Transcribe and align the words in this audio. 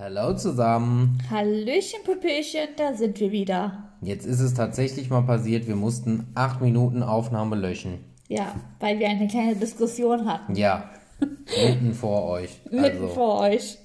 Hallo 0.00 0.32
zusammen. 0.32 1.18
Hallöchen, 1.28 2.04
Pupillchen, 2.04 2.68
da 2.76 2.94
sind 2.94 3.18
wir 3.18 3.32
wieder. 3.32 3.82
Jetzt 4.00 4.26
ist 4.26 4.38
es 4.38 4.54
tatsächlich 4.54 5.10
mal 5.10 5.22
passiert, 5.22 5.66
wir 5.66 5.74
mussten 5.74 6.28
acht 6.36 6.60
Minuten 6.60 7.02
Aufnahme 7.02 7.56
löschen. 7.56 8.04
Ja, 8.28 8.54
weil 8.78 9.00
wir 9.00 9.08
eine 9.08 9.26
kleine 9.26 9.56
Diskussion 9.56 10.30
hatten. 10.30 10.54
Ja, 10.54 10.88
mitten 11.20 11.92
vor 11.94 12.26
euch. 12.26 12.60
Mitten 12.70 12.84
Also, 12.84 13.08
vor 13.08 13.40
euch. 13.40 13.76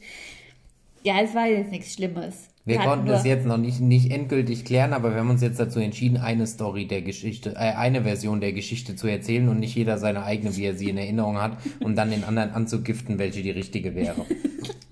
Ja, 1.01 1.19
es 1.19 1.33
war 1.33 1.47
jetzt 1.47 1.71
nichts 1.71 1.93
Schlimmes. 1.95 2.47
Wir 2.65 2.79
hatten 2.79 2.89
konnten 2.89 3.07
das 3.07 3.25
jetzt 3.25 3.45
noch 3.45 3.57
nicht, 3.57 3.79
nicht 3.81 4.11
endgültig 4.11 4.63
klären, 4.65 4.93
aber 4.93 5.11
wir 5.11 5.19
haben 5.19 5.29
uns 5.29 5.41
jetzt 5.41 5.59
dazu 5.59 5.79
entschieden, 5.79 6.17
eine 6.17 6.47
Story 6.47 6.87
der 6.87 7.01
Geschichte, 7.01 7.51
äh, 7.55 7.73
eine 7.75 8.03
Version 8.03 8.39
der 8.41 8.53
Geschichte 8.53 8.95
zu 8.95 9.07
erzählen 9.07 9.49
und 9.49 9.59
nicht 9.59 9.75
jeder 9.75 9.97
seine 9.97 10.23
eigene, 10.23 10.55
wie 10.55 10.63
er 10.65 10.75
sie 10.75 10.89
in 10.89 10.97
Erinnerung 10.97 11.37
hat, 11.41 11.57
um 11.81 11.95
dann 11.95 12.09
den 12.11 12.23
anderen 12.23 12.51
anzugiften, 12.51 13.19
welche 13.19 13.41
die 13.41 13.51
richtige 13.51 13.95
wäre. 13.95 14.25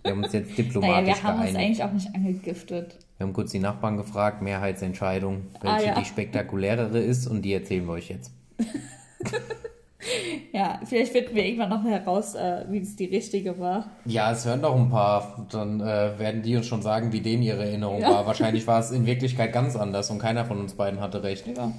Wir 0.04 0.12
haben 0.12 0.23
uns 0.23 0.34
jetzt 0.34 0.50
Naja, 0.58 0.64
diplomatisch 0.64 1.08
wir 1.16 1.23
haben 1.23 1.40
uns 1.42 1.52
geeinigt. 1.54 1.58
eigentlich 1.58 1.84
auch 1.84 1.94
nicht 1.94 2.16
angegiftet. 2.16 2.98
Wir 3.18 3.28
haben 3.28 3.34
kurz 3.34 3.52
die 3.52 3.59
Nachbarn 3.59 3.98
gefragt, 3.98 4.42
Mehrheitsentscheidung, 4.42 5.44
welche 5.62 5.76
Ah, 5.78 5.81
ja. 5.94 6.00
die 6.00 6.06
spektakulärere 6.06 7.00
ist 7.00 7.28
und 7.28 7.44
die 7.44 7.53
erzählen 7.53 7.86
wir 7.86 7.94
euch 7.94 8.09
jetzt. 8.09 8.31
Ja, 10.54 10.80
vielleicht 10.84 11.12
finden 11.12 11.36
wir 11.36 11.46
irgendwann 11.46 11.70
noch 11.70 11.84
heraus, 11.84 12.36
äh, 12.36 12.66
wie 12.70 12.80
es 12.80 12.96
die 12.96 13.05
richtige 13.05 13.59
war. 13.59 13.92
Ja, 14.05 14.32
es 14.32 14.46
hören 14.46 14.62
doch 14.62 14.76
ein 14.76 14.90
paar. 14.90 15.48
Dann 15.52 15.80
äh, 15.80 16.18
werden 16.20 16.42
die 16.42 16.55
uns 16.55 16.68
schon 16.68 16.82
sagen, 16.82 17.12
wie 17.14 17.22
denen 17.22 17.44
ihre 17.44 17.64
Erinnerung 17.64 18.02
Ja. 18.02 18.09
war. 18.09 18.26
Wahrscheinlich 18.32 18.66
war 18.68 18.80
es 18.80 18.92
in 18.92 19.06
Wirklichkeit 19.06 19.54
ganz 19.54 19.76
anders 19.76 20.09
und 20.09 20.20
keiner 20.20 20.45
von 20.45 20.59
uns 20.59 20.73
beiden 20.73 21.00
hatte 21.00 21.23
recht. 21.23 21.45
Ja. 21.48 21.72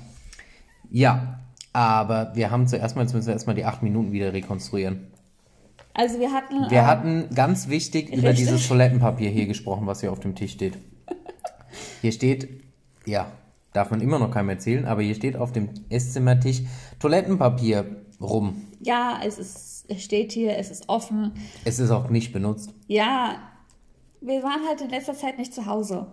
Ja, 0.90 1.40
aber 1.72 2.32
wir 2.34 2.50
haben 2.50 2.66
zuerst 2.66 2.96
mal, 2.96 3.02
jetzt 3.02 3.14
müssen 3.14 3.26
wir 3.26 3.34
erstmal 3.34 3.56
die 3.56 3.64
acht 3.64 3.82
Minuten 3.82 4.12
wieder 4.12 4.32
rekonstruieren. 4.32 5.08
Also 5.94 6.18
wir 6.20 6.32
hatten. 6.32 6.70
Wir 6.70 6.78
ähm, 6.80 6.86
hatten 6.86 7.28
ganz 7.34 7.68
wichtig 7.68 8.08
über 8.10 8.28
richtig. 8.30 8.46
dieses 8.48 8.66
Toilettenpapier 8.68 9.30
hier 9.30 9.46
gesprochen, 9.46 9.86
was 9.86 10.00
hier 10.00 10.12
auf 10.12 10.20
dem 10.20 10.34
Tisch 10.34 10.52
steht. 10.52 10.78
Hier 12.02 12.12
steht, 12.12 12.48
ja, 13.06 13.26
darf 13.72 13.90
man 13.90 14.00
immer 14.00 14.18
noch 14.18 14.30
keinem 14.30 14.50
erzählen, 14.50 14.84
aber 14.84 15.02
hier 15.02 15.14
steht 15.14 15.36
auf 15.36 15.52
dem 15.52 15.70
Esszimmertisch 15.88 16.62
Toilettenpapier 16.98 18.04
rum. 18.20 18.68
Ja, 18.80 19.20
es 19.24 19.38
ist, 19.38 19.84
es 19.88 20.02
steht 20.02 20.32
hier, 20.32 20.56
es 20.56 20.70
ist 20.70 20.88
offen. 20.88 21.32
Es 21.64 21.78
ist 21.78 21.90
auch 21.90 22.08
nicht 22.08 22.32
benutzt. 22.32 22.74
Ja, 22.86 23.36
wir 24.20 24.42
waren 24.42 24.66
halt 24.68 24.80
in 24.80 24.90
letzter 24.90 25.14
Zeit 25.14 25.38
nicht 25.38 25.54
zu 25.54 25.66
Hause. 25.66 26.06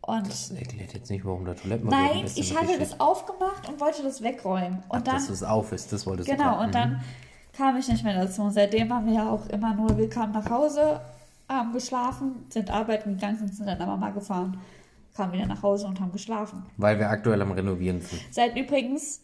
Und 0.00 0.28
Das 0.28 0.50
erklärt 0.50 0.92
jetzt 0.92 1.10
nicht, 1.10 1.24
warum 1.24 1.46
da 1.46 1.54
Toilettenpapier 1.54 2.14
nein, 2.14 2.30
ich 2.34 2.54
hatte 2.56 2.78
das 2.78 3.00
aufgemacht 3.00 3.68
und 3.68 3.80
wollte 3.80 4.02
das 4.02 4.22
wegräumen. 4.22 4.82
Und 4.88 4.98
Ach, 4.98 5.02
dann, 5.02 5.14
dass 5.14 5.30
es 5.30 5.42
auf 5.42 5.72
ist, 5.72 5.92
das 5.92 6.06
wolltest 6.06 6.28
du 6.28 6.36
genau, 6.36 6.62
und 6.62 6.74
dann 6.74 7.00
kam 7.56 7.76
ich 7.76 7.88
nicht 7.88 8.04
mehr 8.04 8.14
dazu. 8.14 8.42
Und 8.42 8.50
seitdem 8.50 8.90
waren 8.90 9.06
wir 9.06 9.14
ja 9.14 9.30
auch 9.30 9.46
immer 9.46 9.74
nur, 9.74 9.96
wir 9.96 10.10
kamen 10.10 10.32
nach 10.32 10.50
Hause, 10.50 11.00
haben 11.48 11.72
geschlafen, 11.72 12.44
sind 12.50 12.70
arbeiten 12.70 13.14
gegangen, 13.14 13.38
sind 13.38 13.54
zu 13.54 13.64
deiner 13.64 13.86
Mama 13.86 14.10
gefahren, 14.10 14.58
kamen 15.14 15.32
wieder 15.32 15.46
nach 15.46 15.62
Hause 15.62 15.86
und 15.86 16.00
haben 16.00 16.12
geschlafen. 16.12 16.64
Weil 16.76 16.98
wir 16.98 17.08
aktuell 17.08 17.40
am 17.42 17.52
Renovieren 17.52 18.00
sind. 18.00 18.20
Seit 18.30 18.56
übrigens 18.56 19.20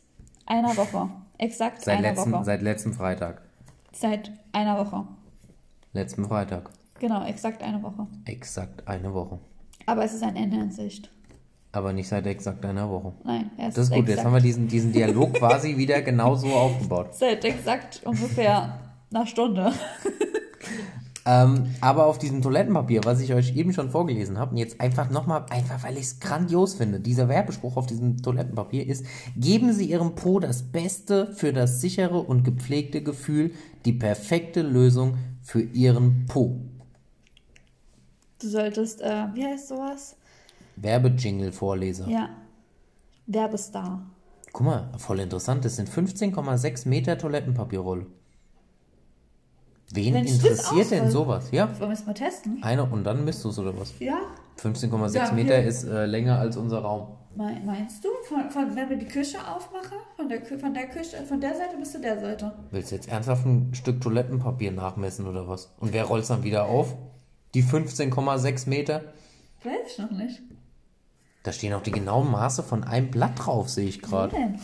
einer 0.47 0.77
Woche. 0.77 1.09
Exakt 1.39 1.83
Seit, 1.83 1.99
einer 1.99 2.11
letzten, 2.11 2.33
Woche. 2.33 2.45
seit 2.45 2.63
letzten 2.63 2.93
Freitag. 2.93 3.43
Seit 3.93 4.31
einer 4.53 4.79
Woche. 4.79 5.07
Letzten 5.93 6.25
Freitag. 6.27 6.71
Genau, 7.01 7.25
exakt 7.25 7.63
eine 7.63 7.83
Woche. 7.83 8.07
Exakt 8.27 8.87
eine 8.87 9.13
Woche. 9.13 9.39
Aber 9.87 10.05
es 10.05 10.13
ist 10.15 10.23
ein 10.23 10.37
Ende 10.37 10.59
in 10.59 10.71
Sicht. 10.71 11.11
Aber 11.73 11.93
nicht 11.93 12.09
seit 12.09 12.27
exakt 12.27 12.65
einer 12.65 12.89
Woche. 12.91 13.13
Nein, 13.25 13.51
erst 13.57 13.79
Das 13.79 13.85
ist 13.87 13.91
gut, 13.91 14.01
jetzt 14.01 14.09
exakt. 14.11 14.27
haben 14.27 14.35
wir 14.35 14.41
diesen, 14.41 14.69
diesen 14.69 14.93
Dialog 14.93 15.33
quasi 15.39 15.77
wieder 15.77 16.03
genauso 16.03 16.49
aufgebaut. 16.49 17.15
Seit 17.15 17.45
exakt 17.45 18.03
ungefähr 18.05 18.79
einer 19.13 19.27
Stunde. 19.27 19.73
Ähm, 21.27 21.75
aber 21.81 22.07
auf 22.07 22.19
diesem 22.19 22.41
Toilettenpapier, 22.41 23.03
was 23.05 23.21
ich 23.21 23.35
euch 23.35 23.55
eben 23.55 23.73
schon 23.73 23.91
vorgelesen 23.91 24.39
habe, 24.39 24.53
und 24.53 24.57
jetzt 24.57 24.81
einfach 24.81 25.11
nochmal, 25.11 25.45
einfach 25.51 25.83
weil 25.83 25.95
ich 25.95 26.05
es 26.05 26.21
grandios 26.21 26.75
finde, 26.75 27.01
dieser 27.01 27.29
Werbespruch 27.29 27.77
auf 27.77 27.87
diesem 27.87 28.23
Toilettenpapier 28.23 28.87
ist, 28.87 29.05
geben 29.37 29.73
Sie 29.73 29.85
Ihrem 29.85 30.15
Po 30.15 30.41
das 30.41 30.63
Beste 30.63 31.33
für 31.35 31.53
das 31.53 31.81
sichere 31.81 32.21
und 32.21 32.45
gepflegte 32.45 33.03
Gefühl, 33.03 33.53
die 33.85 33.93
perfekte 33.93 34.63
Lösung 34.63 35.19
für 35.43 35.61
Ihren 35.61 36.27
Po. 36.27 36.57
Du 38.41 38.49
solltest, 38.49 39.03
äh, 39.03 39.27
wie 39.35 39.45
heißt 39.45 39.69
sowas? 39.69 40.17
Werbejingle-Vorleser. 40.77 42.09
Ja. 42.09 42.31
Werbestar. 43.27 44.07
Guck 44.53 44.67
mal, 44.67 44.91
voll 44.97 45.21
interessant, 45.21 45.65
das 45.65 45.77
sind 45.77 45.89
15,6 45.89 46.89
Meter 46.89 47.19
Toilettenpapierrolle. 47.19 48.07
Wen 49.93 50.15
das 50.15 50.33
interessiert 50.33 50.91
denn 50.91 51.11
sowas? 51.11 51.49
Ja, 51.51 51.69
Wollen 51.81 51.91
wir 51.91 51.95
es 51.95 52.07
mal 52.07 52.15
testen? 52.15 52.59
eine 52.63 52.85
und 52.85 53.05
dann 53.05 53.25
misst 53.25 53.45
du 53.45 53.49
es 53.49 53.59
oder 53.59 53.79
was? 53.79 53.93
Ja. 53.99 54.19
15,6 54.61 55.15
Ja, 55.15 55.33
Meter 55.33 55.63
ist 55.63 55.85
äh, 55.85 56.07
länger 56.07 56.39
als 56.39 56.57
unser 56.57 56.81
Raum. 56.81 57.09
Me- 57.35 57.61
Meinst 57.65 58.05
du? 58.05 58.09
Von, 58.29 58.51
von, 58.51 58.77
wenn 58.77 58.91
wir 58.91 58.97
die 58.99 59.07
Küche 59.07 59.39
aufmachen? 59.39 59.97
Von 60.17 60.29
der, 60.29 60.45
von 60.45 60.75
der 60.75 60.87
Küche, 60.89 61.17
von 61.27 61.41
der 61.41 61.55
Seite 61.55 61.77
bis 61.79 61.93
zu 61.93 62.01
der 62.01 62.21
Seite. 62.21 62.53
Willst 62.71 62.91
du 62.91 62.97
jetzt 62.97 63.09
ernsthaft 63.09 63.47
ein 63.47 63.73
Stück 63.75 64.01
Toilettenpapier 64.01 64.73
nachmessen 64.73 65.27
oder 65.27 65.49
was? 65.49 65.73
Und 65.81 65.93
wer 65.93 66.05
rollt 66.05 66.23
es 66.23 66.29
dann 66.29 66.43
wieder 66.45 66.67
auf? 66.67 66.95
Die 67.55 67.63
15,6 67.65 68.69
Meter? 68.69 69.03
Weiß 69.65 69.75
ich 69.93 69.99
noch 69.99 70.11
nicht. 70.11 70.41
Da 71.43 71.53
stehen 71.53 71.73
auch 71.73 71.83
die 71.83 71.91
genauen 71.91 72.31
Maße 72.31 72.63
von 72.63 72.85
einem 72.85 73.11
Blatt 73.11 73.33
drauf, 73.47 73.71
sehe 73.71 73.89
ich 73.89 74.03
gerade. 74.03 74.33
Wo 74.33 74.37
denn? 74.37 74.59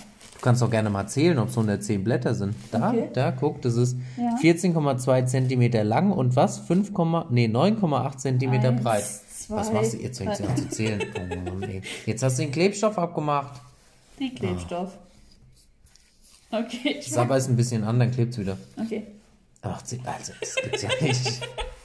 Du 0.46 0.50
kannst 0.50 0.62
doch 0.62 0.70
gerne 0.70 0.90
mal 0.90 1.08
zählen, 1.08 1.36
ob 1.40 1.48
es 1.48 1.54
110 1.56 2.04
Blätter 2.04 2.32
sind. 2.32 2.54
Da, 2.70 2.90
Okay. 2.90 3.08
da, 3.12 3.32
guck, 3.32 3.62
das 3.62 3.74
ist 3.74 3.96
Ja. 4.16 4.36
14,2 4.40 5.26
Zentimeter 5.26 5.82
lang 5.82 6.12
und 6.12 6.36
was? 6.36 6.60
5, 6.60 6.92
nee, 7.30 7.48
9,8 7.48 8.18
Zentimeter 8.18 8.68
Eins, 8.68 8.80
breit. 8.84 9.04
zwei, 9.04 9.56
was 9.56 9.72
machst 9.72 9.94
du? 9.94 9.96
Jetzt 9.96 10.18
fängst 10.18 10.38
du 10.38 10.44
an 10.46 10.56
zu 10.56 10.68
zählen. 10.68 11.02
Jetzt 12.06 12.22
hast 12.22 12.38
du 12.38 12.42
den 12.44 12.52
Klebstoff 12.52 12.96
abgemacht. 12.96 13.60
Den 14.20 14.36
Klebstoff. 14.36 14.96
Okay, 16.52 16.94
ich 17.00 17.08
mach, 17.10 17.14
Sabber 17.16 17.36
ist 17.38 17.48
ein 17.48 17.56
bisschen 17.56 17.82
an, 17.82 17.98
dann 17.98 18.12
klebt's 18.12 18.38
wieder. 18.38 18.56
okay. 18.80 19.02
Ach, 19.62 19.82
also, 19.82 19.96
das 20.38 20.54
gibt's 20.62 20.82
ja 20.82 20.90
nicht. 21.00 21.40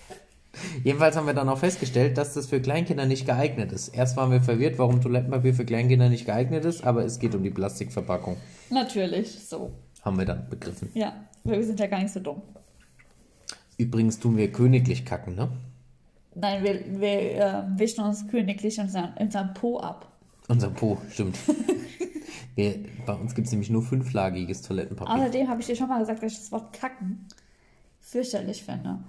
Jedenfalls 0.84 1.16
haben 1.16 1.28
wir 1.28 1.34
dann 1.34 1.50
auch 1.50 1.58
festgestellt, 1.58 2.18
dass 2.18 2.34
das 2.34 2.48
für 2.48 2.62
Kleinkinder 2.62 3.06
nicht 3.06 3.26
geeignet 3.26 3.72
ist. 3.72 3.90
Erst 3.90 4.18
waren 4.18 4.32
wir 4.32 4.42
verwirrt, 4.42 4.78
warum 4.78 5.02
Toilettenpapier 5.02 5.54
für 5.54 5.66
Kleinkinder 5.66 6.10
nicht 6.10 6.26
geeignet 6.26 6.66
ist, 6.66 6.84
aber 6.84 7.06
es 7.06 7.20
geht 7.20 7.36
um 7.36 7.44
die 7.44 7.50
Plastikverpackung. 7.50 8.38
Natürlich, 8.70 9.48
so. 9.48 9.72
Haben 10.02 10.18
wir 10.18 10.26
dann 10.26 10.50
begriffen. 10.50 10.90
Ja, 10.94 11.14
weil 11.44 11.60
wir 11.60 11.66
sind 11.66 11.80
ja 11.80 11.88
gar 11.88 12.00
nicht 12.00 12.12
so 12.12 12.20
dumm. 12.20 12.42
Übrigens 13.78 14.20
tun 14.20 14.38
wir 14.38 14.52
königlich 14.52 15.06
kacken, 15.06 15.36
ne? 15.36 15.50
Nein, 16.36 16.64
wir, 16.64 17.00
wir 17.00 17.10
äh, 17.10 17.64
wischen 17.78 18.04
uns 18.04 18.28
königlich 18.28 18.80
unseren, 18.80 19.14
unseren 19.20 19.54
Po 19.54 19.80
ab. 19.80 20.12
Unser 20.48 20.70
Po, 20.70 20.98
stimmt. 21.10 21.38
wir, 22.56 22.76
bei 23.06 23.14
uns 23.14 23.36
gibt 23.36 23.48
es 23.48 23.52
nämlich 23.52 23.70
nur 23.70 23.84
fünflagiges 23.84 24.62
Toilettenpapier. 24.62 25.14
Außerdem 25.14 25.48
habe 25.48 25.62
ich 25.62 25.68
dir 25.68 25.76
schon 25.76 25.88
mal 25.88 26.00
gesagt, 26.00 26.24
dass 26.24 26.32
ich 26.34 26.40
das 26.40 26.52
Wort 26.52 26.74
kacken 26.74 27.28
fürchterlich 28.00 28.64
finde. 28.64 29.00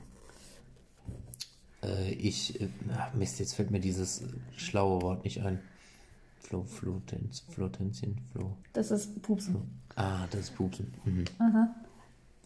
Äh, 1.82 2.12
ich, 2.12 2.60
äh, 2.60 2.68
Mist, 3.14 3.40
jetzt 3.40 3.54
fällt 3.54 3.70
mir 3.70 3.80
dieses 3.80 4.22
schlaue 4.56 5.02
Wort 5.02 5.24
nicht 5.24 5.40
ein. 5.42 5.60
Flo, 6.40 6.64
Flotenz, 6.64 7.44
Flotenzien, 7.48 8.20
Flo. 8.32 8.56
Das 8.72 8.90
ist 8.90 9.22
Pupsen. 9.22 9.56
Ah, 9.96 10.26
das 10.30 10.42
ist 10.42 10.56
Pupsen. 10.56 10.92
Mhm. 11.04 11.24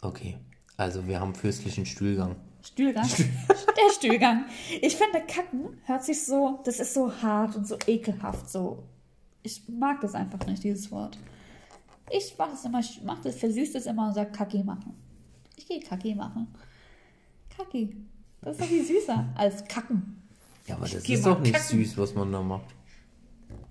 Okay, 0.02 0.36
also 0.76 1.06
wir 1.06 1.18
haben 1.18 1.34
fürstlichen 1.34 1.86
Stühlgang. 1.86 2.36
Stühlgang. 2.62 3.08
Der 3.48 3.92
Stühlgang. 3.94 4.44
Ich 4.82 4.96
finde, 4.96 5.20
Kacken 5.26 5.78
hört 5.84 6.04
sich 6.04 6.24
so, 6.24 6.60
das 6.64 6.78
ist 6.78 6.94
so 6.94 7.10
hart 7.22 7.56
und 7.56 7.66
so 7.66 7.78
ekelhaft. 7.86 8.50
So. 8.50 8.82
Ich 9.42 9.62
mag 9.68 10.00
das 10.00 10.14
einfach 10.14 10.44
nicht, 10.46 10.62
dieses 10.62 10.90
Wort. 10.90 11.18
Ich 12.10 12.34
mach 12.38 12.50
das 12.50 12.64
immer, 12.64 12.80
ich 12.80 13.00
mach 13.04 13.20
das, 13.22 13.36
versüßt 13.36 13.74
es 13.76 13.86
immer 13.86 14.08
und 14.08 14.14
sag 14.14 14.32
Kacki 14.32 14.62
machen. 14.62 14.94
Ich 15.56 15.66
gehe 15.66 15.80
Kacki 15.80 16.14
machen. 16.14 16.48
Kacki. 17.56 17.96
Das 18.46 18.54
ist 18.54 18.60
doch 18.62 18.68
viel 18.68 18.84
süßer 18.84 19.24
als 19.34 19.64
Kacken. 19.66 20.22
Ja, 20.68 20.76
aber 20.76 20.84
das 20.84 20.94
ist 21.08 21.26
doch 21.26 21.40
nicht 21.40 21.52
kacken. 21.52 21.78
süß, 21.84 21.98
was 21.98 22.14
man 22.14 22.30
da 22.30 22.40
macht. 22.40 22.66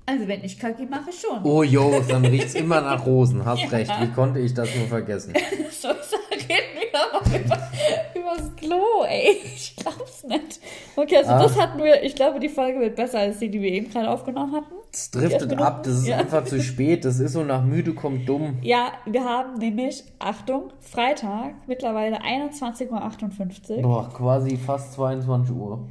Also 0.05 0.27
wenn 0.27 0.43
ich 0.43 0.59
Kacki 0.59 0.85
mache, 0.85 1.11
schon. 1.13 1.43
Oh 1.45 1.63
jo, 1.63 2.03
dann 2.09 2.25
riecht's 2.25 2.55
immer 2.55 2.81
nach 2.81 3.05
Rosen. 3.05 3.45
Hast 3.45 3.61
Ja. 3.63 3.69
recht. 3.69 3.91
Wie 4.01 4.11
konnte 4.11 4.39
ich 4.39 4.53
das 4.53 4.67
nur 4.75 4.87
vergessen? 4.87 5.33
Scheiße, 5.33 6.15
reden 6.31 8.11
wir 8.11 8.14
übers 8.37 8.55
Klo, 8.55 9.03
ey. 9.07 9.37
Ich 9.55 9.75
glaub's 9.75 10.23
nicht. 10.23 10.59
Okay, 10.95 11.17
also 11.17 11.31
das 11.31 11.57
Ah. 11.57 11.61
hatten 11.63 11.83
wir, 11.83 12.03
ich 12.03 12.15
glaube, 12.15 12.39
die 12.39 12.49
Folge 12.49 12.79
wird 12.79 12.95
besser 12.95 13.19
als 13.19 13.39
die, 13.39 13.49
die 13.49 13.61
wir 13.61 13.71
eben 13.71 13.89
gerade 13.89 14.09
aufgenommen 14.09 14.53
hatten. 14.53 14.73
Es 14.93 15.11
driftet 15.11 15.53
ab. 15.59 15.83
Das 15.83 15.93
ist 15.99 16.07
Ja. 16.07 16.17
einfach 16.17 16.43
zu 16.45 16.61
spät. 16.61 17.03
Das 17.05 17.19
ist 17.19 17.33
so 17.33 17.43
nach 17.43 17.63
müde 17.63 17.93
kommt 17.93 18.27
dumm. 18.29 18.57
Ja, 18.61 18.91
wir 19.05 19.23
haben 19.23 19.57
nämlich, 19.57 20.03
Achtung, 20.19 20.71
Freitag, 20.79 21.53
mittlerweile 21.67 22.21
21.58 22.21 23.77
Uhr, 23.77 23.81
Boah, 23.81 24.09
quasi 24.09 24.55
fast 24.57 24.93
22 24.93 25.55
Uhr. 25.55 25.87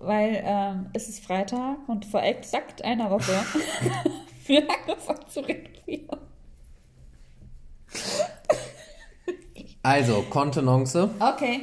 weil 0.00 0.40
ähm, 0.44 0.86
es 0.94 1.08
ist 1.08 1.24
Freitag 1.24 1.76
und 1.88 2.04
vor 2.04 2.22
exakt 2.22 2.84
einer 2.84 3.10
Woche 3.10 3.32
wir 4.46 4.62
angefangen 4.62 5.26
zu 5.28 5.40
renovieren. 5.40 6.18
Also, 9.82 10.22
Kontenance. 10.30 11.10
Okay. 11.20 11.60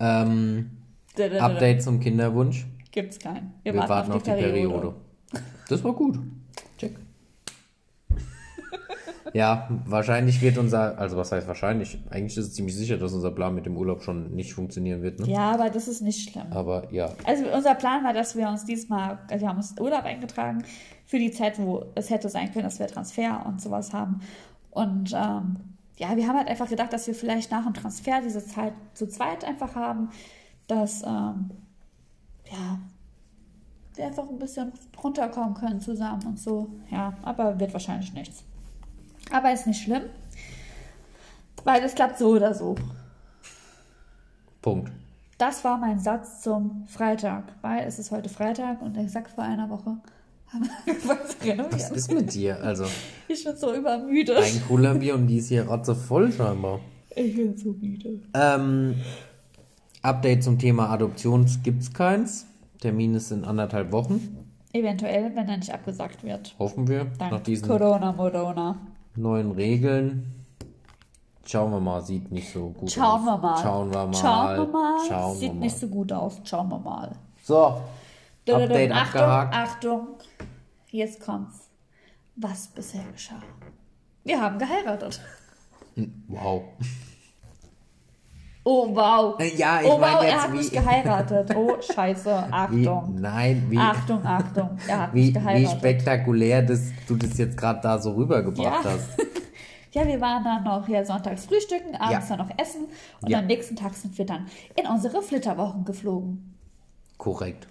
Ähm, 0.00 0.70
Update 1.38 1.82
zum 1.82 2.00
Kinderwunsch. 2.00 2.66
Gibt's 2.90 3.18
keinen. 3.18 3.54
Wir 3.62 3.74
warten 3.74 4.12
auf 4.12 4.22
die 4.22 4.30
Periode. 4.30 4.94
Das 5.68 5.82
war 5.82 5.92
gut. 5.92 6.18
Check. 6.78 6.96
Ja, 9.32 9.68
wahrscheinlich 9.86 10.40
wird 10.42 10.58
unser, 10.58 10.96
also 10.96 11.16
was 11.16 11.32
heißt 11.32 11.48
wahrscheinlich? 11.48 11.98
Eigentlich 12.08 12.36
ist 12.36 12.46
es 12.46 12.54
ziemlich 12.54 12.76
sicher, 12.76 12.98
dass 12.98 13.12
unser 13.12 13.32
Plan 13.32 13.52
mit 13.52 13.66
dem 13.66 13.76
Urlaub 13.76 14.04
schon 14.04 14.32
nicht 14.36 14.54
funktionieren 14.54 15.02
wird, 15.02 15.18
ne? 15.18 15.26
Ja, 15.28 15.50
aber 15.50 15.70
das 15.70 15.88
ist 15.88 16.02
nicht 16.02 16.30
schlimm. 16.30 16.46
Aber 16.50 16.92
ja, 16.92 17.10
Also 17.24 17.44
unser 17.52 17.74
Plan 17.74 18.04
war, 18.04 18.12
dass 18.12 18.36
wir 18.36 18.48
uns 18.48 18.64
diesmal, 18.64 19.18
also 19.28 19.42
wir 19.44 19.48
haben 19.48 19.56
uns 19.56 19.74
Urlaub 19.80 20.04
eingetragen 20.04 20.62
für 21.04 21.18
die 21.18 21.32
Zeit, 21.32 21.58
wo 21.58 21.84
es 21.96 22.10
hätte 22.10 22.28
sein 22.28 22.52
können, 22.52 22.62
dass 22.64 22.78
wir 22.78 22.86
Transfer 22.86 23.44
und 23.44 23.60
sowas 23.60 23.92
haben. 23.92 24.20
Und 24.70 25.12
ähm, 25.12 25.56
ja, 25.96 26.16
wir 26.16 26.26
haben 26.26 26.36
halt 26.36 26.48
einfach 26.48 26.68
gedacht, 26.68 26.92
dass 26.92 27.06
wir 27.06 27.14
vielleicht 27.14 27.50
nach 27.50 27.64
dem 27.64 27.74
Transfer 27.74 28.20
diese 28.20 28.44
Zeit 28.44 28.72
zu 28.94 29.08
zweit 29.08 29.44
einfach 29.44 29.74
haben, 29.74 30.10
dass 30.66 31.02
ähm, 31.02 31.50
ja, 32.50 32.78
wir 33.94 34.06
einfach 34.06 34.28
ein 34.28 34.38
bisschen 34.38 34.72
runterkommen 35.02 35.54
können 35.54 35.80
zusammen 35.80 36.26
und 36.26 36.38
so. 36.38 36.68
Ja, 36.90 37.14
aber 37.22 37.58
wird 37.60 37.72
wahrscheinlich 37.72 38.12
nichts. 38.12 38.42
Aber 39.30 39.52
ist 39.52 39.66
nicht 39.66 39.82
schlimm, 39.82 40.02
weil 41.64 41.82
es 41.82 41.94
klappt 41.94 42.18
so 42.18 42.30
oder 42.30 42.54
so. 42.54 42.74
Punkt. 44.62 44.92
Das 45.38 45.64
war 45.64 45.78
mein 45.78 45.98
Satz 45.98 46.42
zum 46.42 46.86
Freitag, 46.86 47.44
weil 47.60 47.86
es 47.86 47.98
ist 47.98 48.10
heute 48.10 48.28
Freitag 48.28 48.82
und 48.82 48.96
exakt 48.96 49.30
vor 49.30 49.44
einer 49.44 49.68
Woche 49.68 49.96
haben 50.52 50.64
wir 50.64 50.94
angefangen 50.94 51.68
zu 51.70 51.72
Was 51.72 51.90
ist 51.90 52.12
mit 52.12 52.32
dir? 52.34 52.62
Also, 52.62 52.84
Ich 53.28 53.44
bin 53.44 53.56
so 53.56 53.74
übermüde. 53.74 54.36
ein 54.38 54.62
cooler 54.68 54.94
Bier 54.94 55.14
und 55.14 55.26
die 55.26 55.38
ist 55.38 55.48
hier 55.48 55.66
rotzevoll 55.68 56.32
scheinbar. 56.32 56.80
Ich 57.16 57.34
bin 57.36 57.56
so 57.56 57.72
müde. 57.72 58.20
Ähm, 58.34 58.96
Update 60.02 60.42
zum 60.44 60.58
Thema 60.58 60.90
Adoption 60.90 61.46
gibt's 61.62 61.92
keins. 61.92 62.46
Termin 62.80 63.14
ist 63.14 63.30
in 63.30 63.44
anderthalb 63.44 63.92
Wochen. 63.92 64.36
Eventuell, 64.72 65.30
wenn 65.36 65.48
er 65.48 65.56
nicht 65.56 65.72
abgesagt 65.72 66.24
wird. 66.24 66.54
Hoffen 66.58 66.88
wir. 66.88 67.04
Nach 67.18 67.30
Dank 67.30 67.44
diesen 67.44 67.68
Corona, 67.68 68.12
Modona. 68.12 68.76
neuen 69.16 69.52
Regeln. 69.52 70.26
Schauen 71.46 71.70
wir 71.70 71.80
mal, 71.80 72.00
sieht 72.02 72.32
nicht 72.32 72.50
so 72.52 72.70
gut 72.70 72.90
Schauen 72.90 73.20
aus. 73.20 73.26
wir 73.26 73.38
mal. 73.38 73.62
Schauen 73.62 73.92
wir 73.92 74.06
mal. 74.06 74.14
Schauen 74.14 74.56
wir 74.56 74.66
mal. 74.66 74.98
Schauen 75.08 75.34
Sieht 75.36 75.42
wir 75.50 75.54
mal. 75.54 75.60
nicht 75.60 75.76
so 75.78 75.86
gut 75.88 76.12
aus. 76.12 76.40
Schauen 76.44 76.68
wir 76.70 76.78
mal. 76.78 77.12
So, 77.42 77.80
Update 78.50 78.92
Achtung, 78.92 79.20
abgehakt. 79.20 79.54
Achtung. 79.54 80.06
Jetzt 80.94 81.18
kommt's. 81.18 81.70
Was 82.36 82.68
bisher 82.68 83.02
geschah. 83.12 83.42
Wir 84.22 84.40
haben 84.40 84.60
geheiratet. 84.60 85.20
Wow. 86.28 86.62
Oh 88.62 88.94
wow. 88.94 89.40
Ja, 89.56 89.80
ich 89.80 89.86
oh 89.88 89.94
wow, 89.94 90.00
meine 90.00 90.18
er 90.20 90.24
jetzt 90.34 90.42
hat 90.44 90.52
wie- 90.52 90.56
mich 90.58 90.70
geheiratet. 90.70 91.56
Oh 91.56 91.76
scheiße. 91.94 92.30
Wie, 92.70 92.86
Achtung. 92.88 93.14
nein, 93.20 93.66
wie, 93.70 93.76
Achtung, 93.78 94.24
Achtung. 94.24 94.78
Er 94.86 95.00
hat 95.00 95.14
wie, 95.14 95.18
mich 95.18 95.28
wie 95.28 95.32
geheiratet. 95.32 95.78
spektakulär 95.78 96.62
dass 96.62 96.80
du 97.08 97.16
das 97.16 97.36
jetzt 97.38 97.56
gerade 97.56 97.80
da 97.82 97.98
so 97.98 98.12
rübergebracht 98.12 98.84
Ja. 98.84 98.90
hast. 98.92 99.08
Ja, 99.92 100.04
wir 100.08 100.20
waren 100.20 100.42
dann 100.42 100.64
noch 100.64 100.86
hier 100.88 101.04
sonntags 101.04 101.46
frühstücken, 101.46 101.94
abends 101.94 102.28
Ja. 102.28 102.36
dann 102.36 102.48
noch 102.48 102.58
essen 102.58 102.86
und 103.22 103.28
Ja. 103.30 103.38
am 103.38 103.46
nächsten 103.46 103.76
Tag 103.76 103.94
sind 103.94 104.18
wir 104.18 104.26
dann 104.26 104.46
in 104.74 104.88
unsere 104.88 105.22
Flitterwochen 105.22 105.84
geflogen. 105.84 106.56
Korrekt. 107.16 107.68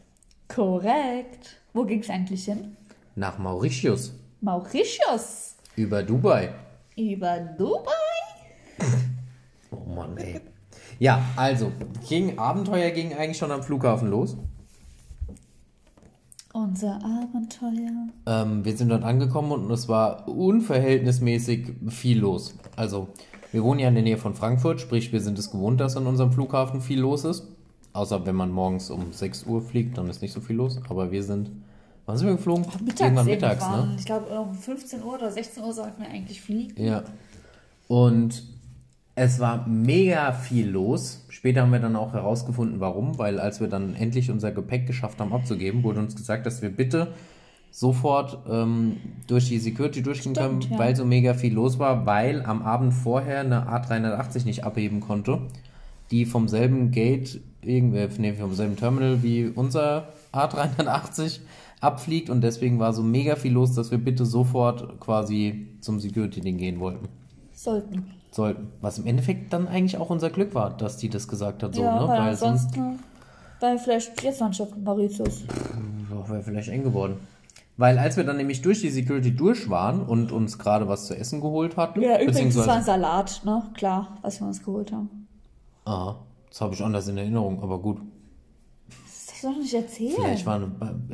Korrekt. 0.48 1.60
Wo 1.74 1.84
ging's 1.84 2.10
eigentlich 2.10 2.46
hin? 2.46 2.78
Nach 3.16 3.38
Mauritius. 3.38 4.14
Mauritius. 4.42 5.56
Über 5.76 6.04
Dubai. 6.04 6.54
Über 6.98 7.40
Dubai. 7.40 7.92
Oh 9.72 9.96
Mann, 9.96 10.16
ey. 10.18 10.40
Ja, 11.00 11.20
also, 11.36 11.72
ging, 12.08 12.38
Abenteuer 12.38 12.92
ging 12.92 13.12
eigentlich 13.14 13.40
schon 13.40 13.52
am 13.52 13.64
Flughafen 13.64 14.08
los. 14.10 14.38
Unser 16.54 16.98
Abenteuer. 17.04 18.10
Ähm, 18.28 18.64
wir 18.64 18.78
sind 18.78 18.90
dort 18.90 19.04
angekommen 19.04 19.52
und 19.52 19.72
es 19.72 19.90
war 19.90 20.28
unverhältnismäßig 20.28 21.74
viel 21.90 22.20
los. 22.20 22.54
Also, 22.76 23.08
wir 23.52 23.64
wohnen 23.64 23.80
ja 23.80 23.88
in 23.88 23.96
der 23.96 24.04
Nähe 24.04 24.18
von 24.18 24.36
Frankfurt, 24.36 24.80
sprich, 24.80 25.12
wir 25.12 25.22
sind 25.22 25.40
es 25.40 25.50
gewohnt, 25.50 25.80
dass 25.80 25.98
an 25.98 26.06
unserem 26.06 26.32
Flughafen 26.32 26.80
viel 26.80 27.00
los 27.00 27.26
ist. 27.26 27.48
Außer 27.94 28.26
wenn 28.26 28.36
man 28.36 28.52
morgens 28.52 28.92
um 28.92 29.12
6 29.12 29.46
Uhr 29.46 29.62
fliegt, 29.62 29.98
dann 29.98 30.10
ist 30.10 30.22
nicht 30.22 30.34
so 30.34 30.42
viel 30.42 30.56
los. 30.56 30.80
Aber 30.90 31.12
wir 31.12 31.24
sind, 31.24 31.52
wann 32.06 32.18
sind 32.18 32.28
wir 32.28 32.36
geflogen? 32.36 32.66
Mittags 32.84 33.02
Irgendwann 33.02 33.26
mittags, 33.26 33.68
ne? 33.68 33.96
Ich 33.98 34.06
glaube, 34.06 34.40
um 34.40 34.54
15 34.54 35.04
Uhr 35.04 35.16
oder 35.16 35.32
16 35.32 35.64
Uhr 35.64 35.74
sollten 35.74 36.02
wir 36.02 36.10
eigentlich 36.10 36.42
fliegen. 36.42 36.82
Ja. 36.84 37.04
Und 37.88 38.44
es 39.16 39.40
war 39.40 39.68
mega 39.68 40.32
viel 40.32 40.70
los. 40.70 41.26
Später 41.30 41.62
haben 41.62 41.72
wir 41.72 41.80
dann 41.80 41.96
auch 41.96 42.14
herausgefunden, 42.14 42.80
warum, 42.80 43.18
weil 43.18 43.40
als 43.40 43.60
wir 43.60 43.68
dann 43.68 43.96
endlich 43.96 44.32
unser 44.32 44.52
Gepäck 44.52 44.88
geschafft 44.88 45.20
haben 45.20 45.34
abzugeben, 45.34 45.84
wurde 45.84 46.00
uns 46.00 46.16
gesagt, 46.16 46.46
dass 46.46 46.62
wir 46.62 46.70
bitte 46.70 47.14
sofort 47.70 48.38
ähm, 48.50 48.98
durch 49.28 49.50
die 49.50 49.58
Security 49.58 50.04
durchgehen 50.04 50.34
können, 50.34 50.62
ja. 50.62 50.78
weil 50.78 50.96
so 50.96 51.06
mega 51.06 51.34
viel 51.34 51.54
los 51.54 51.80
war, 51.80 52.06
weil 52.06 52.44
am 52.44 52.62
Abend 52.62 52.94
vorher 52.94 53.40
eine 53.40 53.68
A380 53.68 54.46
nicht 54.46 54.64
abheben 54.64 55.00
konnte, 55.00 55.42
die 56.12 56.26
vom 56.26 56.48
selben 56.48 56.92
Gate, 56.92 57.42
irgendwie, 57.64 58.08
nee, 58.20 58.34
vom 58.34 58.54
selben 58.54 58.76
Terminal 58.76 59.24
wie 59.24 59.48
unser 59.48 60.10
A380 60.32 61.40
abfliegt 61.84 62.30
und 62.30 62.42
deswegen 62.42 62.80
war 62.80 62.94
so 62.94 63.04
mega 63.04 63.36
viel 63.36 63.54
los, 63.54 63.74
dass 63.74 63.92
wir 63.92 63.98
bitte 63.98 64.26
sofort 64.26 65.00
quasi 65.00 65.68
zum 65.82 66.00
Security-Ding 66.00 66.58
gehen 66.58 66.80
wollten. 66.80 67.08
Sollten. 67.54 68.06
Sollten. 68.32 68.68
Was 68.82 68.98
im 68.98 69.06
Endeffekt 69.06 69.54
dann 69.54 69.68
eigentlich 69.68 69.98
auch 69.98 70.10
unser 70.10 70.30
Glück 70.30 70.56
war, 70.56 70.76
dass 70.76 70.98
die 70.98 71.10
das 71.10 71.28
gesagt 71.28 71.62
hat, 71.64 71.76
so, 71.76 71.84
ja, 71.84 72.02
ne? 72.02 72.08
weil, 72.08 72.20
Weil 72.20 72.36
sonst 72.36 72.66
ansonsten 72.78 73.00
wäre 73.60 73.78
vielleicht 73.78 74.24
jetzt 74.24 74.42
auf 74.42 74.76
Mauritius. 74.84 75.44
wäre 76.28 76.42
vielleicht 76.44 76.70
eng 76.70 76.84
geworden. 76.84 77.18
Weil 77.78 77.98
als 77.98 78.18
wir 78.18 78.24
dann 78.24 78.38
nämlich 78.38 78.62
durch 78.62 78.82
die 78.82 78.90
Security 78.90 79.36
durch 79.36 79.70
waren 79.70 80.02
und 80.02 80.32
uns 80.32 80.60
gerade 80.60 80.88
was 80.88 81.08
zu 81.08 81.18
essen 81.18 81.42
geholt 81.42 81.76
hatten, 81.76 82.02
Ja, 82.02 82.22
übrigens, 82.22 82.56
es 82.56 82.68
war 82.68 82.76
ein 82.76 82.84
Salat, 82.84 83.42
ne? 83.46 83.64
Klar, 83.74 84.18
was 84.22 84.40
wir 84.40 84.48
uns 84.48 84.64
geholt 84.64 84.92
haben. 84.92 85.28
ah, 85.86 86.16
das 86.50 86.62
habe 86.62 86.76
ich 86.76 86.84
anders 86.84 87.08
in 87.08 87.18
Erinnerung, 87.18 87.64
aber 87.64 87.80
gut. 87.80 87.98
Du 89.44 89.50
doch 89.50 89.58
nicht 89.58 89.74
erzählt. 89.74 90.14
Vielleicht 90.16 90.46
war 90.46 90.56
eine, 90.56 90.72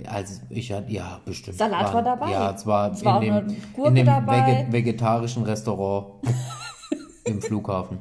also 0.08 0.42
ich 0.52 0.72
hatte, 0.72 0.92
ja, 0.92 1.20
bestimmt. 1.26 1.58
Salat 1.58 1.92
war 1.92 2.04
dabei. 2.04 2.32
Ja, 2.32 2.52
es 2.52 2.66
war, 2.66 2.92
Es 2.92 3.04
war 3.04 3.24
in 3.24 3.34
dem, 3.34 3.56
in 3.86 3.96
dem. 3.96 4.06
Vege 4.06 4.68
vegetarischen 4.72 5.44
Restaurant 5.44 6.28
im 7.26 7.42
Flughafen. 7.42 7.98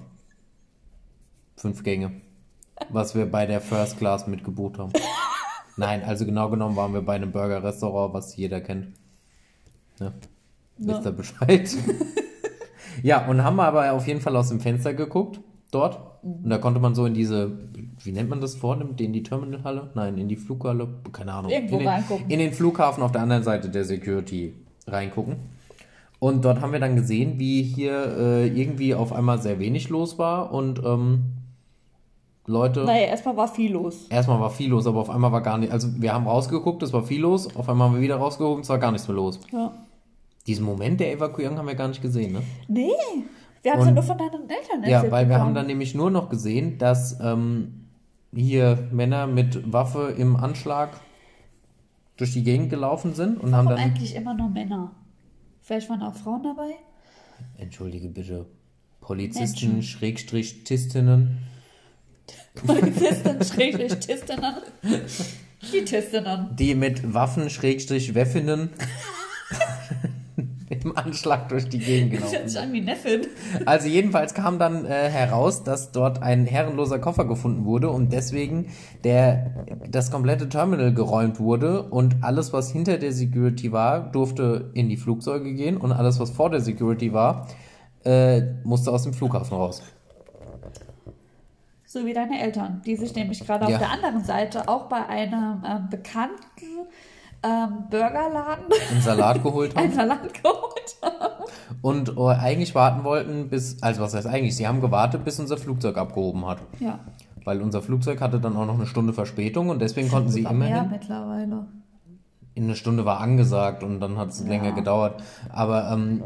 Fünf 1.57 1.83
Gänge. 1.83 2.21
Was 2.91 3.15
wir 3.15 3.31
bei 3.31 3.47
der 3.47 3.63
First 3.63 3.97
Class 3.97 4.27
mitgebucht 4.27 4.79
haben. 4.79 4.93
Nein, 5.77 6.03
also 6.05 6.27
genau 6.27 6.51
genommen 6.51 6.77
waren 6.77 6.93
wir 6.93 7.03
bei 7.03 7.15
einem 7.15 7.33
Burger-Restaurant, 7.33 8.13
was 8.13 8.37
jeder 8.37 8.61
kennt. 8.61 8.95
Ne? 9.99 10.13
Wisst 10.77 11.07
ihr 11.07 11.13
Bescheid? 11.13 11.75
ja, 13.03 13.27
und 13.27 13.43
haben 13.43 13.59
aber 13.61 13.93
auf 13.93 14.07
jeden 14.07 14.21
Fall 14.21 14.37
aus 14.37 14.49
dem 14.51 14.61
Fenster 14.61 14.93
geguckt, 14.93 15.41
dort. 15.71 15.99
Und 16.23 16.51
da 16.51 16.59
konnte 16.59 16.81
man 16.81 16.95
so 16.95 17.07
in 17.07 17.15
diese, 17.15 17.59
wie 18.03 18.13
nennt 18.13 18.29
man 18.29 18.41
das 18.41 18.57
vorne, 18.57 18.87
in 18.99 19.13
die 19.13 19.23
Terminalhalle? 19.23 19.91
Nein, 19.95 20.19
in 20.19 20.29
die 20.29 20.37
Flughalle, 20.37 20.89
keine 21.13 21.33
Ahnung. 21.33 21.51
Irgendwo 21.51 21.75
in 21.75 21.81
den, 21.81 21.89
reingucken. 21.89 22.31
In 22.31 22.39
den 22.39 22.53
Flughafen 22.53 23.03
auf 23.03 23.13
der 23.13 23.23
anderen 23.23 23.43
Seite 23.43 23.69
der 23.69 23.85
Security 23.85 24.55
reingucken. 24.87 25.37
Und 26.19 26.45
dort 26.45 26.61
haben 26.61 26.73
wir 26.73 26.81
dann 26.81 26.97
gesehen, 26.97 27.39
wie 27.39 27.63
hier 27.63 28.17
äh, 28.19 28.47
irgendwie 28.49 28.95
auf 28.95 29.13
einmal 29.13 29.41
sehr 29.41 29.61
wenig 29.61 29.89
los 29.89 30.19
war 30.19 30.53
und 30.53 30.83
ähm, 30.85 31.39
Leute. 32.49 32.85
Naja, 32.85 33.07
erstmal 33.07 33.37
war 33.37 33.47
viel 33.47 33.73
los. 33.73 34.07
Erstmal 34.09 34.41
war 34.41 34.51
viel 34.51 34.71
los, 34.71 34.87
aber 34.87 35.01
auf 35.01 35.11
einmal 35.11 35.31
war 35.31 35.43
gar 35.43 35.59
nicht. 35.59 35.71
Also 35.71 35.89
wir 36.01 36.13
haben 36.13 36.27
rausgeguckt, 36.27 36.83
es 36.83 36.93
war 36.93 37.05
viel 37.05 37.21
los. 37.21 37.55
Auf 37.55 37.69
einmal 37.69 37.89
haben 37.89 37.95
wir 37.95 38.03
wieder 38.03 38.17
rausgeguckt, 38.17 38.65
es 38.65 38.69
war 38.69 38.79
gar 38.79 38.91
nichts 38.91 39.07
mehr 39.07 39.17
los. 39.17 39.39
Ja. 39.53 39.73
Diesen 40.47 40.65
Moment 40.65 40.99
der 40.99 41.13
Evakuierung 41.13 41.59
haben 41.59 41.69
wir 41.69 41.75
gar 41.75 41.89
nicht 41.89 42.03
gesehen, 42.03 42.33
ne? 42.33 42.43
Nee, 42.69 42.91
wir 43.63 43.73
haben 43.73 43.81
es 43.81 43.87
ja 43.87 43.93
nur 43.93 44.03
von 44.03 44.19
deinen 44.19 44.49
Eltern 44.49 44.83
erzählt. 44.83 45.05
Ja, 45.05 45.11
weil 45.11 45.29
wir 45.29 45.35
haben 45.37 45.41
bekommen. 45.41 45.55
dann 45.55 45.67
nämlich 45.67 45.95
nur 45.95 46.11
noch 46.11 46.29
gesehen, 46.29 46.79
dass 46.79 47.19
ähm, 47.21 47.87
hier 48.35 48.89
Männer 48.93 49.27
mit 49.27 49.73
Waffe 49.73 50.15
im 50.17 50.37
Anschlag 50.37 50.91
durch 52.17 52.33
die 52.33 52.43
Gegend 52.43 52.71
gelaufen 52.71 53.15
sind 53.15 53.41
und 53.41 53.55
haben 53.55 53.67
Warum 53.67 53.81
dann. 53.81 53.91
eigentlich 53.91 54.15
immer 54.15 54.35
nur 54.35 54.49
Männer? 54.49 54.93
Vielleicht 55.63 55.89
waren 55.91 56.03
auch 56.03 56.15
Frauen 56.15 56.43
dabei? 56.43 56.71
Entschuldige 57.57 58.09
bitte. 58.09 58.47
Polizisten. 59.01 59.83
Schrägstrich, 59.83 60.65
Tistinnen. 60.65 61.39
Polizisten, 62.67 63.43
Schrägstrich, 63.45 63.95
Tistinnen. 64.01 64.55
Die 65.73 65.85
Tistinnen. 65.85 66.57
die 66.57 66.75
mit 66.75 67.15
Waffen, 67.15 67.51
Schrägstrich, 67.51 68.15
Weffinnen 68.15 68.71
im 70.85 70.97
Anschlag 70.97 71.49
durch 71.49 71.69
die 71.69 71.79
Gegend 71.79 72.13
Das 72.13 72.19
gelaufen 72.21 72.35
hört 72.39 72.49
sich 72.51 72.59
sind. 72.59 72.69
an 72.69 72.73
wie 72.73 72.81
Neffin. 72.81 73.21
Also 73.67 73.89
jedenfalls 73.89 74.35
kam 74.35 74.59
dann 74.59 74.85
äh, 74.85 75.09
heraus, 75.09 75.65
dass 75.65 75.93
dort 75.93 76.23
ein 76.23 76.47
herrenloser 76.47 76.99
Koffer 76.99 77.25
gefunden 77.25 77.65
wurde 77.65 77.91
und 77.91 78.13
deswegen 78.13 78.67
der, 79.05 79.65
das 79.91 80.11
komplette 80.11 80.49
Terminal 80.49 80.93
geräumt 80.95 81.41
wurde 81.41 81.83
und 81.83 82.17
alles, 82.23 82.53
was 82.53 82.71
hinter 82.71 82.99
der 82.99 83.13
Security 83.13 83.73
war, 83.73 84.01
durfte 84.11 84.71
in 84.75 84.89
die 84.89 84.97
Flugzeuge 84.97 85.55
gehen 85.55 85.77
und 85.77 85.93
alles, 85.93 86.19
was 86.21 86.31
vor 86.31 86.51
der 86.51 86.61
Security 86.61 87.13
war, 87.13 87.47
äh, 88.05 88.43
musste 88.65 88.91
aus 88.93 89.03
dem 89.03 89.13
Flughafen 89.13 89.57
raus. 89.57 89.83
So 91.91 92.05
wie 92.05 92.13
deine 92.13 92.39
Eltern, 92.43 92.83
die 92.85 92.97
sich 92.97 93.15
nämlich 93.15 93.41
gerade 93.47 93.65
auf 93.65 93.71
Ja. 93.71 93.79
der 93.79 93.91
anderen 93.91 94.23
Seite 94.23 94.69
auch 94.69 94.91
bei 94.91 95.07
einem 95.07 95.63
ähm, 95.67 95.89
bekannten 95.89 96.45
ähm, 97.43 97.85
Burgerladen 97.91 98.65
einen 98.91 99.01
Salat 99.01 99.43
geholt 99.43 99.77
ein 99.77 99.85
haben 99.91 99.95
Salat 99.95 100.35
geholt 100.43 100.97
haben. 101.03 101.45
und 101.83 102.17
äh, 102.17 102.21
eigentlich 102.35 102.75
warten 102.75 103.05
wollten, 103.05 103.49
bis, 103.49 103.83
also 103.83 104.01
was 104.03 104.15
heißt 104.15 104.27
eigentlich, 104.27 104.57
sie 104.57 104.67
haben 104.67 104.81
gewartet, 104.81 105.25
bis 105.25 105.39
unser 105.39 105.57
Flugzeug 105.57 105.97
abgehoben 105.97 106.47
hat. 106.47 106.59
Ja, 106.81 106.99
Weil 107.45 107.63
unser 107.63 107.81
Flugzeug 107.83 108.21
hatte 108.21 108.41
dann 108.41 108.57
auch 108.57 108.67
noch 108.67 108.75
eine 108.75 108.87
Stunde 108.87 109.13
Verspätung 109.13 109.69
und 109.69 109.81
deswegen 109.81 110.09
konnten 110.11 110.31
sie 110.31 110.43
immerhin. 110.43 110.91
mittlerweile. 110.91 111.67
In 112.55 112.65
eine 112.65 112.75
Stunde 112.75 113.05
war 113.05 113.21
angesagt 113.21 113.85
und 113.85 114.01
dann 114.01 114.19
hat 114.19 114.31
es 114.31 114.41
Ja. 114.41 114.49
länger 114.49 114.73
gedauert. 114.73 115.23
Aber 115.49 115.93
ähm, 115.93 116.25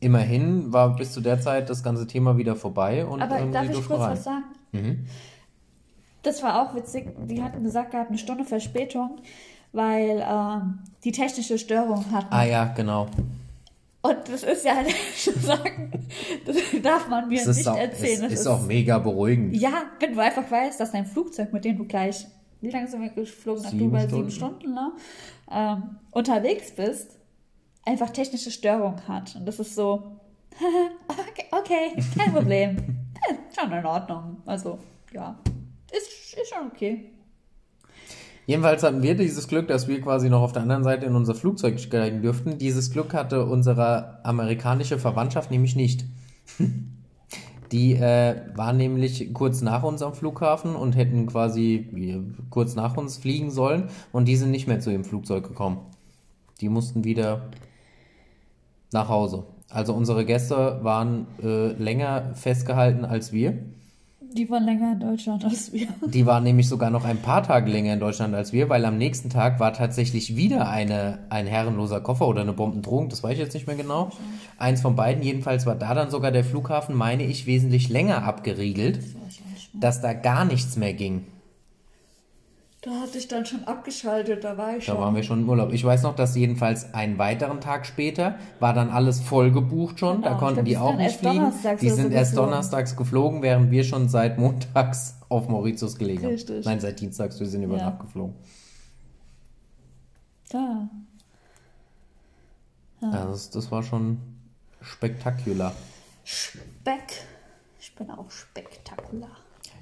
immerhin 0.00 0.72
war 0.72 0.96
bis 0.96 1.12
zu 1.12 1.20
der 1.20 1.40
Zeit 1.40 1.68
das 1.68 1.82
ganze 1.82 2.06
Thema 2.06 2.38
wieder 2.38 2.56
vorbei 2.56 3.04
und 3.04 3.20
Aber 3.20 3.38
ähm, 3.38 3.52
darf 3.52 3.68
ich 3.68 3.86
kurz 3.86 4.00
rein. 4.00 4.10
was 4.12 4.24
sagen? 4.24 4.44
Mhm. 4.72 5.06
Das 6.22 6.42
war 6.42 6.62
auch 6.62 6.74
witzig. 6.74 7.14
Die 7.28 7.42
hatten 7.42 7.62
gesagt 7.62 7.90
gehabt, 7.90 8.08
eine 8.08 8.16
Stunde 8.16 8.44
Verspätung, 8.44 9.18
weil 9.74 10.24
ähm, 10.26 10.78
die 11.02 11.12
technische 11.12 11.58
Störung 11.58 12.10
hatten. 12.10 12.32
Ah 12.32 12.44
ja, 12.44 12.64
genau. 12.66 13.08
Und 14.00 14.16
das 14.28 14.42
ist 14.42 14.64
ja, 14.64 14.76
sagen, 15.42 16.06
das 16.46 16.56
darf 16.82 17.08
man 17.08 17.28
mir 17.28 17.46
nicht 17.46 17.66
auch, 17.66 17.76
erzählen. 17.76 18.24
es 18.24 18.30
Das 18.30 18.40
ist 18.40 18.46
auch 18.46 18.62
mega 18.62 18.98
beruhigend. 18.98 19.56
Ja, 19.56 19.84
wenn 19.98 20.14
du 20.14 20.20
einfach 20.20 20.48
weißt, 20.50 20.78
dass 20.78 20.92
dein 20.92 21.06
Flugzeug, 21.06 21.52
mit 21.52 21.64
dem 21.64 21.76
du 21.76 21.84
gleich, 21.86 22.26
wie 22.60 22.70
lange 22.70 22.86
sind 22.86 23.02
wir 23.02 23.08
geflogen 23.10 23.62
nach 23.62 23.70
Sieben 23.70 23.84
Dubai? 23.84 24.06
Stunden. 24.06 24.30
Sieben 24.30 24.30
Stunden, 24.30 24.74
ne? 24.74 24.92
Ähm, 25.50 25.96
unterwegs 26.10 26.70
bist, 26.72 27.18
einfach 27.84 28.10
technische 28.10 28.50
Störung 28.50 28.96
hat. 29.08 29.34
Und 29.36 29.46
das 29.46 29.58
ist 29.58 29.74
so, 29.74 30.20
okay, 31.08 31.46
okay, 31.50 32.02
kein 32.16 32.32
Problem. 32.32 32.76
Ja, 33.28 33.36
schon 33.62 33.72
in 33.72 33.86
Ordnung. 33.86 34.36
Also, 34.46 34.78
ja, 35.12 35.36
ist, 35.90 36.34
ist 36.38 36.54
schon 36.54 36.68
okay. 36.68 37.10
Jedenfalls 38.46 38.82
hatten 38.82 39.02
wir 39.02 39.16
dieses 39.16 39.48
Glück, 39.48 39.68
dass 39.68 39.88
wir 39.88 40.00
quasi 40.00 40.28
noch 40.28 40.42
auf 40.42 40.52
der 40.52 40.62
anderen 40.62 40.84
Seite 40.84 41.06
in 41.06 41.14
unser 41.14 41.34
Flugzeug 41.34 41.80
steigen 41.80 42.20
dürften. 42.20 42.58
Dieses 42.58 42.90
Glück 42.90 43.14
hatte 43.14 43.46
unsere 43.46 44.24
amerikanische 44.24 44.98
Verwandtschaft 44.98 45.50
nämlich 45.50 45.76
nicht. 45.76 46.04
Die 47.72 47.94
äh, 47.94 48.36
war 48.54 48.72
nämlich 48.72 49.32
kurz 49.32 49.62
nach 49.62 49.82
uns 49.82 50.02
am 50.02 50.14
Flughafen 50.14 50.76
und 50.76 50.94
hätten 50.94 51.26
quasi 51.26 52.22
kurz 52.50 52.76
nach 52.76 52.96
uns 52.96 53.16
fliegen 53.16 53.50
sollen 53.50 53.88
und 54.12 54.28
die 54.28 54.36
sind 54.36 54.52
nicht 54.52 54.68
mehr 54.68 54.78
zu 54.78 54.90
ihrem 54.90 55.02
Flugzeug 55.02 55.48
gekommen. 55.48 55.80
Die 56.60 56.68
mussten 56.68 57.02
wieder 57.02 57.50
nach 58.92 59.08
Hause. 59.08 59.46
Also 59.68 59.92
unsere 59.92 60.24
Gäste 60.24 60.78
waren 60.82 61.26
äh, 61.42 61.72
länger 61.72 62.34
festgehalten 62.34 63.04
als 63.04 63.32
wir. 63.32 63.58
Die 64.36 64.50
waren 64.50 64.64
länger 64.64 64.92
in 64.92 65.00
Deutschland 65.00 65.44
als 65.44 65.72
wir. 65.72 65.86
Die 66.06 66.26
war 66.26 66.40
nämlich 66.40 66.68
sogar 66.68 66.90
noch 66.90 67.04
ein 67.04 67.18
paar 67.18 67.44
Tage 67.44 67.70
länger 67.70 67.92
in 67.92 68.00
Deutschland 68.00 68.34
als 68.34 68.52
wir, 68.52 68.68
weil 68.68 68.84
am 68.84 68.98
nächsten 68.98 69.30
Tag 69.30 69.60
war 69.60 69.72
tatsächlich 69.72 70.34
wieder 70.34 70.68
eine, 70.68 71.20
ein 71.30 71.46
herrenloser 71.46 72.00
Koffer 72.00 72.26
oder 72.26 72.40
eine 72.40 72.52
Bombendrohung, 72.52 73.08
das 73.08 73.22
weiß 73.22 73.34
ich 73.34 73.38
jetzt 73.38 73.54
nicht 73.54 73.68
mehr 73.68 73.76
genau. 73.76 74.10
Eins 74.58 74.80
von 74.80 74.96
beiden, 74.96 75.22
jedenfalls 75.22 75.66
war 75.66 75.76
da 75.76 75.94
dann 75.94 76.10
sogar 76.10 76.32
der 76.32 76.42
Flughafen, 76.42 76.96
meine 76.96 77.22
ich, 77.22 77.46
wesentlich 77.46 77.88
länger 77.88 78.24
abgeriegelt, 78.24 78.98
dass 79.72 80.00
da 80.00 80.12
gar 80.14 80.44
nichts 80.44 80.76
mehr 80.76 80.94
ging. 80.94 81.24
Da 82.84 82.90
hatte 83.00 83.16
ich 83.16 83.28
dann 83.28 83.46
schon 83.46 83.64
abgeschaltet, 83.64 84.44
da 84.44 84.58
war 84.58 84.76
ich 84.76 84.84
Da 84.84 84.92
schon. 84.92 85.00
waren 85.00 85.14
wir 85.16 85.22
schon 85.22 85.40
im 85.40 85.48
Urlaub. 85.48 85.72
Ich 85.72 85.82
weiß 85.82 86.02
noch, 86.02 86.14
dass 86.14 86.36
jedenfalls 86.36 86.92
einen 86.92 87.16
weiteren 87.16 87.62
Tag 87.62 87.86
später 87.86 88.38
war 88.60 88.74
dann 88.74 88.90
alles 88.90 89.20
voll 89.20 89.50
gebucht 89.52 90.00
schon. 90.00 90.20
da 90.20 90.28
Genau, 90.28 90.38
konnten 90.38 90.54
stimmt, 90.56 90.68
die 90.68 90.76
auch 90.76 90.94
nicht 90.94 91.16
fliegen. 91.18 91.50
Die 91.80 91.88
sind 91.88 92.08
so 92.10 92.14
erst 92.14 92.32
geflogen. 92.32 92.50
donnerstags 92.50 92.94
geflogen, 92.94 93.40
während 93.40 93.70
wir 93.70 93.84
schon 93.84 94.10
seit 94.10 94.36
montags 94.38 95.14
auf 95.30 95.48
Mauritius 95.48 95.96
gelegen 95.96 96.24
haben. 96.24 96.32
Richtig. 96.32 96.62
Nein, 96.66 96.78
seit 96.78 97.00
dienstags, 97.00 97.40
wir 97.40 97.46
sind 97.46 97.62
über 97.62 97.78
Ja. 97.78 97.86
Nacht 97.86 98.00
geflogen. 98.00 98.34
Da. 100.50 100.88
Ja, 103.00 103.26
das, 103.26 103.48
das 103.48 103.70
war 103.70 103.82
schon 103.82 104.18
spektakulär. 104.82 105.72
Speck. 106.24 107.22
Ich 107.80 107.94
bin 107.94 108.10
auch 108.10 108.30
spektakulär. 108.30 109.28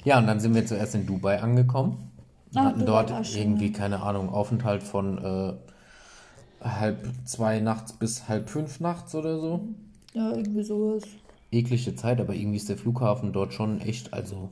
Ja, 0.05 0.19
und 0.19 0.29
dann 0.29 0.39
sind 0.39 0.55
wir 0.55 0.65
zuerst 0.67 0.95
in 0.95 1.05
Dubai 1.05 1.41
angekommen. 1.41 2.12
Ah, 2.55 2.65
hatten 2.67 2.85
dort 2.87 3.11
irgendwie, 3.35 3.73
keine 3.73 4.03
Ahnung, 4.03 4.29
Aufenthalt 4.31 4.83
von 4.83 5.19
äh, 5.19 5.53
halb 6.63 7.09
zwei 7.25 7.61
nachts 7.61 7.93
bis 7.93 8.29
halb 8.29 8.49
fünf 8.51 8.81
nachts 8.81 9.15
oder 9.15 9.39
so. 9.41 9.69
Ja, 10.15 10.31
irgendwie 10.33 10.63
sowas. 10.63 11.03
Eklige 11.51 11.95
Zeit, 11.97 12.21
aber 12.21 12.35
irgendwie 12.35 12.57
ist 12.57 12.69
der 12.69 12.77
Flughafen 12.79 13.33
dort 13.33 13.53
schon 13.55 13.81
echt, 13.81 14.13
also, 14.15 14.51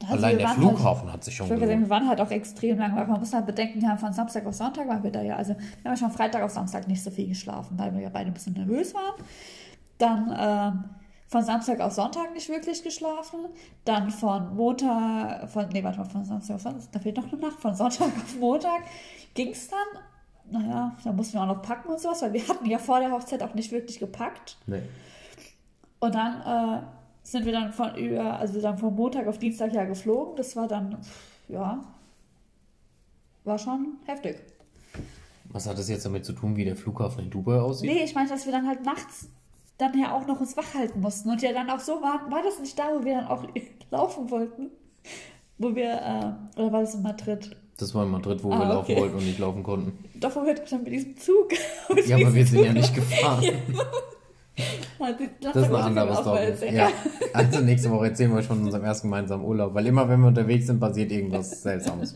Also 0.00 0.14
allein 0.14 0.38
der 0.38 0.48
Flughafen 0.48 1.12
hat 1.12 1.22
sich 1.24 1.36
schon 1.36 1.46
Ich 1.46 1.50
würde 1.50 1.66
sagen, 1.66 1.82
gelohnt. 1.82 1.86
wir 1.86 1.90
waren 1.90 2.08
halt 2.08 2.20
auch 2.20 2.30
extrem 2.30 2.78
lang, 2.78 2.96
weil 2.96 3.06
man 3.06 3.20
muss 3.20 3.32
halt 3.32 3.46
bedenken, 3.46 3.80
wir 3.80 3.88
haben 3.88 3.98
von 3.98 4.12
Samstag 4.12 4.46
auf 4.46 4.54
Sonntag 4.54 4.88
waren 4.88 5.02
wir 5.02 5.10
da 5.12 5.22
ja. 5.22 5.36
Also 5.36 5.54
wir 5.82 5.90
haben 5.90 5.96
schon 5.98 6.10
Freitag 6.10 6.42
auf 6.42 6.50
Samstag 6.52 6.88
nicht 6.88 7.02
so 7.02 7.10
viel 7.10 7.28
geschlafen, 7.28 7.78
weil 7.78 7.92
wir 7.94 8.00
ja 8.00 8.08
beide 8.10 8.30
ein 8.30 8.34
bisschen 8.34 8.54
nervös 8.54 8.94
waren. 8.94 9.14
Dann 9.98 10.34
ähm, 10.38 10.84
von 11.30 11.44
Samstag 11.44 11.80
auf 11.80 11.92
Sonntag 11.92 12.34
nicht 12.34 12.48
wirklich 12.48 12.82
geschlafen. 12.82 13.46
Dann 13.84 14.10
von 14.10 14.56
Montag, 14.56 15.48
von, 15.48 15.68
nee, 15.68 15.82
warte 15.82 15.98
mal, 15.98 16.04
von 16.04 16.24
Samstag 16.24 16.56
auf 16.56 16.62
Sonntag, 16.62 16.82
da 16.90 16.98
fehlt 16.98 17.16
noch 17.16 17.32
eine 17.32 17.40
Nacht. 17.40 17.60
Von 17.60 17.74
Sonntag 17.74 18.08
auf 18.08 18.36
Montag 18.38 18.82
ging 19.34 19.50
es 19.50 19.68
dann. 19.68 20.02
Naja, 20.50 20.96
da 21.04 21.12
mussten 21.12 21.34
wir 21.34 21.42
auch 21.42 21.46
noch 21.46 21.62
packen 21.62 21.88
und 21.88 22.00
sowas, 22.00 22.22
weil 22.22 22.32
wir 22.32 22.48
hatten 22.48 22.66
ja 22.68 22.78
vor 22.78 22.98
der 22.98 23.12
Hochzeit 23.12 23.40
auch 23.44 23.54
nicht 23.54 23.70
wirklich 23.70 24.00
gepackt. 24.00 24.58
Nee. 24.66 24.82
Und 26.00 26.14
dann 26.16 26.80
äh, 26.80 26.82
sind 27.22 27.44
wir 27.44 27.52
dann 27.52 27.72
von 27.72 27.94
über, 27.94 28.40
also 28.40 28.60
dann 28.60 28.76
von 28.76 28.92
Montag 28.92 29.28
auf 29.28 29.38
Dienstag 29.38 29.72
ja 29.72 29.84
geflogen. 29.84 30.34
Das 30.34 30.56
war 30.56 30.66
dann, 30.66 30.98
ja, 31.46 31.84
war 33.44 33.58
schon 33.58 33.98
heftig. 34.04 34.42
Was 35.44 35.68
hat 35.68 35.78
das 35.78 35.88
jetzt 35.88 36.04
damit 36.04 36.24
zu 36.24 36.32
tun, 36.32 36.56
wie 36.56 36.64
der 36.64 36.74
Flughafen 36.74 37.22
in 37.22 37.30
Dubai 37.30 37.60
aussieht? 37.60 37.88
Nee, 37.88 38.02
ich 38.02 38.16
meine, 38.16 38.28
dass 38.28 38.46
wir 38.46 38.52
dann 38.52 38.66
halt 38.66 38.84
nachts 38.84 39.28
dann 39.80 39.98
ja 39.98 40.12
auch 40.14 40.26
noch 40.26 40.40
uns 40.40 40.56
wach 40.56 40.74
halten 40.74 41.00
mussten. 41.00 41.30
Und 41.30 41.42
ja 41.42 41.52
dann 41.52 41.70
auch 41.70 41.80
so 41.80 41.92
waren, 42.02 42.30
war 42.30 42.42
das 42.42 42.58
nicht 42.60 42.78
da, 42.78 42.84
wo 42.98 43.04
wir 43.04 43.14
dann 43.16 43.26
auch 43.28 43.44
laufen 43.90 44.30
wollten? 44.30 44.70
Wo 45.58 45.74
wir, 45.74 45.92
äh, 45.92 46.60
oder 46.60 46.72
war 46.72 46.80
das 46.80 46.94
in 46.94 47.02
Madrid? 47.02 47.56
Das 47.78 47.94
war 47.94 48.04
in 48.04 48.10
Madrid, 48.10 48.42
wo 48.44 48.52
Ah, 48.52 48.58
wir 48.58 48.66
laufen 48.66 48.92
okay. 48.92 49.00
wollten 49.00 49.16
und 49.16 49.24
nicht 49.26 49.38
laufen 49.38 49.62
konnten. 49.62 49.92
Doch, 50.20 50.34
wo 50.36 50.44
wir 50.44 50.54
dann 50.54 50.82
mit 50.84 50.92
diesem 50.92 51.16
Zug. 51.16 51.48
mit 51.94 52.06
Ja, 52.06 52.16
aber 52.16 52.34
wir 52.34 52.46
sind 52.46 52.58
ja 52.60 52.66
Zug- 52.66 52.74
nicht 52.74 52.94
gefahren. 52.94 53.44
Das 55.40 55.56
ist 55.56 55.64
ein 55.64 55.74
anderes 55.74 56.18
erzählen. 56.26 56.74
Ja. 56.74 56.88
Also 57.32 57.60
nächste 57.60 57.90
Woche 57.90 58.06
erzählen 58.08 58.30
wir 58.30 58.38
euch 58.38 58.46
von 58.46 58.60
unserem 58.62 58.84
ersten 58.84 59.06
gemeinsamen 59.08 59.42
Urlaub, 59.44 59.72
weil 59.72 59.86
immer 59.86 60.06
wenn 60.08 60.20
wir 60.20 60.28
unterwegs 60.28 60.66
sind, 60.66 60.78
passiert 60.78 61.10
irgendwas 61.10 61.62
Seltsames. 61.62 62.14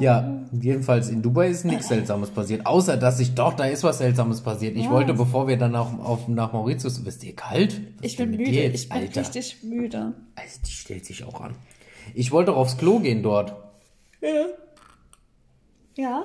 Ja, 0.00 0.42
jedenfalls 0.52 1.08
in 1.08 1.22
Dubai 1.22 1.48
ist 1.48 1.64
nichts 1.64 1.88
Seltsames 1.88 2.30
passiert, 2.30 2.66
außer 2.66 2.96
dass 2.96 3.18
ich 3.20 3.34
doch, 3.34 3.54
da 3.54 3.64
ist 3.66 3.84
was 3.84 3.98
Seltsames 3.98 4.40
passiert. 4.40 4.76
Ich 4.76 4.84
Ja. 4.84 4.90
wollte, 4.90 5.14
bevor 5.14 5.48
wir 5.48 5.56
dann 5.56 5.74
auf, 5.76 5.88
auf, 6.00 6.28
nach 6.28 6.52
Mauritius, 6.52 7.04
wisst 7.04 7.24
ihr 7.24 7.34
kalt? 7.34 7.80
Was 7.98 8.06
Ich 8.12 8.16
bin 8.16 8.30
müde, 8.30 8.50
jetzt, 8.50 8.74
ich 8.82 8.88
bin 8.88 8.98
Alter? 8.98 9.20
richtig 9.20 9.62
müde. 9.62 10.14
Also, 10.34 10.58
die 10.66 10.70
stellt 10.72 11.04
sich 11.04 11.24
auch 11.24 11.40
an. 11.40 11.54
Ich 12.14 12.30
wollte 12.32 12.50
doch 12.52 12.58
aufs 12.58 12.76
Klo 12.78 12.98
gehen 13.00 13.22
dort. 13.22 13.54
Ja. 14.20 14.46
Ja? 15.96 16.24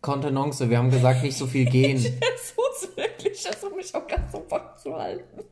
Kontenance, 0.00 0.70
wir 0.70 0.78
haben 0.78 0.90
gesagt, 0.90 1.22
nicht 1.22 1.36
so 1.36 1.46
viel 1.46 1.64
gehen. 1.66 1.96
Es 2.34 2.54
muss 2.56 2.96
wirklich, 2.96 3.42
das 3.42 3.62
um 3.64 3.76
mich 3.76 3.94
auch 3.94 4.06
ganz 4.06 4.32
so 4.32 4.44
wach 4.48 4.76
zu 4.76 4.94
halten. 4.94 5.42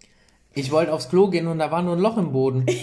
Ich 0.57 0.73
wollte 0.73 0.93
aufs 0.93 1.11
Klo 1.11 1.29
gehen 1.29 1.47
und 1.47 1.59
da 1.59 1.71
war 1.71 1.83
nur 1.83 1.95
ein 1.95 2.01
Loch 2.01 2.19
im 2.19 2.33
Boden. 2.33 2.67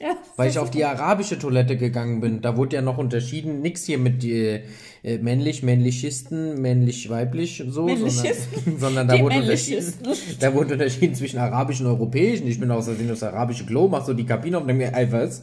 Ja, 0.00 0.16
Weil 0.36 0.48
ich 0.48 0.60
auf 0.60 0.70
die 0.70 0.84
arabische 0.84 1.40
Toilette 1.40 1.76
gegangen 1.76 2.20
bin. 2.20 2.40
Da 2.40 2.56
wurde 2.56 2.76
ja 2.76 2.82
noch 2.82 2.98
unterschieden, 2.98 3.62
nix 3.62 3.84
hier 3.84 3.98
mit 3.98 4.22
äh, 4.22 4.62
äh, 5.02 5.18
männlich, 5.18 5.64
männlichisten, 5.64 6.62
männlich, 6.62 7.10
weiblich 7.10 7.64
so, 7.68 7.88
sondern, 7.88 8.34
sondern 8.78 9.08
da 9.08 9.18
wurde 9.18 9.38
unterschieden. 9.38 9.92
Da 10.38 10.54
wurde 10.54 10.74
unterschieden 10.74 11.16
zwischen 11.16 11.40
arabischen 11.40 11.86
und 11.86 11.94
europäischen. 11.94 12.46
Ich 12.46 12.60
bin 12.60 12.70
aus 12.70 12.84
Versehen 12.84 13.10
aufs 13.10 13.24
arabische 13.24 13.66
Klo, 13.66 13.88
mach 13.88 14.06
so 14.06 14.14
die 14.14 14.24
Kabine 14.24 14.58
auf 14.58 14.62
und 14.62 14.68
denke 14.68 14.84
mir, 14.84 14.96
ey, 14.96 15.10
was? 15.10 15.42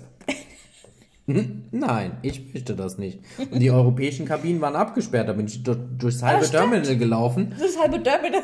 Hm? 1.28 1.64
Nein, 1.72 2.14
ich 2.22 2.54
möchte 2.54 2.76
das 2.76 2.98
nicht. 2.98 3.20
Und 3.52 3.60
die 3.60 3.72
europäischen 3.72 4.26
Kabinen 4.26 4.62
waren 4.62 4.78
abgesperrt. 4.78 5.28
Da 5.28 5.34
bin 5.34 5.48
ich 5.48 5.64
durch, 5.64 5.80
durchs 5.98 6.24
halbe 6.24 6.46
stimmt. 6.46 6.72
Terminal 6.72 6.98
gelaufen. 6.98 7.54
Das 7.60 7.72
ist 7.72 7.82
halbe 7.82 8.02
Terminal. 8.02 8.42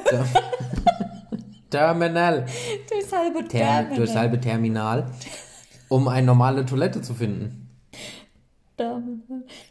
Terminal. 1.71 2.45
Halbe 3.33 3.47
Ter 3.47 3.59
Terminal. 3.59 3.95
durchs 3.97 4.15
halbe 4.15 4.39
Terminal. 4.39 5.05
Um 5.89 6.07
eine 6.07 6.25
normale 6.27 6.65
Toilette 6.65 7.01
zu 7.01 7.13
finden. 7.13 7.69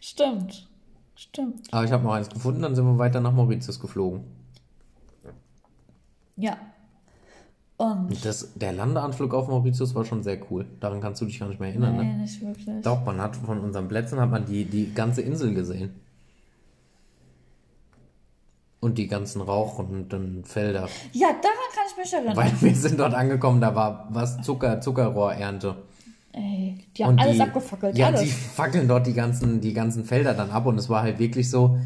Stimmt. 0.01 0.69
Stimmt. 1.15 1.73
Aber 1.73 1.85
ich 1.85 1.93
habe 1.93 2.05
noch 2.05 2.13
eins 2.13 2.29
gefunden, 2.29 2.63
dann 2.63 2.75
sind 2.75 2.85
wir 2.87 2.99
weiter 2.99 3.21
nach 3.21 3.33
Mauritius 3.33 3.79
geflogen. 3.81 4.25
Ja. 6.37 6.57
Und. 7.77 8.25
Das, 8.25 8.55
der 8.55 8.73
Landeanflug 8.73 9.33
auf 9.35 9.49
Mauritius 9.49 9.95
war 9.95 10.05
schon 10.05 10.23
sehr 10.23 10.39
cool. 10.51 10.67
Daran 10.81 11.01
kannst 11.01 11.21
du 11.21 11.27
dich 11.27 11.39
gar 11.39 11.49
nicht 11.49 11.61
mehr 11.61 11.71
erinnern, 11.71 11.97
Nee, 11.97 12.05
ne? 12.05 12.19
nicht 12.19 12.41
wirklich. 12.41 12.83
Doch, 12.83 13.05
man 13.05 13.21
hat 13.21 13.37
von 13.37 13.59
unseren 13.61 13.89
Plätzen 13.89 14.21
hat 14.21 14.31
man 14.31 14.45
die, 14.45 14.65
die 14.65 14.93
ganze 14.95 15.23
Insel 15.23 15.55
gesehen. 15.55 15.95
Und 18.81 18.97
die 18.97 19.09
ganzen 19.09 19.43
rauchenden 19.43 20.43
Felder. 20.45 20.89
Ja, 21.13 21.29
daran 21.29 21.43
kann 21.75 21.85
ich 21.91 21.97
mich 21.99 22.13
erinnern. 22.15 22.37
Weil 22.37 22.53
wir 22.61 22.75
sind 22.75 22.99
dort 22.99 23.13
angekommen, 23.13 23.61
da 23.61 23.75
war 23.75 24.09
was 24.11 24.41
Zucker, 24.41 24.81
Zuckerrohrernte. 24.81 25.77
Ey, 26.33 26.79
die 26.97 27.05
haben 27.05 27.11
Und 27.15 27.21
alles 27.21 27.37
die, 27.37 27.43
abgefackelt. 27.43 27.99
Ja, 27.99 28.07
alles. 28.07 28.21
die 28.23 28.29
fackeln 28.29 28.89
dort 28.89 29.07
die 29.07 29.13
ganzen, 29.13 29.61
die 29.61 29.75
ganzen 29.75 30.05
Felder 30.05 30.33
dann 30.33 30.51
ab 30.51 30.65
und 30.67 30.79
es 30.79 30.89
war 30.89 31.03
halt 31.03 31.19
wirklich 31.19 31.51
so, 31.51 31.77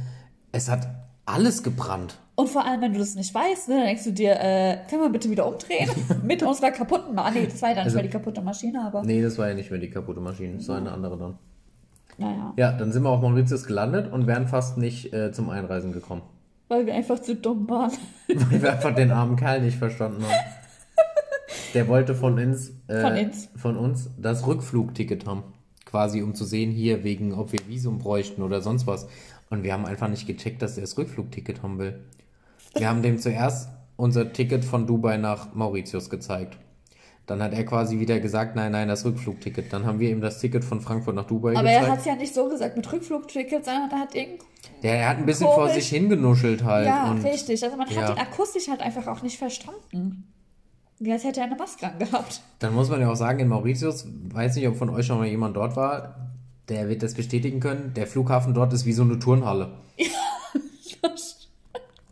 es 0.52 0.70
hat 0.70 0.86
alles 1.26 1.62
gebrannt. 1.64 2.18
Und 2.36 2.48
vor 2.48 2.64
allem, 2.64 2.80
wenn 2.80 2.92
du 2.92 2.98
das 2.98 3.14
nicht 3.14 3.32
weißt, 3.34 3.68
ne, 3.70 3.76
dann 3.76 3.86
denkst 3.86 4.04
du 4.04 4.12
dir, 4.12 4.32
äh, 4.38 4.78
können 4.90 5.02
wir 5.02 5.08
bitte 5.08 5.30
wieder 5.30 5.46
umdrehen? 5.48 5.88
Mit 6.22 6.42
unserer 6.42 6.70
kaputten 6.72 7.14
Maschine. 7.14 7.40
Nee, 7.42 7.46
das 7.50 7.62
war 7.62 7.68
ja 7.70 7.74
dann 7.76 7.84
Also- 7.84 7.96
nicht 7.96 8.02
mehr 8.04 8.10
die 8.12 8.18
kaputte 8.18 8.40
Maschine, 8.42 8.84
aber 8.84 9.02
Nee, 9.02 9.22
das 9.22 9.38
war 9.38 9.48
ja 9.48 9.54
nicht 9.54 9.70
mehr 9.70 9.80
die 9.80 9.90
kaputte 9.90 10.20
Maschine, 10.20 10.56
das 10.58 10.68
war 10.68 10.76
eine 10.76 10.92
andere 10.92 11.16
dann. 11.18 11.38
naja. 12.18 12.52
Ja, 12.56 12.72
dann 12.72 12.92
sind 12.92 13.02
wir 13.02 13.10
auf 13.10 13.20
Mauritius 13.20 13.64
gelandet 13.64 14.12
und 14.12 14.26
wären 14.28 14.46
fast 14.46 14.78
nicht 14.78 15.12
äh, 15.12 15.32
zum 15.32 15.48
Einreisen 15.50 15.92
gekommen. 15.92 16.22
Weil 16.68 16.86
wir 16.86 16.94
einfach 16.94 17.18
zu 17.18 17.36
dumm 17.36 17.68
waren. 17.68 17.92
Weil 18.28 18.62
wir 18.62 18.72
einfach 18.72 18.94
den 18.94 19.10
armen 19.10 19.36
Kerl 19.36 19.60
nicht 19.60 19.76
verstanden 19.76 20.22
haben. 20.24 20.32
Der 21.74 21.88
wollte 21.88 22.14
von 22.14 22.38
uns, 22.38 22.72
äh, 22.86 23.00
Von 23.00 23.16
uns. 23.16 23.48
von 23.56 23.76
uns 23.76 24.10
das 24.16 24.46
Rückflugticket 24.46 25.26
haben. 25.26 25.42
Quasi, 25.84 26.22
um 26.22 26.34
zu 26.34 26.44
sehen, 26.44 26.70
hier, 26.70 27.04
wegen, 27.04 27.34
ob 27.34 27.52
wir 27.52 27.60
Visum 27.68 27.98
bräuchten 27.98 28.42
oder 28.42 28.60
sonst 28.60 28.86
was. 28.86 29.06
Und 29.50 29.62
wir 29.62 29.72
haben 29.72 29.84
einfach 29.84 30.08
nicht 30.08 30.26
gecheckt, 30.26 30.62
dass 30.62 30.76
er 30.76 30.82
das 30.82 30.96
Rückflugticket 30.96 31.62
haben 31.62 31.78
will. 31.78 32.00
Wir 32.76 32.88
haben 32.88 33.02
dem 33.02 33.18
zuerst 33.18 33.68
unser 33.96 34.32
Ticket 34.32 34.64
von 34.64 34.86
Dubai 34.86 35.16
nach 35.16 35.54
Mauritius 35.54 36.10
gezeigt. 36.10 36.56
Dann 37.26 37.42
hat 37.42 37.54
er 37.54 37.64
quasi 37.64 37.98
wieder 37.98 38.20
gesagt, 38.20 38.54
nein, 38.54 38.72
nein, 38.72 38.88
das 38.88 39.04
Rückflugticket. 39.04 39.72
Dann 39.72 39.86
haben 39.86 39.98
wir 39.98 40.10
ihm 40.10 40.20
das 40.20 40.40
Ticket 40.40 40.62
von 40.62 40.82
Frankfurt 40.82 41.14
nach 41.14 41.26
Dubai 41.26 41.56
Aber 41.56 41.70
er 41.70 41.80
gezeigt. 41.80 41.92
hat 41.92 41.98
es 42.00 42.04
ja 42.04 42.14
nicht 42.16 42.34
so 42.34 42.48
gesagt 42.48 42.76
mit 42.76 42.92
Rückflugtickets, 42.92 43.64
sondern 43.64 43.90
er 43.90 44.00
hat 44.00 44.14
irgend. 44.14 44.42
Der, 44.82 44.98
er 44.98 45.08
hat 45.08 45.16
ein 45.18 45.26
bisschen 45.26 45.46
vor 45.46 45.68
Komisch. 45.68 45.74
sich 45.74 45.88
hingenuschelt 45.88 46.64
halt. 46.64 46.86
Ja, 46.86 47.10
und 47.10 47.24
richtig. 47.24 47.64
Also 47.64 47.76
man 47.76 47.88
ja. 47.88 48.02
hat 48.02 48.16
ihn 48.16 48.20
akustisch 48.20 48.68
halt 48.68 48.82
einfach 48.82 49.06
auch 49.06 49.22
nicht 49.22 49.38
verstanden. 49.38 50.24
Wie 50.98 51.12
als 51.12 51.24
hätte 51.24 51.40
er 51.40 51.46
eine 51.46 51.56
Maske 51.56 51.86
angehabt. 51.86 52.42
Dann 52.58 52.74
muss 52.74 52.90
man 52.90 53.00
ja 53.00 53.10
auch 53.10 53.16
sagen, 53.16 53.40
in 53.40 53.48
Mauritius, 53.48 54.06
weiß 54.32 54.56
nicht, 54.56 54.68
ob 54.68 54.76
von 54.76 54.90
euch 54.90 55.06
schon 55.06 55.18
mal 55.18 55.26
jemand 55.26 55.56
dort 55.56 55.76
war, 55.76 56.30
der 56.68 56.88
wird 56.88 57.02
das 57.02 57.14
bestätigen 57.14 57.60
können, 57.60 57.92
der 57.94 58.06
Flughafen 58.06 58.54
dort 58.54 58.72
ist 58.72 58.86
wie 58.86 58.92
so 58.92 59.02
eine 59.02 59.18
Turnhalle. 59.18 59.72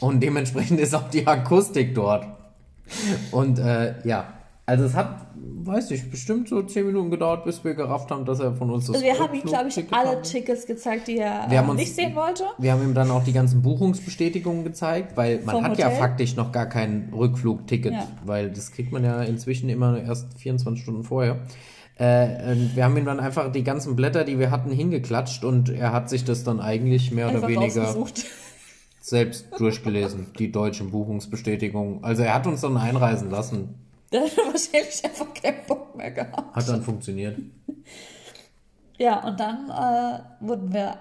Und 0.00 0.21
dementsprechend 0.21 0.81
ist 0.81 0.95
auch 0.95 1.09
die 1.11 1.26
Akustik 1.26 1.95
dort. 1.95 2.26
Und 3.31 3.59
äh, 3.61 3.95
ja, 4.07 4.35
also 4.64 4.85
es 4.85 4.95
hat, 4.95 5.26
weiß 5.35 5.90
ich, 5.90 6.09
bestimmt 6.11 6.49
so 6.49 6.62
10 6.62 6.87
Minuten 6.87 7.11
gedauert, 7.11 7.45
bis 7.45 7.64
wir 7.64 7.75
gerafft 7.75 8.11
haben, 8.11 8.25
dass 8.25 8.38
er 8.40 8.54
von 8.54 8.71
uns 8.71 8.87
das 8.87 8.95
Also 8.97 9.07
wir 9.07 9.19
haben 9.19 9.35
ihm, 9.35 9.42
glaube 9.42 9.69
ich, 9.69 9.76
alle 9.92 10.11
haben. 10.11 10.23
Tickets 10.23 10.66
gezeigt, 10.66 11.09
die 11.09 11.19
er 11.19 11.49
äh, 11.50 11.59
uns- 11.61 11.75
nicht 11.81 11.95
sehen 11.95 12.14
wollte. 12.14 12.45
Wir 12.59 12.73
haben 12.73 12.83
ihm 12.83 12.95
dann 12.95 13.11
auch 13.11 13.25
die 13.25 13.33
ganzen 13.33 13.61
Buchungsbestätigungen 13.62 14.62
gezeigt, 14.64 15.16
weil 15.16 15.40
man 15.45 15.57
Vom 15.57 15.64
hat 15.64 15.78
ja 15.78 15.87
Hotel? 15.87 15.99
faktisch 15.99 16.37
noch 16.37 16.52
gar 16.52 16.66
kein 16.66 17.12
Rückflugticket, 17.14 17.92
Ja. 17.92 18.07
weil 18.25 18.50
das 18.50 18.71
kriegt 18.73 18.92
man 18.92 19.02
ja 19.04 19.23
inzwischen 19.23 19.69
immer 19.69 20.00
erst 20.00 20.38
24 20.38 20.83
Stunden 20.83 21.02
vorher. 21.02 21.40
Äh, 21.99 22.52
und 22.52 22.75
wir 22.76 22.85
haben 22.85 22.97
ihm 22.97 23.04
dann 23.04 23.21
einfach 23.21 23.50
die 23.52 23.64
ganzen 23.64 23.97
Blätter, 23.97 24.25
die 24.25 24.38
wir 24.38 24.50
hatten, 24.50 24.71
hingeklatscht 24.71 25.45
und 25.45 25.69
er 25.69 25.92
hat 25.92 26.09
sich 26.09 26.25
das 26.25 26.42
dann 26.45 26.61
eigentlich 26.61 27.11
mehr 27.11 27.26
oder 27.26 27.37
Einfach 27.37 27.49
weniger 27.49 27.83
rausgesucht. 27.83 28.25
selbst 29.00 29.47
durchgelesen, 29.59 30.28
die 30.38 30.50
deutschen 30.52 30.90
Buchungsbestätigungen. 30.90 32.02
Also 32.04 32.23
er 32.23 32.35
hat 32.35 32.47
uns 32.47 32.61
dann 32.62 32.76
einreisen 32.76 33.31
lassen, 33.31 33.75
Der 34.12 34.23
hat 34.23 34.37
wahrscheinlich 34.37 35.04
einfach 35.04 35.33
keinen 35.35 35.64
Bock 35.66 35.97
mehr 35.97 36.11
gehabt. 36.11 36.54
hat 36.54 36.69
dann 36.69 36.83
funktioniert. 36.83 37.38
Ja, 38.99 39.25
und 39.26 39.40
dann 39.40 39.69
äh, 39.71 40.47
wurden 40.47 40.73
wir. 40.73 40.97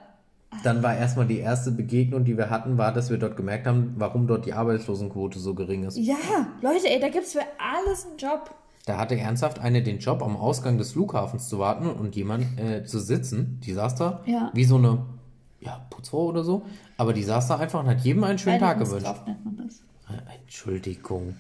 Dann 0.64 0.84
war 0.84 0.96
erstmal 0.98 1.28
die 1.28 1.40
erste 1.40 1.72
Begegnung, 1.72 2.26
die 2.26 2.38
wir 2.38 2.50
hatten, 2.50 2.78
war, 2.78 2.92
dass 2.94 3.10
wir 3.10 3.18
dort 3.18 3.38
gemerkt 3.38 3.68
haben, 3.68 3.94
warum 3.98 4.28
dort 4.28 4.46
die 4.46 4.54
Arbeitslosenquote 4.54 5.40
so 5.40 5.54
gering 5.54 5.84
ist. 5.84 5.98
Ja, 5.98 6.16
Leute, 6.62 6.90
ey, 6.90 7.00
da 7.00 7.10
gibt's 7.10 7.32
für 7.34 7.44
alles 7.58 8.06
einen 8.06 8.18
Job. 8.18 8.54
Da 8.86 8.98
hatte 8.98 9.16
ernsthaft 9.18 9.60
eine 9.60 9.82
den 9.84 10.00
Job 10.00 10.22
am 10.24 10.36
Ausgang 10.36 10.78
des 10.78 10.92
Flughafens 10.94 11.48
zu 11.48 11.60
warten 11.60 11.88
und 11.88 12.16
jemand 12.16 12.60
äh, 12.60 12.84
zu 12.84 13.00
sitzen. 13.00 13.60
Die 13.64 13.74
saß 13.74 13.96
da 13.96 14.22
Ja. 14.26 14.50
wie 14.54 14.66
so 14.66 14.76
eine 14.78 15.06
ja, 15.62 15.86
Putzfrau 15.92 16.26
oder 16.26 16.44
so. 16.44 16.64
Aber 16.98 17.14
die 17.14 17.24
saß 17.24 17.48
da 17.48 17.58
einfach 17.58 17.80
und 17.82 17.88
hat 17.88 18.02
jedem 18.02 18.24
einen 18.24 18.40
schönen 18.40 18.60
Tag 18.60 18.80
gewünscht. 18.80 19.06
Nennt 19.26 19.46
man 19.46 19.58
das. 19.68 19.84
Entschuldigung. 20.42 21.36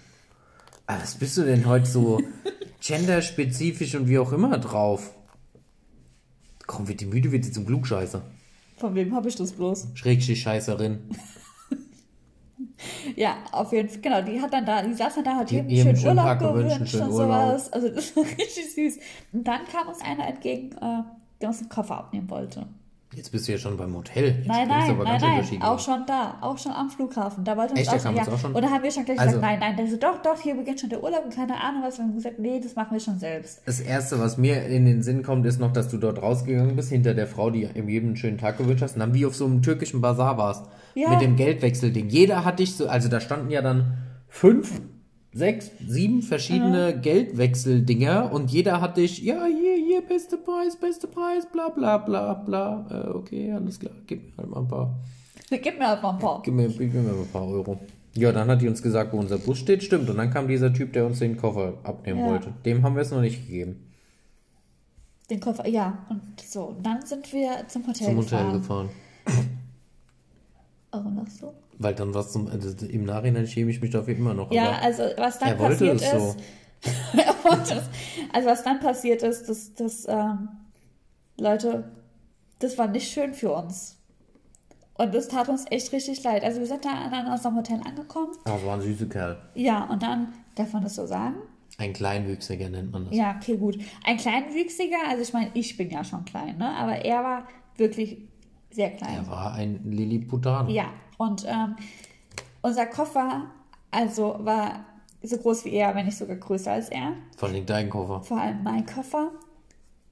Ah, 0.93 0.97
Was 1.01 1.15
bist 1.15 1.38
du 1.38 1.43
denn 1.43 1.65
heute 1.65 1.86
so 1.86 2.19
genderspezifisch 2.82 3.95
und 3.95 4.10
wie 4.10 4.19
auch 4.19 4.34
immer 4.34 4.58
drauf? 4.58 5.12
Komm, 6.67 6.88
wird 6.88 6.99
die 7.01 7.06
müde, 7.06 7.32
wird 7.32 7.45
sie 7.45 7.51
zum 7.51 7.65
Klugscheißer. 7.65 8.21
Von 8.77 8.95
wem 8.95 9.13
habe 9.15 9.30
ich 9.30 9.36
das 9.36 9.54
bloß? 9.54 9.88
Schrägstrich 9.93 10.41
Scheißerin. 10.41 10.99
Ja, 13.15 13.38
auf 13.51 13.71
jeden 13.73 13.89
Fall. 13.89 14.01
Genau, 14.01 14.21
die 14.23 14.41
hat 14.41 14.54
dann 14.54 14.65
da, 14.65 14.82
die 14.82 14.93
saß 14.93 15.15
dann 15.15 15.23
da, 15.23 15.36
hat 15.36 15.49
Die- 15.51 15.56
jedem 15.56 15.69
schönen 15.69 15.97
schönen 15.97 16.17
Urlaub 16.19 16.39
gewünscht, 16.39 16.75
gewünscht 16.77 16.95
und 16.95 17.10
Urlaub. 17.12 17.60
sowas. 17.60 17.73
Also 17.73 17.89
das 17.89 18.15
war 18.15 18.23
richtig 18.38 18.73
süß. 18.75 18.97
Und 19.34 19.47
dann 19.47 19.62
kam 19.71 19.88
uns 19.88 20.01
einer 20.01 20.27
entgegen, 20.27 20.71
äh, 20.77 21.04
der 21.41 21.49
uns 21.49 21.60
einen 21.60 21.69
Koffer 21.69 21.97
abnehmen 21.97 22.30
wollte. 22.30 22.67
Jetzt 23.13 23.30
bist 23.34 23.45
du 23.45 23.52
ja 23.52 23.58
schon 23.58 23.76
beim 23.76 23.93
Hotel. 23.93 24.28
Jetzt 24.38 24.47
Nein, 24.47 24.69
nein, 24.69 24.89
aber 24.89 25.04
nein, 25.04 25.13
ganz 25.13 25.21
nein, 25.24 25.32
unterschiedlich. 25.34 25.63
auch 25.63 25.80
schon 25.80 26.06
da, 26.08 26.38
auch 26.39 26.58
schon 26.58 26.71
am 26.71 26.89
Flughafen. 26.89 27.43
Da 27.43 27.58
wollte 27.58 27.71
uns 27.74 27.82
Echt, 27.82 27.89
auch 27.89 27.93
schon, 27.95 28.04
kam 28.04 28.15
ja. 28.15 28.21
uns 28.21 28.30
auch 28.34 28.39
schon? 28.39 28.54
Und 28.54 28.62
da 28.63 28.69
haben 28.69 28.84
wir 28.84 28.91
schon 28.91 29.04
gleich 29.04 29.19
Also- 29.19 29.36
gesagt, 29.36 29.52
nein, 29.52 29.60
nein, 29.60 29.76
der 29.76 29.88
so, 29.88 29.97
doch, 29.97 30.21
doch, 30.21 30.39
hier 30.41 30.56
beginnt 30.56 30.80
schon 30.80 30.89
der 30.89 31.04
Urlaub 31.04 31.26
und 31.26 31.36
keine 31.36 31.60
Ahnung 31.62 31.84
was. 31.84 31.97
Wir 31.97 32.06
haben 32.06 32.15
gesagt, 32.15 32.39
nee, 32.39 32.62
das 32.63 32.76
machen 32.76 32.93
wir 32.93 33.00
schon 33.02 33.19
selbst. 33.19 33.62
Das 33.65 33.82
erste, 33.82 34.17
was 34.19 34.38
mir 34.38 34.65
in 34.65 34.86
den 34.86 35.04
Sinn 35.04 35.24
kommt, 35.24 35.45
ist 35.45 35.60
noch, 35.60 35.74
dass 35.74 35.89
du 35.89 35.97
dort 35.97 36.21
rausgegangen 36.21 36.76
bist, 36.78 36.89
hinter 36.89 37.13
der 37.13 37.28
Frau, 37.28 37.50
die 37.50 37.63
ihm 37.63 37.89
jedem 37.89 38.10
einen 38.10 38.17
schönen 38.17 38.38
Tag 38.38 38.58
gewünscht 38.58 38.82
hast, 38.82 38.93
und 38.93 39.02
dann 39.02 39.13
wie 39.13 39.26
auf 39.26 39.36
so 39.36 39.45
einem 39.45 39.62
türkischen 39.62 40.00
Bazar 40.00 40.38
warst. 40.38 40.65
Ja. 40.95 41.10
Mit 41.10 41.19
dem 41.21 41.36
Geldwechselding. 41.36 42.08
Jeder 42.08 42.45
hat 42.45 42.60
dich 42.60 42.76
so, 42.76 42.88
also 42.88 43.10
da 43.10 43.19
standen 43.19 43.50
ja 43.50 43.62
dann 43.62 43.97
fünf, 44.30 44.82
sechs, 45.34 45.72
sieben 45.88 46.22
verschiedene 46.22 47.00
Geldwechseldinger 47.00 48.32
und 48.34 48.52
jeder 48.52 48.82
hat 48.82 48.98
dich, 48.98 49.22
ja, 49.24 49.46
hier, 49.46 49.76
hier, 49.76 50.02
beste 50.02 50.38
Preis, 50.38 50.76
beste 50.76 51.08
Preis, 51.08 51.46
bla, 51.52 51.70
bla, 51.70 51.98
bla, 51.98 52.34
bla. 52.34 52.86
Äh, 52.89 53.10
okay, 53.15 53.52
alles 53.54 53.80
klar, 53.80 53.94
gib 54.08 54.24
mir 54.38 54.38
halt 54.44 54.50
mal 54.50 54.60
ein 54.62 54.67
paar, 54.67 54.94
Gib 55.50 55.80
mir 55.80 55.88
halt 55.88 56.02
mal 56.04 56.12
ein 56.12 56.20
paar. 56.20 56.41
gib 56.44 56.54
mir, 56.54 56.67
gib 56.70 56.94
mir 56.94 57.02
mal 57.02 57.13
ein 57.13 57.28
paar 57.32 57.48
Euro. 57.48 57.80
Ja, 58.13 58.32
dann 58.34 58.50
hat 58.50 58.62
die 58.62 58.67
uns 58.67 58.82
gesagt, 58.82 59.13
wo 59.13 59.17
unser 59.20 59.38
Bus 59.38 59.58
steht, 59.58 59.84
stimmt. 59.84 60.10
Und 60.10 60.17
dann 60.17 60.30
kam 60.32 60.48
dieser 60.50 60.74
Typ, 60.74 60.91
der 60.91 61.06
uns 61.06 61.20
den 61.20 61.38
Koffer 61.38 61.76
abnehmen 61.84 62.20
Ja. 62.20 62.26
wollte. 62.28 62.54
Dem 62.65 62.84
haben 62.84 62.96
wir 62.96 63.04
es 63.04 63.12
noch 63.12 63.22
nicht 63.22 63.46
gegeben. 63.48 63.88
Den 65.30 65.39
Koffer, 65.39 65.65
ja. 65.65 65.98
Und 66.10 66.22
so, 66.46 66.63
und 66.65 66.86
dann 66.86 67.06
sind 67.06 67.32
wir 67.32 67.65
zum 67.70 67.88
Hotel 67.88 68.08
Zum 68.08 68.17
Hotel 68.17 68.52
gefahren. 68.52 68.89
gefahren. 69.26 69.50
Warum 70.91 71.15
das 71.24 71.38
so? 71.38 71.54
Weil 71.82 71.96
dann 71.96 72.13
was 72.13 72.32
zum, 72.32 72.48
also 72.48 72.86
im 72.86 73.06
Nachhinein 73.06 73.48
schäme 73.48 73.72
ich 73.72 73.82
mich 73.82 73.91
dafür 73.91 74.15
immer 74.15 74.34
noch. 74.34 74.52
Ja, 74.52 74.80
also 74.82 75.04
was 75.17 75.39
dann 75.39 75.50
er 75.50 75.56
passiert 75.56 75.96
es 75.96 76.02
ist, 76.02 76.12
so. 77.44 77.50
es. 77.52 77.89
Also 78.34 78.50
was 78.50 78.63
dann 78.63 78.80
passiert 78.80 79.24
ist, 79.24 79.50
dass, 79.50 79.74
dass 79.74 80.08
ähm, 80.08 80.50
Leute, 81.38 81.91
das 82.60 82.78
war 82.78 82.88
nicht 82.88 83.12
schön 83.12 83.34
für 83.34 83.52
uns. 83.52 83.98
Und 84.94 85.15
das 85.15 85.28
tat 85.28 85.50
uns 85.50 85.65
echt 85.72 85.91
richtig 85.91 86.24
leid. 86.24 86.44
Also 86.44 86.60
wir 86.60 86.67
sind 86.67 86.86
da 86.86 86.89
an 86.89 87.32
unserem 87.32 87.56
Hotel 87.56 87.82
angekommen. 87.84 88.34
Aber 88.46 88.58
es 88.58 88.65
war 88.65 88.76
ein 88.76 88.82
süßer 88.82 89.08
Kerl. 89.08 89.41
Ja, 89.56 89.86
und 89.86 90.04
dann, 90.04 90.34
darf 90.54 90.74
man 90.74 90.84
das 90.84 90.96
so 90.96 91.08
sagen? 91.08 91.38
Ein 91.80 91.94
Kleinwüchsiger 91.94 92.70
nennt 92.70 92.91
man 92.91 93.06
das. 93.06 93.15
Ja, 93.15 93.36
okay, 93.36 93.58
gut. 93.58 93.80
Ein 94.06 94.17
kleinwüchsiger, 94.17 94.98
also 95.10 95.24
ich 95.24 95.34
meine, 95.34 95.50
ich 95.56 95.76
bin 95.76 95.89
ja 95.89 96.04
schon 96.04 96.24
klein, 96.26 96.58
ne? 96.60 96.70
Aber 96.76 97.04
er 97.04 97.24
war 97.24 97.48
wirklich 97.78 98.20
sehr 98.70 98.91
klein. 98.91 99.15
Er 99.15 99.28
war 99.28 99.54
ein 99.54 99.89
Lilliputaner. 99.89 100.70
Ja, 100.70 100.86
und 101.22 101.46
ähm, 101.48 101.76
unser 102.64 102.88
Koffer, 102.88 103.44
also 103.92 104.38
war 104.40 104.86
so 105.22 105.38
groß 105.38 105.66
wie 105.66 105.74
er, 105.74 105.94
wenn 105.94 106.08
nicht 106.08 106.18
sogar 106.18 106.36
größer 106.36 106.72
als 106.72 106.90
er. 106.90 107.14
Vor 107.38 107.50
allem 107.50 107.64
dein 107.64 107.92
Koffer. 107.92 108.24
Vor 108.24 108.42
allem 108.42 108.64
mein 108.64 108.88
Koffer. 108.88 109.30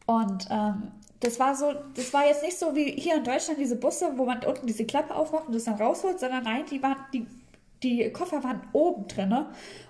Und 0.05 0.47
ähm, 0.51 0.91
das 1.19 1.39
war 1.39 1.55
so, 1.55 1.73
das 1.95 2.13
war 2.13 2.27
jetzt 2.27 2.43
nicht 2.43 2.59
so 2.59 2.75
wie 2.75 2.91
hier 2.91 3.15
in 3.15 3.23
Deutschland 3.23 3.59
diese 3.59 3.75
Busse, 3.75 4.11
wo 4.17 4.25
man 4.25 4.43
unten 4.43 4.67
diese 4.67 4.85
Klappe 4.85 5.15
aufmacht 5.15 5.47
und 5.47 5.55
das 5.55 5.63
dann 5.63 5.81
rausholt, 5.81 6.19
sondern 6.19 6.43
nein, 6.43 6.65
die 6.69 6.81
waren, 6.83 6.97
die, 7.11 7.25
die 7.81 8.11
Koffer 8.11 8.43
waren 8.43 8.61
oben 8.73 9.07
drin 9.07 9.35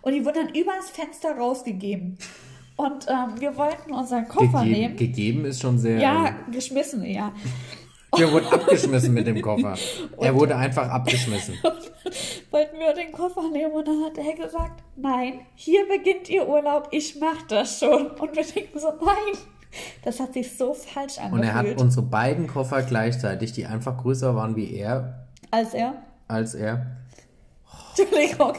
und 0.02 0.14
die 0.14 0.24
wurden 0.24 0.46
dann 0.46 0.56
übers 0.56 0.90
Fenster 0.90 1.38
rausgegeben. 1.38 2.18
Und 2.78 3.08
ähm, 3.10 3.42
wir 3.42 3.58
wollten 3.58 3.92
unseren 3.92 4.26
Koffer 4.30 4.64
Gegeben, 4.64 4.80
nehmen. 4.80 4.96
gegeben 4.96 5.46
ist 5.46 5.60
schon 5.60 5.78
sehr. 5.78 6.00
Ja, 6.00 6.30
geschmissen, 6.50 7.04
ja. 7.04 7.34
Der 8.18 8.32
wurde 8.32 8.52
abgeschmissen 8.52 9.14
mit 9.14 9.28
dem 9.28 9.42
Koffer. 9.42 9.76
Er 10.20 10.34
wurde 10.36 10.56
einfach 10.56 10.90
abgeschmissen. 10.90 11.56
wollten 12.52 12.80
wir 12.80 12.94
den 12.94 13.12
Koffer 13.12 13.44
nehmen 13.52 13.72
und 13.74 13.88
dann 13.88 14.04
hat 14.04 14.18
er 14.18 14.34
gesagt, 14.46 14.84
nein, 14.96 15.42
hier 15.56 15.82
beginnt 15.88 16.30
ihr 16.30 16.48
Urlaub, 16.48 16.88
ich 16.92 17.18
mach 17.20 17.42
das 17.48 17.80
schon. 17.80 18.08
Und 18.08 18.36
wir 18.36 18.44
denken 18.44 18.80
so, 18.80 18.88
nein, 19.06 19.38
das 20.04 20.20
hat 20.20 20.34
sich 20.34 20.58
so 20.58 20.74
falsch 20.74 21.18
Und 21.18 21.24
angefühlt. 21.26 21.46
er 21.46 21.54
hat 21.54 21.82
unsere 21.82 22.06
beiden 22.06 22.48
Koffer 22.48 22.82
gleichzeitig, 22.82 23.52
die 23.54 23.66
einfach 23.66 23.98
größer 23.98 24.36
waren 24.36 24.56
wie 24.56 24.74
er, 24.74 25.28
als 25.52 25.74
er, 25.74 25.94
als 26.28 26.56
er, 26.56 26.88
Entschuldigung, 27.98 28.54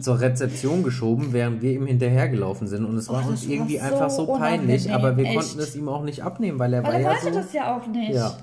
zur 0.00 0.20
Rezeption 0.20 0.82
geschoben, 0.82 1.32
während 1.32 1.62
wir 1.62 1.72
ihm 1.72 1.86
hinterhergelaufen 1.86 2.66
sind. 2.66 2.84
Und 2.84 2.96
es 2.96 3.08
war 3.08 3.22
Oh, 3.24 3.28
uns 3.30 3.40
das 3.40 3.48
war 3.48 3.54
irgendwie 3.54 3.78
so 3.78 3.84
einfach 3.84 4.10
so 4.10 4.26
peinlich, 4.26 4.92
aber 4.92 5.16
wir 5.16 5.24
unangenehm, 5.24 5.34
konnten 5.36 5.58
echt. 5.60 5.68
es 5.68 5.76
ihm 5.76 5.88
auch 5.88 6.02
nicht 6.02 6.22
abnehmen, 6.22 6.58
weil 6.58 6.72
er 6.74 6.82
weil 6.82 6.92
war 6.92 6.94
er 6.94 7.00
ja 7.02 7.08
wollte 7.10 7.32
so. 7.34 7.40
das 7.40 7.52
ja 7.52 7.76
auch 7.76 7.86
nicht. 7.86 8.12
Ja. 8.14 8.36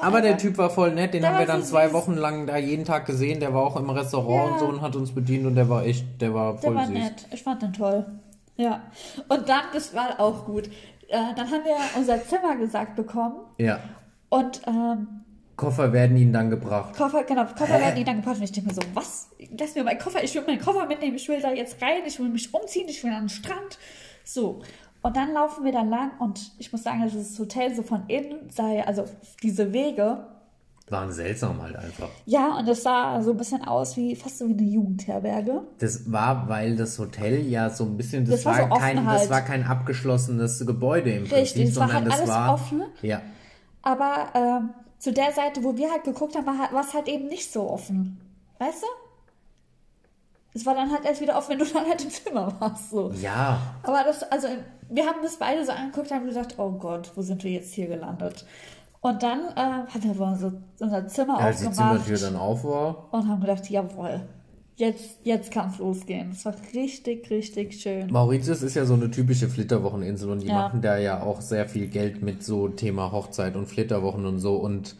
Aber 0.00 0.20
der 0.20 0.38
Typ 0.38 0.56
war 0.58 0.70
voll 0.70 0.92
nett, 0.94 1.14
den 1.14 1.22
Der 1.22 1.32
haben 1.32 1.38
wir 1.40 1.46
dann 1.46 1.62
zwei. 1.64 1.92
Wochen 1.92 2.14
lang 2.14 2.46
da 2.46 2.56
jeden 2.56 2.84
Tag 2.84 3.06
gesehen. 3.06 3.40
Der 3.40 3.52
war 3.54 3.62
auch 3.62 3.76
im 3.76 3.90
Restaurant 3.90 4.46
Ja. 4.46 4.52
und 4.52 4.58
so 4.60 4.66
und 4.66 4.80
hat 4.82 4.94
uns 4.96 5.12
bedient 5.12 5.46
und 5.46 5.54
der 5.56 5.68
war 5.68 5.84
echt, 5.84 6.04
der 6.20 6.32
war 6.32 6.52
der 6.52 6.60
voll 6.62 6.74
war 6.76 6.86
süß. 6.86 6.94
nett. 6.94 7.26
Ich 7.32 7.42
fand 7.42 7.62
den 7.62 7.72
toll. 7.72 8.06
Ja. 8.56 8.82
Und 9.28 9.48
dann, 9.48 9.62
das 9.72 9.94
war 9.94 10.20
auch 10.20 10.44
gut. 10.44 10.68
Äh, 11.08 11.18
dann 11.36 11.50
haben 11.50 11.64
wir 11.64 11.76
unser 11.96 12.22
Zimmer 12.24 12.56
gesagt 12.56 12.94
bekommen. 12.94 13.34
Ja. 13.58 13.80
Und 14.28 14.62
ähm, 14.66 15.08
Koffer 15.56 15.92
werden 15.92 16.16
ihnen 16.16 16.32
dann 16.32 16.50
gebracht. 16.50 16.94
Koffer, 16.96 17.22
genau, 17.24 17.44
Koffer 17.44 17.78
werden 17.80 17.94
die 17.96 18.04
dann 18.04 18.16
gebracht. 18.16 18.36
Und 18.38 18.44
ich 18.44 18.52
denke 18.52 18.68
mir 18.70 18.74
so, 18.74 18.82
was? 18.94 19.28
Lass 19.58 19.74
mir 19.74 19.84
meinen 19.84 19.98
Koffer, 19.98 20.22
ich 20.22 20.34
will 20.34 20.42
meinen 20.46 20.60
Koffer 20.60 20.86
mitnehmen, 20.86 21.16
ich 21.16 21.28
will 21.28 21.40
da 21.40 21.52
jetzt 21.52 21.80
rein, 21.82 22.02
ich 22.06 22.18
will 22.18 22.28
mich 22.28 22.52
umziehen, 22.54 22.86
ich 22.88 23.02
will 23.04 23.12
an 23.12 23.24
den 23.24 23.28
Strand. 23.28 23.78
So. 24.24 24.62
Und 25.04 25.14
dann 25.18 25.34
laufen 25.34 25.64
wir 25.66 25.72
da 25.72 25.82
lang 25.82 26.12
und 26.18 26.52
ich 26.58 26.72
muss 26.72 26.82
sagen, 26.82 27.02
dass 27.02 27.12
das 27.12 27.38
Hotel 27.38 27.74
so 27.74 27.82
von 27.82 28.04
innen 28.08 28.48
sei, 28.48 28.82
also 28.86 29.04
diese 29.42 29.70
Wege, 29.70 30.24
Waren 30.88 31.12
seltsam 31.12 31.60
halt 31.60 31.76
einfach. 31.76 32.08
ja, 32.24 32.56
und 32.58 32.66
das 32.66 32.82
sah 32.84 33.20
so 33.20 33.32
ein 33.32 33.36
bisschen 33.36 33.62
aus 33.66 33.98
wie, 33.98 34.16
fast 34.16 34.38
so 34.38 34.48
wie 34.48 34.52
eine 34.54 34.62
Jugendherberge. 34.62 35.60
Das 35.78 36.10
war, 36.10 36.48
weil 36.48 36.74
das 36.76 36.98
Hotel 36.98 37.46
ja 37.46 37.68
so 37.68 37.84
ein 37.84 37.98
bisschen, 37.98 38.24
das, 38.24 38.36
Das 38.36 38.46
war 38.46 38.70
war, 38.70 38.76
so 38.78 38.82
kein, 38.82 39.06
halt. 39.06 39.20
das 39.20 39.28
war 39.28 39.42
kein 39.42 39.64
abgeschlossenes 39.66 40.64
Gebäude 40.66 41.10
im 41.10 41.24
Richtig, 41.24 41.54
Prinzip, 41.54 41.76
war 41.76 41.88
sondern 41.88 41.96
halt 41.96 42.06
das 42.06 42.18
alles 42.20 42.30
war 42.30 42.54
offen. 42.54 42.82
Ja, 43.02 43.20
Aber 43.82 44.28
ähm, 44.34 44.70
zu 44.98 45.12
der 45.12 45.32
Seite, 45.32 45.62
wo 45.62 45.76
wir 45.76 45.90
halt 45.90 46.04
geguckt 46.04 46.34
haben, 46.34 46.46
war 46.46 46.80
es 46.80 46.94
halt 46.94 47.08
eben 47.08 47.26
nicht 47.28 47.52
so 47.52 47.68
offen. 47.70 48.18
Weißt 48.58 48.82
du? 48.82 48.86
Es 50.56 50.64
war 50.64 50.74
dann 50.76 50.92
halt 50.92 51.04
erst 51.04 51.20
wieder 51.20 51.36
offen, 51.36 51.50
wenn 51.50 51.58
du 51.58 51.64
dann 51.66 51.84
halt 51.84 52.02
im 52.04 52.10
Zimmer 52.10 52.54
warst. 52.60 52.90
So. 52.90 53.10
ja, 53.20 53.58
Aber 53.82 54.04
das, 54.04 54.22
also, 54.22 54.46
wir 54.94 55.06
haben 55.06 55.18
das 55.22 55.36
beide 55.36 55.64
so 55.64 55.72
angeguckt 55.72 56.10
und 56.10 56.16
haben 56.16 56.26
gesagt, 56.26 56.54
oh 56.58 56.70
Gott, 56.72 57.10
wo 57.14 57.22
sind 57.22 57.42
wir 57.44 57.50
jetzt 57.50 57.74
hier 57.74 57.86
gelandet? 57.88 58.44
Und 59.00 59.22
dann 59.22 59.40
äh, 59.54 59.60
haben 59.60 60.02
wir 60.02 60.36
so 60.36 60.52
unser 60.80 61.06
Zimmer 61.08 61.38
als 61.38 61.60
die 61.60 61.66
aufgemacht 61.66 62.04
Zimmertür 62.04 62.26
dann 62.30 62.36
auf 62.40 62.64
war. 62.64 63.08
und 63.12 63.28
haben 63.28 63.40
gedacht, 63.40 63.68
jawohl, 63.68 64.22
jetzt, 64.76 65.18
jetzt 65.24 65.50
kann 65.50 65.70
es 65.70 65.78
losgehen. 65.78 66.30
Es 66.30 66.44
war 66.46 66.54
richtig, 66.72 67.28
richtig 67.28 67.78
schön. 67.80 68.10
Mauritius 68.10 68.62
ist 68.62 68.74
ja 68.76 68.86
so 68.86 68.94
eine 68.94 69.10
typische 69.10 69.48
Flitterwocheninsel 69.48 70.30
und 70.30 70.40
die 70.42 70.46
Ja. 70.46 70.54
machen 70.54 70.80
da 70.80 70.96
ja 70.96 71.22
auch 71.22 71.42
sehr 71.42 71.68
viel 71.68 71.88
Geld 71.88 72.22
mit 72.22 72.42
so 72.42 72.68
Thema 72.68 73.12
Hochzeit 73.12 73.56
und 73.56 73.66
Flitterwochen 73.66 74.24
und 74.24 74.38
so. 74.38 74.56
Und 74.56 74.96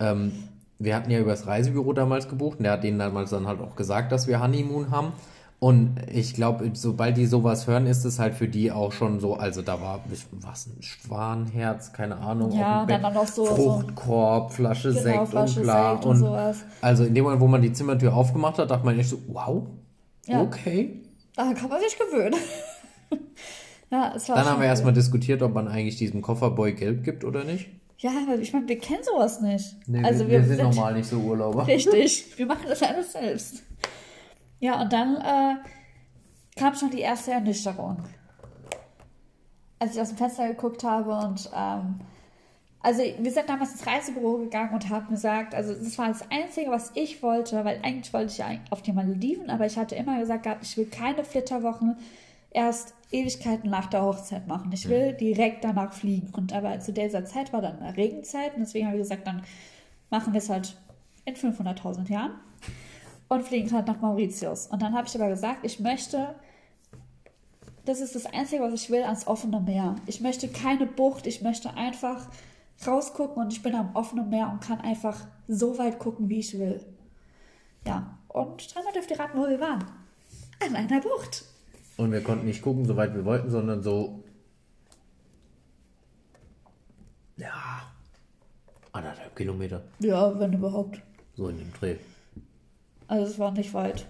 ähm, 0.00 0.32
wir 0.78 0.94
hatten 0.94 1.10
ja 1.10 1.18
über 1.20 1.30
das 1.30 1.46
Reisebüro 1.46 1.94
damals 1.94 2.28
gebucht 2.28 2.58
und 2.58 2.64
der 2.64 2.72
hat 2.72 2.84
denen 2.84 2.98
damals 2.98 3.30
dann 3.30 3.46
halt 3.46 3.60
auch 3.60 3.74
gesagt, 3.76 4.12
dass 4.12 4.26
wir 4.26 4.42
Honeymoon 4.42 4.90
haben. 4.90 5.12
Und 5.58 5.96
ich 6.12 6.34
glaube, 6.34 6.70
sobald 6.74 7.16
die 7.16 7.24
sowas 7.24 7.66
hören, 7.66 7.86
ist 7.86 8.04
es 8.04 8.18
halt 8.18 8.34
für 8.34 8.46
die 8.46 8.70
auch 8.70 8.92
schon 8.92 9.20
so, 9.20 9.34
also 9.34 9.62
da 9.62 9.80
war 9.80 10.00
was 10.42 10.66
ein 10.66 10.82
Schwanherz, 10.82 11.94
keine 11.94 12.16
Ahnung, 12.18 12.52
Ja, 12.52 12.84
dann 12.84 13.00
Bett, 13.00 13.04
auch 13.04 13.14
noch 13.14 13.26
so- 13.26 13.46
Fruchtkorb, 13.46 14.52
Flasche 14.52 14.90
Genau, 14.90 15.00
Sekt 15.02 15.28
Flasche 15.28 15.60
und 15.60 15.64
bla. 15.64 15.92
Sekt 15.92 16.04
und 16.04 16.10
und 16.10 16.16
sowas. 16.18 16.58
also 16.82 17.04
in 17.04 17.14
dem 17.14 17.24
Moment, 17.24 17.40
wo 17.40 17.46
man 17.46 17.62
die 17.62 17.72
Zimmertür 17.72 18.14
aufgemacht 18.14 18.58
hat, 18.58 18.70
dachte 18.70 18.84
man 18.84 18.98
echt 18.98 19.08
so, 19.08 19.18
wow, 19.28 19.62
Ja. 20.26 20.42
okay. 20.42 21.00
Daran 21.34 21.54
kann 21.54 21.70
man 21.70 21.80
sich 21.80 21.96
gewöhnen. 21.98 22.34
ja, 23.90 24.12
es 24.14 24.28
war 24.28 24.36
Dann 24.36 24.44
haben 24.46 24.56
wir 24.58 24.64
cool. 24.64 24.70
erstmal 24.70 24.92
diskutiert, 24.92 25.42
ob 25.42 25.54
man 25.54 25.68
eigentlich 25.68 25.96
diesem 25.96 26.20
Kofferboy 26.22 26.72
Geld 26.74 27.02
gibt 27.02 27.24
oder 27.24 27.44
nicht. 27.44 27.68
Ja, 27.98 28.10
aber 28.26 28.38
ich 28.38 28.52
meine, 28.52 28.68
wir 28.68 28.78
kennen 28.78 29.00
sowas 29.02 29.40
nicht. 29.40 29.74
Nee, 29.86 30.04
also 30.04 30.28
wir, 30.28 30.46
wir 30.46 30.56
sind 30.56 30.62
normal 30.62 30.94
nicht 30.94 31.08
so 31.08 31.16
Urlauber. 31.16 31.66
Richtig, 31.66 32.26
wir 32.36 32.44
machen 32.46 32.66
das 32.68 32.82
alles 32.82 33.12
selbst. 33.12 33.62
Ja, 34.60 34.80
und 34.80 34.92
dann 34.92 35.16
äh, 35.16 35.56
kam 36.58 36.74
schon 36.74 36.90
die 36.90 37.00
erste 37.00 37.32
Ernüchterung. 37.32 38.02
Als 39.78 39.94
ich 39.94 40.00
aus 40.00 40.08
dem 40.08 40.16
Fenster 40.16 40.48
geguckt 40.48 40.82
habe 40.84 41.14
und 41.14 41.50
ähm, 41.54 42.00
also 42.80 43.02
wir 43.02 43.32
sind 43.32 43.48
damals 43.48 43.72
ins 43.72 43.86
Reisebüro 43.86 44.38
gegangen 44.38 44.72
und 44.72 44.88
haben 44.88 45.08
gesagt, 45.08 45.54
also 45.54 45.74
das 45.74 45.98
war 45.98 46.08
das 46.08 46.30
Einzige, 46.30 46.70
was 46.70 46.92
ich 46.94 47.22
wollte, 47.22 47.64
weil 47.64 47.80
eigentlich 47.82 48.12
wollte 48.12 48.32
ich 48.32 48.38
ja 48.38 48.46
auf 48.70 48.80
die 48.80 48.92
Malediven, 48.92 49.50
aber 49.50 49.66
ich 49.66 49.76
hatte 49.76 49.96
immer 49.96 50.20
gesagt 50.20 50.44
gehabt, 50.44 50.64
ich 50.64 50.76
will 50.76 50.86
keine 50.86 51.24
Flitterwochen 51.24 51.96
erst 52.50 52.94
Ewigkeiten 53.10 53.70
nach 53.70 53.86
der 53.86 54.02
Hochzeit 54.02 54.46
machen. 54.46 54.70
Ich 54.72 54.88
will 54.88 55.12
direkt 55.12 55.64
danach 55.64 55.92
fliegen. 55.92 56.32
Und 56.32 56.52
aber 56.52 56.78
zu 56.80 56.92
dieser 56.92 57.24
Zeit 57.24 57.52
war 57.52 57.60
dann 57.60 57.80
eine 57.80 57.96
Regenzeit 57.96 58.54
und 58.54 58.60
deswegen 58.60 58.86
habe 58.86 58.96
ich 58.96 59.02
gesagt, 59.02 59.26
dann 59.26 59.42
machen 60.10 60.32
wir 60.32 60.38
es 60.38 60.48
halt 60.48 60.76
in 61.24 61.34
500.000 61.34 62.10
Jahren 62.10 62.32
und 63.28 63.44
fliegen 63.44 63.72
halt 63.72 63.86
nach 63.86 64.00
Mauritius. 64.00 64.66
Und 64.66 64.82
dann 64.82 64.94
habe 64.94 65.06
ich 65.06 65.14
aber 65.14 65.28
gesagt, 65.28 65.60
ich 65.62 65.80
möchte, 65.80 66.34
das 67.84 68.00
ist 68.00 68.14
das 68.14 68.26
Einzige, 68.26 68.62
was 68.62 68.74
ich 68.74 68.90
will, 68.90 69.02
ans 69.02 69.26
offene 69.26 69.60
Meer. 69.60 69.96
Ich 70.06 70.20
möchte 70.20 70.48
keine 70.48 70.86
Bucht, 70.86 71.26
ich 71.26 71.42
möchte 71.42 71.74
einfach 71.74 72.28
rausgucken 72.86 73.42
und 73.42 73.52
ich 73.52 73.62
bin 73.62 73.74
am 73.74 73.94
offenen 73.94 74.28
Meer 74.28 74.50
und 74.50 74.60
kann 74.60 74.80
einfach 74.80 75.26
so 75.48 75.78
weit 75.78 75.98
gucken, 75.98 76.28
wie 76.28 76.40
ich 76.40 76.58
will. 76.58 76.84
Ja, 77.86 78.18
und 78.28 78.74
dreimal 78.74 78.92
dürft 78.92 79.10
ihr 79.10 79.18
raten, 79.18 79.38
wo 79.38 79.48
wir 79.48 79.60
waren. 79.60 79.84
An 80.64 80.74
einer 80.74 81.00
Bucht. 81.00 81.44
Und 81.96 82.12
wir 82.12 82.22
konnten 82.22 82.46
nicht 82.46 82.62
gucken, 82.62 82.84
soweit 82.84 83.14
wir 83.14 83.24
wollten, 83.24 83.50
sondern 83.50 83.82
so. 83.82 84.22
Ja. 87.36 87.82
Anderthalb 88.92 89.36
Kilometer. 89.36 89.82
Ja, 89.98 90.38
wenn 90.38 90.52
überhaupt. 90.52 91.00
So 91.34 91.48
in 91.48 91.58
dem 91.58 91.72
Dreh. 91.74 91.96
Also 93.08 93.24
es 93.30 93.38
war 93.38 93.52
nicht 93.52 93.72
weit. 93.74 94.06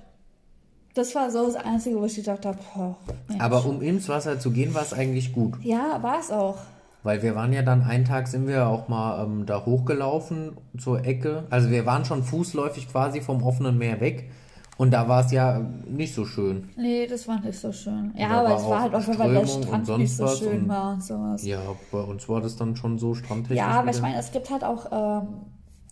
Das 0.95 1.15
war 1.15 1.31
so 1.31 1.45
das 1.47 1.57
Einzige, 1.57 2.01
wo 2.01 2.07
ich 2.07 2.15
gedacht 2.15 2.47
habe, 2.47 2.59
oh, 2.77 2.95
Mensch. 3.29 3.43
Aber 3.43 3.67
um 3.67 3.83
ins 3.83 4.09
Wasser 4.09 4.39
zu 4.41 4.51
gehen, 4.51 4.75
war 4.75 4.83
es 4.83 4.95
eigentlich 4.95 5.33
gut. 5.35 5.55
Ja, 5.63 6.03
war 6.03 6.19
es 6.19 6.31
auch. 6.31 6.57
Weil 7.03 7.23
wir 7.23 7.35
waren 7.35 7.53
ja 7.53 7.63
dann, 7.63 7.83
einen 7.83 8.05
Tag 8.07 8.27
sind 8.29 8.49
wir 8.49 8.67
auch 8.67 8.89
mal 8.89 9.23
ähm, 9.23 9.45
da 9.47 9.65
hochgelaufen 9.65 10.57
zur 10.79 11.05
Ecke. 11.05 11.45
Also 11.51 11.71
wir 11.71 11.85
waren 11.85 12.05
schon 12.05 12.23
fußläufig 12.25 12.89
quasi 12.91 13.21
vom 13.21 13.43
offenen 13.43 13.77
Meer 13.79 14.01
weg. 14.01 14.31
Und 14.79 14.91
da 14.91 15.09
war 15.09 15.25
es 15.25 15.33
ja 15.33 15.61
nicht 15.87 16.15
so 16.15 16.25
schön. 16.27 16.69
Nee, 16.77 17.07
das 17.07 17.29
war 17.29 17.41
nicht 17.41 17.59
so 17.59 17.73
schön. 17.73 18.13
Ja, 18.17 18.29
aber 18.41 18.49
war 18.51 18.57
es 18.57 18.65
war 18.65 18.81
halt 18.83 18.95
auch, 18.95 19.19
weil 19.19 19.35
der 19.35 19.47
Strand 19.47 19.99
nicht 19.99 20.17
so 20.17 20.27
schön 20.29 20.63
und- 20.63 20.69
war 20.69 20.93
und 20.95 21.03
sowas. 21.05 21.45
Ja, 21.47 21.61
bei 21.93 22.01
uns 22.01 22.29
war 22.29 22.41
das 22.41 22.57
dann 22.57 22.77
schon 22.77 22.99
so 22.99 23.15
strandtechnisch. 23.15 23.59
Ja, 23.59 23.69
aber 23.69 23.91
ich 23.91 23.97
wieder. 23.97 24.07
meine, 24.09 24.19
es 24.19 24.33
gibt 24.33 24.51
halt 24.51 24.65
auch 24.65 24.87
ähm, 25.23 25.29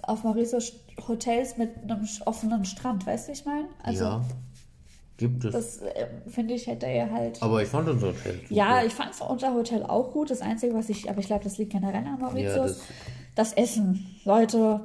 auf 0.09 0.25
Mauritius 0.25 0.73
Hotels 1.09 1.57
mit 1.57 1.71
einem 1.83 2.07
offenen 2.27 2.65
Strand, 2.65 3.07
weißt 3.07 3.29
du, 3.29 3.33
ich 3.33 3.45
meine? 3.45 3.67
Also, 3.83 4.05
ja, 4.05 4.25
gibt 5.17 5.45
es. 5.45 5.53
das 5.53 5.79
äh, 5.79 6.07
finde 6.29 6.55
ich, 6.55 6.67
hätte 6.67 6.87
er 6.87 7.11
halt. 7.11 7.43
aber 7.43 7.63
ich 7.63 7.69
fand 7.69 7.89
unser 7.89 8.09
Hotel 8.09 8.35
super. 8.43 8.55
Ja, 8.55 8.83
ich 8.85 8.93
fand 8.93 9.11
unser 9.29 9.55
Hotel 9.55 9.83
auch 9.85 10.13
gut. 10.13 10.31
Das 10.31 10.41
Einzige, 10.41 10.75
was 10.75 10.89
ich, 10.89 11.09
aber 11.09 11.21
ich 11.21 11.27
glaube, 11.27 11.45
das 11.45 11.59
liegt 11.59 11.73
generell 11.73 12.05
an 12.07 12.19
Mauritius. 12.21 12.55
Ja, 12.55 12.63
das- 12.63 12.81
das, 13.37 13.53
Essen. 13.55 14.07
Leute, 14.25 14.81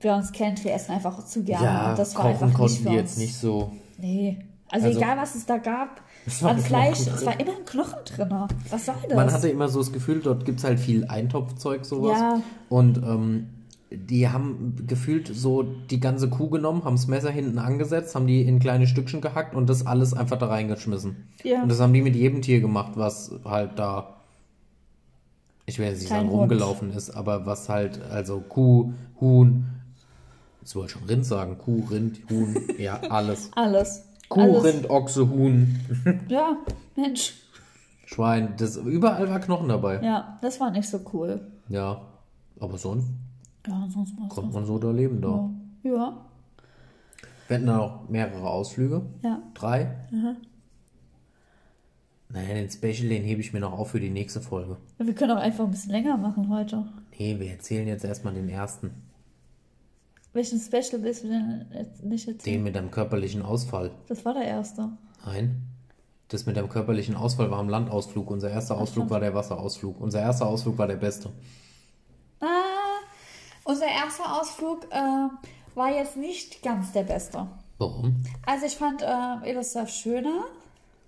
wer 0.00 0.16
uns 0.16 0.30
kennt, 0.32 0.64
wir 0.64 0.72
essen 0.72 0.92
einfach 0.92 1.24
zu 1.24 1.42
gerne. 1.42 1.64
ja 1.64 1.94
das 1.94 2.14
war 2.14 2.22
kochen 2.32 2.44
einfach 2.44 2.58
konnten 2.58 2.86
uns. 2.86 2.94
jetzt 2.96 3.18
nicht 3.18 3.34
so. 3.36 3.72
Nee. 3.98 4.38
Also, 4.68 4.86
Also- 4.86 4.98
egal, 5.00 5.16
was 5.16 5.34
es 5.34 5.46
da 5.46 5.58
gab, 5.58 6.00
Es 6.26 6.42
war 6.44 6.50
an 6.52 6.58
Fleisch, 6.60 7.00
es 7.00 7.26
war 7.26 7.38
immer 7.40 7.56
ein 7.56 7.64
Knochen 7.64 7.98
drin. 8.04 8.28
Was 8.68 8.86
soll 8.86 8.94
das? 9.08 9.16
Man 9.16 9.32
hatte 9.32 9.48
immer 9.48 9.68
so 9.68 9.80
das 9.80 9.90
Gefühl, 9.92 10.20
dort 10.20 10.44
gibt 10.44 10.58
es 10.60 10.64
halt 10.64 10.78
viel 10.78 11.06
Eintopfzeug, 11.06 11.84
sowas. 11.84 12.18
Ja. 12.20 12.40
Und 12.68 12.98
ähm, 12.98 13.48
die 13.92 14.28
haben 14.28 14.76
gefühlt 14.86 15.26
so 15.34 15.62
die 15.62 15.98
ganze 15.98 16.30
Kuh 16.30 16.48
genommen, 16.48 16.84
haben 16.84 16.94
das 16.96 17.08
Messer 17.08 17.30
hinten 17.30 17.58
angesetzt, 17.58 18.14
haben 18.14 18.26
die 18.26 18.42
in 18.42 18.60
kleine 18.60 18.86
Stückchen 18.86 19.20
gehackt 19.20 19.54
und 19.54 19.68
das 19.68 19.84
alles 19.86 20.14
einfach 20.14 20.38
da 20.38 20.46
reingeschmissen. 20.46 21.28
Ja. 21.42 21.62
Und 21.62 21.68
das 21.70 21.80
haben 21.80 21.92
die 21.92 22.02
mit 22.02 22.14
jedem 22.14 22.40
Tier 22.42 22.60
gemacht, 22.60 22.92
was 22.94 23.32
halt 23.44 23.78
da, 23.78 24.16
ich 25.66 25.78
will 25.78 25.86
jetzt 25.86 26.00
nicht 26.00 26.08
Kein 26.08 26.20
sagen, 26.26 26.30
Hund. 26.30 26.40
rumgelaufen 26.42 26.92
ist, 26.92 27.10
aber 27.10 27.46
was 27.46 27.68
halt, 27.68 28.00
also 28.10 28.40
Kuh, 28.40 28.92
Huhn, 29.20 29.66
jetzt 30.60 30.76
wollte 30.76 30.86
ich 30.92 30.92
schon 31.00 31.08
Rind 31.08 31.26
sagen, 31.26 31.58
Kuh, 31.58 31.84
Rind, 31.90 32.20
Huhn, 32.30 32.56
ja, 32.78 33.00
alles. 33.10 33.50
Alles. 33.56 34.04
Kuh, 34.28 34.40
Alles. 34.40 34.62
Rind, 34.62 34.90
Ochse, 34.90 35.28
Huhn, 35.28 35.80
Ja, 36.28 36.56
Mensch. 36.94 37.34
Schwein, 38.06 38.54
das, 38.56 38.76
überall 38.76 39.28
war 39.28 39.40
Knochen 39.40 39.68
dabei. 39.68 40.00
Ja, 40.00 40.38
das 40.42 40.60
war 40.60 40.70
nicht 40.70 40.88
so 40.88 41.00
cool. 41.12 41.40
Ja, 41.68 42.02
aber 42.60 42.78
sonst 42.78 43.08
Ja, 43.66 43.86
sonst 43.92 44.16
war 44.18 44.26
es 44.28 44.34
kommt 44.34 44.52
man 44.54 44.64
so 44.64 44.78
da 44.78 44.90
leben 44.90 45.20
da. 45.20 45.28
so. 45.28 45.50
Ja, 45.82 46.16
Wir 47.48 47.56
hatten 47.56 47.66
dann 47.66 47.80
auch 47.80 48.08
mehrere 48.08 48.48
Ausflüge. 48.48 49.02
ja. 49.22 49.42
Drei. 49.54 49.94
Naja, 52.32 52.54
den 52.54 52.70
Special, 52.70 53.08
den 53.08 53.24
hebe 53.24 53.40
ich 53.40 53.52
mir 53.52 53.58
noch 53.60 53.72
auf 53.72 53.90
für 53.90 53.98
die 54.00 54.10
nächste 54.10 54.40
Folge. 54.40 54.76
Wir 54.98 55.14
können 55.14 55.32
auch 55.32 55.40
einfach 55.42 55.64
ein 55.64 55.70
bisschen 55.72 55.90
länger 55.90 56.16
machen 56.16 56.48
heute. 56.48 56.84
Nee, 57.18 57.38
wir 57.40 57.50
erzählen 57.50 57.88
jetzt 57.88 58.04
erstmal 58.04 58.34
den 58.34 58.48
ersten. 58.48 58.90
Welchen 60.32 60.60
Special 60.60 61.02
willst 61.02 61.24
du 61.24 61.28
denn 61.28 61.66
jetzt 61.74 62.04
nicht 62.04 62.28
erzählen? 62.28 62.58
Den 62.58 62.62
mit 62.62 62.76
dem 62.76 62.90
körperlichen 62.92 63.42
Ausfall. 63.42 63.90
Das 64.06 64.24
war 64.24 64.34
der 64.34 64.44
erste. 64.44 64.90
Nein. 65.26 65.62
Das 66.28 66.46
mit 66.46 66.56
dem 66.56 66.68
körperlichen 66.68 67.16
Ausfall 67.16 67.50
war 67.50 67.58
am 67.58 67.68
Landausflug. 67.68 68.30
Unser 68.30 68.50
erster 68.50 68.78
Ausflug 68.78 69.10
war 69.10 69.18
der 69.18 69.34
Wasserausflug. 69.34 70.00
Unser 70.00 70.20
erster 70.20 70.46
Ausflug 70.46 70.78
war 70.78 70.86
der 70.86 70.96
beste. 70.96 71.30
Unser 73.70 73.86
erster 73.86 74.40
Ausflug 74.40 74.86
äh, 74.90 75.28
war 75.76 75.90
jetzt 75.94 76.16
nicht 76.16 76.62
ganz 76.62 76.92
der 76.92 77.04
beste. 77.04 77.46
Warum? 77.78 78.16
Also 78.44 78.66
ich 78.66 78.76
fand 78.76 79.02
äh, 79.02 79.48
Edelsdorf 79.50 79.88
schöner. 79.90 80.44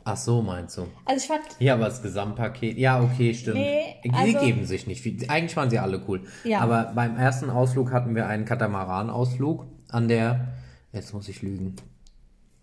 Ach 0.05 0.17
so, 0.17 0.43
meinst 0.43 0.77
du? 0.79 0.87
Also 1.05 1.23
ich 1.23 1.27
fand, 1.29 1.43
Ja, 1.61 1.75
aber 1.75 1.87
das 1.87 2.03
Gesamtpaket. 2.03 2.79
Ja, 2.79 3.01
okay, 3.01 3.35
stimmt. 3.35 3.57
Nee, 3.57 3.97
die 4.05 4.11
also- 4.13 4.39
geben 4.39 4.65
sich 4.65 4.87
nicht 4.87 5.01
viel. 5.03 5.19
Eigentlich 5.29 5.57
waren 5.57 5.71
sie 5.71 5.79
alle 5.79 6.03
cool. 6.09 6.23
Ja. 6.45 6.61
Aber 6.61 6.93
beim 6.95 7.17
ersten 7.17 7.51
Ausflug 7.51 7.91
hatten 7.93 8.15
wir 8.15 8.27
einen 8.29 8.45
Katamaran-Ausflug 8.45 9.67
an 9.89 10.09
der. 10.09 10.49
Jetzt 10.93 11.15
muss 11.15 11.29
ich 11.29 11.43
lügen. 11.43 11.77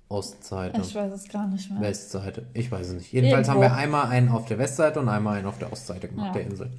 Ostseite? 0.07 0.81
Ich 0.81 0.95
weiß 0.95 1.11
es 1.13 1.27
gar 1.29 1.47
nicht 1.47 1.69
mehr. 1.71 1.81
Westseite. 1.81 2.47
Ich 2.53 2.71
weiß 2.71 2.87
es 2.87 2.93
nicht. 2.93 3.11
Jedenfalls 3.11 3.47
Irgendwo. 3.47 3.65
haben 3.65 3.73
wir 3.73 3.77
einmal 3.77 4.07
einen 4.07 4.29
auf 4.29 4.45
der 4.45 4.57
Westseite 4.57 4.99
und 4.99 5.07
einmal 5.09 5.37
einen 5.37 5.45
auf 5.47 5.59
der 5.59 5.71
Ostseite 5.71 6.07
gemacht, 6.07 6.27
Ja. 6.27 6.33
der 6.33 6.43
Insel. 6.43 6.71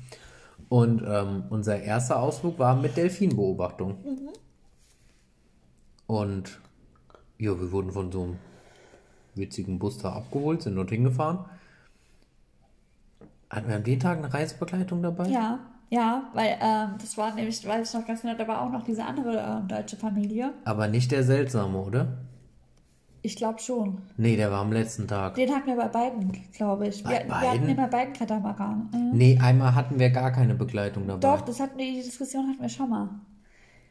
Und 0.71 1.03
ähm, 1.05 1.43
unser 1.51 1.83
erster 1.83 2.23
Ausflug 2.23 2.59
war 2.61 2.77
mit 2.77 2.97
Delfinbeobachtung. 2.97 3.99
Mhm. 4.05 4.29
Und 6.07 6.61
ja, 7.39 7.61
wir 7.61 7.73
wurden 7.73 7.91
von 7.91 8.13
so 8.13 8.23
einem 8.23 8.39
witzigen 9.35 9.81
Bus 9.81 9.99
da 9.99 10.13
abgeholt, 10.13 10.63
sind 10.63 10.77
dort 10.77 10.91
hingefahren. 10.91 11.41
Hatten 13.51 13.69
wir 13.69 13.77
an 13.77 13.85
dem 13.85 13.99
Tag 13.99 14.19
eine 14.19 14.33
Reisebegleitung 14.33 15.03
dabei? 15.03 15.27
Ja, 15.27 15.59
ja, 15.89 16.31
weil 16.35 16.57
ähm, 16.61 16.91
das 17.01 17.19
war 17.19 17.35
nämlich, 17.35 17.67
weiß 17.67 17.89
ich 17.89 17.95
noch 17.99 18.07
ganz 18.07 18.23
genau, 18.23 18.37
da 18.37 18.47
war 18.47 18.63
auch 18.63 18.71
noch 18.71 18.85
diese 18.85 19.05
andere 19.05 19.39
ähm, 19.39 19.67
deutsche 19.67 19.97
Familie. 19.97 20.53
Aber 20.65 20.87
nicht 20.87 21.11
der 21.11 21.25
seltsame, 21.25 21.79
oder? 21.79 22.07
Ich 23.23 23.37
glaube 23.37 23.59
schon. 23.59 23.99
Nee, 24.17 24.37
der 24.37 24.51
war 24.51 24.61
am 24.61 24.73
letzten 24.73 25.07
Tag. 25.07 25.35
Den 25.35 25.51
hatten 25.55 25.67
wir 25.67 25.77
bei 25.77 25.89
beiden, 25.89 26.33
glaube 26.53 26.89
ich. 26.89 27.03
Bei 27.03 27.11
wir, 27.11 27.27
wir 27.29 27.35
hatten 27.41 27.47
beiden? 27.61 27.69
immer 27.69 27.89
beiden 27.89 28.15
Katamaran. 28.15 28.89
Mhm. 28.93 29.11
Nee, 29.13 29.39
einmal 29.41 29.75
hatten 29.75 29.99
wir 29.99 30.11
gar 30.11 30.31
keine 30.33 30.55
Begleitung 30.55 31.07
dabei. 31.07 31.21
Doch, 31.21 31.43
das 31.45 31.61
hatten 31.61 31.79
wir, 31.79 31.85
die 31.85 32.03
Diskussion 32.03 32.49
hatten 32.49 32.61
wir 32.63 32.69
schon 32.71 32.89
mal. 32.89 33.09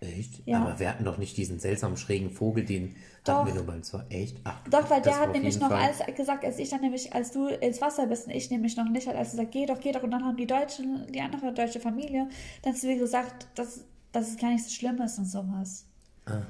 Echt? 0.01 0.41
Ja. 0.47 0.61
Aber 0.61 0.79
wir 0.79 0.89
hatten 0.89 1.03
doch 1.03 1.17
nicht 1.17 1.35
diesen 1.37 1.59
seltsamen 1.59 1.97
schrägen 1.97 2.29
Vogel, 2.31 2.63
den 2.63 2.95
Doch. 3.25 3.39
hatten 3.39 3.47
wir 3.47 3.53
nur 3.55 3.65
beim 3.65 3.83
zwei. 3.83 4.01
Echt? 4.09 4.37
Ach, 4.45 4.55
Doch, 4.71 4.89
weil 4.89 5.01
der 5.01 5.19
hat 5.19 5.33
nämlich 5.33 5.59
noch 5.59 5.67
Fall- 5.69 5.83
als 5.83 5.99
gesagt, 6.15 6.45
als 6.45 6.57
ich 6.57 6.69
dann 6.69 6.81
nämlich, 6.81 7.13
als 7.13 7.31
du 7.31 7.47
ins 7.47 7.81
Wasser 7.81 8.07
bist 8.07 8.25
und 8.27 8.33
ich 8.33 8.49
nämlich 8.49 8.77
noch 8.77 8.87
nicht, 8.89 9.07
hat 9.07 9.15
als 9.17 9.31
gesagt, 9.31 9.51
geh 9.51 9.65
doch, 9.65 9.79
geh 9.79 9.91
doch, 9.91 10.01
und 10.01 10.11
dann 10.11 10.23
haben 10.23 10.37
die 10.37 10.47
Deutschen, 10.47 11.05
die 11.13 11.19
andere 11.19 11.53
deutsche 11.53 11.81
Familie, 11.81 12.29
dann 12.63 12.75
zu 12.75 12.87
mir 12.87 12.97
gesagt, 12.97 13.47
dass, 13.55 13.83
dass 14.13 14.29
es 14.29 14.37
gar 14.37 14.51
nicht 14.51 14.63
so 14.63 14.71
schlimm 14.71 14.99
ist 15.01 15.19
und 15.19 15.25
sowas. 15.25 15.85
Ah. 16.25 16.41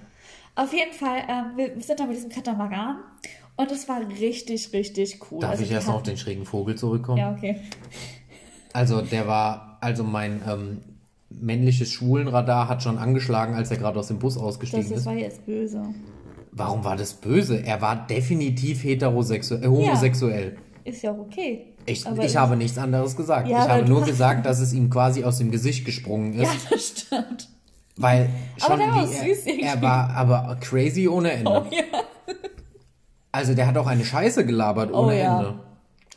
Auf 0.59 0.73
jeden 0.73 0.91
Fall, 0.91 1.19
ähm, 1.29 1.45
wir 1.55 1.81
sind 1.81 2.01
dann 2.01 2.09
mit 2.09 2.17
diesem 2.17 2.29
Katamaran 2.29 2.97
und 3.55 3.71
es 3.71 3.87
war 3.87 4.01
richtig, 4.19 4.73
richtig 4.73 5.19
cool. 5.31 5.39
Darf 5.39 5.51
Also 5.51 5.63
ich 5.63 5.71
erst 5.71 5.87
noch 5.87 5.95
auf 5.95 6.03
den 6.03 6.17
schrägen 6.17 6.45
Vogel 6.45 6.75
zurückkommen? 6.75 7.17
Ja, 7.17 7.31
okay. 7.31 7.61
Also 8.73 9.01
der 9.01 9.25
war, 9.25 9.77
also 9.79 10.03
mein 10.03 10.41
ähm, 10.45 10.81
männliches 11.29 11.93
Schwulenradar 11.93 12.67
hat 12.67 12.83
schon 12.83 12.97
angeschlagen, 12.97 13.55
als 13.55 13.71
er 13.71 13.77
gerade 13.77 13.97
aus 13.97 14.07
dem 14.09 14.19
Bus 14.19 14.33
Das, 14.33 14.43
ausgestiegen 14.43 14.89
das 14.89 14.99
ist. 14.99 15.05
war 15.05 15.13
jetzt 15.13 15.45
böse. 15.45 15.81
Warum 16.51 16.83
war 16.83 16.97
das 16.97 17.13
böse? 17.13 17.63
Er 17.65 17.81
war 17.81 18.05
definitiv 18.07 18.83
heterosexuell, 18.83 19.63
äh, 19.63 19.67
homosexuell. 19.67 20.57
Ist 20.83 21.03
ja 21.03 21.11
auch 21.13 21.19
okay. 21.19 21.67
Ich, 21.85 22.05
ich 22.05 22.35
habe 22.35 22.57
nichts 22.57 22.77
anderes 22.77 23.15
gesagt. 23.15 23.47
Ja, 23.47 23.63
ich 23.63 23.69
habe 23.69 23.85
nur 23.87 24.03
gesagt, 24.03 24.45
dass 24.45 24.59
es 24.59 24.73
ihm 24.73 24.89
quasi 24.89 25.23
aus 25.23 25.37
dem 25.37 25.51
Gesicht 25.51 25.85
gesprungen 25.85 26.33
ist. 26.33 26.43
Ja, 26.43 26.51
das 26.69 26.87
stimmt. 26.87 27.49
Weil 27.99 28.29
Aber 28.61 28.77
schon 28.77 28.79
der 28.79 28.87
war 28.95 29.07
süß 29.07 29.45
er, 29.45 29.59
er 29.59 29.81
war 29.81 30.09
aber 30.11 30.57
crazy 30.61 31.07
ohne 31.07 31.31
Ende. 31.31 31.51
Oh 31.51 31.65
ja. 31.69 31.83
Also 33.31 33.53
der 33.53 33.67
hat 33.67 33.77
auch 33.77 33.87
eine 33.87 34.05
Scheiße 34.05 34.45
gelabert 34.45 34.91
ohne 34.91 35.13
Oh 35.13 35.17
ja. 35.17 35.37
Ende. 35.37 35.59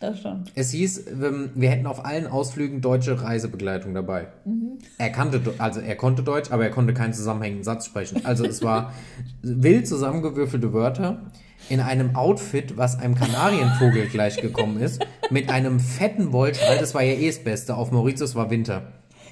Das 0.01 0.19
stimmt. 0.19 0.51
Es 0.55 0.71
hieß, 0.71 1.07
ähm, 1.09 1.51
wir 1.55 1.71
hätten 1.71 1.87
auf 1.87 2.05
allen 2.05 2.27
Ausflügen 2.27 2.81
deutsche 2.81 3.23
Reisebegleitung 3.23 3.95
dabei. 3.95 4.29
Mhm. 4.45 4.79
Er 4.99 5.11
kannte, 5.11 5.41
also 5.59 5.81
er 5.81 5.95
konnte 5.97 6.23
Deutsch, 6.23 6.51
aber 6.51 6.65
er 6.65 6.71
konnte 6.71 6.95
keinen 6.95 7.13
zusammenhängenden 7.13 7.65
Satz 7.65 7.87
sprechen. 7.87 8.25
Also 8.25 8.45
es 8.45 8.63
war 8.63 8.93
wild 9.43 9.87
zusammengewürfelte 9.87 10.73
Wörter 10.73 11.31
in 11.69 11.81
einem 11.81 12.17
Outfit, 12.17 12.77
was 12.77 12.99
einem 12.99 13.15
Kanarienvogel 13.15 14.07
gleichgekommen 14.11 14.81
ist, 14.81 15.05
mit 15.31 15.51
einem 15.51 15.79
fetten 15.79 16.33
Wollschal. 16.33 16.79
Das 16.79 16.95
war 16.95 17.03
ja 17.03 17.15
eh 17.15 17.29
das 17.29 17.39
Beste. 17.39 17.77
Auf 17.77 17.91
Mauritius 17.93 18.35
war 18.35 18.51
Winter. 18.51 18.83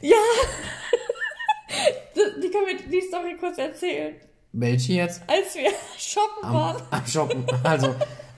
Ja! 0.03 0.17
Die 2.15 2.41
die 2.43 2.51
können 2.51 2.67
wir 2.67 2.77
die 2.91 3.00
Story 3.11 3.37
kurz 3.41 3.59
erzählen. 3.59 4.15
Welche 4.53 4.93
jetzt? 4.93 5.23
Als 5.27 5.57
wir 5.57 5.71
shoppen 5.99 6.45
Am, 6.45 6.55
waren. 6.55 6.83
am 6.91 7.07
Shoppen. 7.07 7.45
Also, 7.65 7.93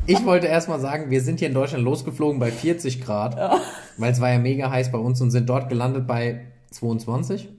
ich 0.07 0.25
wollte 0.25 0.47
erstmal 0.47 0.81
sagen, 0.81 1.11
wir 1.11 1.21
sind 1.21 1.41
hier 1.41 1.49
in 1.49 1.55
Deutschland 1.55 1.85
losgeflogen 1.85 2.41
bei 2.41 2.51
40 2.51 3.03
Grad, 3.03 3.61
weil 3.99 4.13
es 4.13 4.21
war 4.21 4.31
ja 4.33 4.39
mega 4.39 4.71
heiß 4.71 4.91
bei 4.91 4.99
uns 4.99 5.21
und 5.21 5.31
sind 5.31 5.47
dort 5.47 5.69
gelandet 5.69 6.07
bei 6.07 6.47
22. 6.71 7.51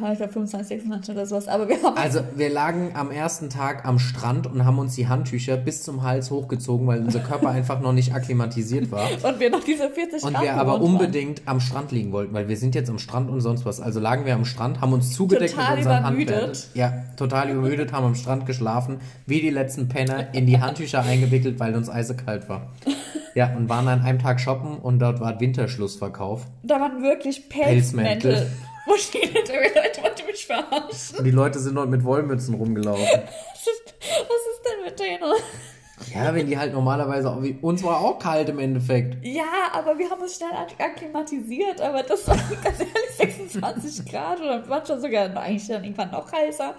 Ja, 0.00 0.12
ich 0.12 0.18
glaube 0.18 0.32
25, 0.32 0.68
26 0.68 1.14
oder 1.14 1.26
sowas. 1.26 1.48
Aber 1.48 1.68
wir 1.68 1.82
haben. 1.82 1.96
Also, 1.96 2.20
wir 2.36 2.50
lagen 2.50 2.92
am 2.94 3.10
ersten 3.10 3.50
Tag 3.50 3.84
am 3.84 3.98
Strand 3.98 4.46
und 4.46 4.64
haben 4.64 4.78
uns 4.78 4.94
die 4.94 5.08
Handtücher 5.08 5.56
bis 5.56 5.82
zum 5.82 6.02
Hals 6.02 6.30
hochgezogen, 6.30 6.86
weil 6.86 7.00
unser 7.00 7.20
Körper 7.20 7.50
einfach 7.50 7.80
noch 7.80 7.92
nicht 7.92 8.14
akklimatisiert 8.14 8.90
war. 8.92 9.08
und 9.22 9.40
wir 9.40 9.50
noch 9.50 9.64
diese 9.64 9.90
40 9.90 10.22
Und 10.22 10.34
Grad 10.34 10.42
wir 10.42 10.54
aber 10.54 10.74
gewohnt 10.74 10.82
waren. 10.82 11.00
unbedingt 11.00 11.42
am 11.46 11.60
Strand 11.60 11.92
liegen 11.92 12.12
wollten, 12.12 12.32
weil 12.34 12.48
wir 12.48 12.56
sind 12.56 12.74
jetzt 12.74 12.90
am 12.90 12.98
Strand 12.98 13.30
und 13.30 13.40
sonst 13.40 13.64
was. 13.64 13.80
Also 13.80 14.00
lagen 14.00 14.24
wir 14.26 14.34
am 14.34 14.44
Strand, 14.44 14.80
haben 14.80 14.92
uns 14.92 15.12
zugedeckt 15.12 15.54
Total 15.54 15.70
mit 15.70 15.78
unseren 15.78 16.00
übermüdet. 16.00 16.36
Handbällen. 16.36 16.58
Ja, 16.74 16.92
total 17.16 17.50
übermüdet, 17.50 17.92
haben 17.92 18.04
am 18.04 18.14
Strand 18.14 18.46
geschlafen, 18.46 18.98
wie 19.26 19.40
die 19.40 19.50
letzten 19.50 19.88
Penner, 19.88 20.32
in 20.34 20.46
die 20.46 20.60
Handtücher 20.60 21.02
eingewickelt, 21.02 21.58
weil 21.58 21.74
uns 21.74 21.88
eisekalt 21.88 22.48
war. 22.48 22.68
Ja, 23.34 23.54
und 23.56 23.68
waren 23.68 23.86
an 23.88 24.02
einem 24.02 24.18
Tag 24.18 24.40
shoppen 24.40 24.78
und 24.78 24.98
dort 24.98 25.20
war 25.20 25.40
Winterschlussverkauf. 25.40 26.46
Da 26.62 26.80
waren 26.80 27.02
wirklich 27.02 27.48
Pelzmäntel. 27.48 28.32
Pelzmäntel. 28.32 28.52
Wo 28.90 28.96
steht 28.96 29.24
die 29.48 29.52
Leute, 29.52 30.02
wollt 30.02 30.18
ihr 30.20 30.26
mich 30.26 30.46
verarschen? 30.46 31.18
Und 31.18 31.24
die 31.24 31.30
Leute 31.30 31.58
sind 31.58 31.74
dort 31.76 31.88
mit 31.90 32.02
Wollmützen 32.04 32.54
rumgelaufen. 32.54 33.04
Was 33.04 33.66
ist, 33.66 33.94
was 34.00 34.42
ist 34.52 34.62
denn 34.64 34.84
mit 34.84 34.98
denen? 34.98 35.32
Ja, 36.14 36.34
wenn 36.34 36.46
die 36.46 36.56
halt 36.58 36.72
normalerweise 36.72 37.28
auch, 37.30 37.42
wie, 37.42 37.58
uns 37.60 37.84
war 37.84 38.00
auch 38.00 38.18
kalt 38.18 38.48
im 38.48 38.58
Endeffekt. 38.58 39.22
Ja, 39.24 39.44
aber 39.72 39.98
wir 39.98 40.08
haben 40.10 40.22
uns 40.22 40.36
schnell 40.36 40.50
ak- 40.52 40.80
akklimatisiert, 40.82 41.80
aber 41.82 42.02
das 42.02 42.26
war 42.26 42.36
ganz 42.64 42.80
ehrlich 42.80 43.10
26 43.18 44.10
Grad 44.10 44.40
oder 44.40 44.64
manchmal 44.66 44.98
sogar 45.00 45.36
eigentlich 45.36 45.68
dann 45.68 45.84
irgendwann 45.84 46.10
noch 46.10 46.32
heißer. 46.32 46.74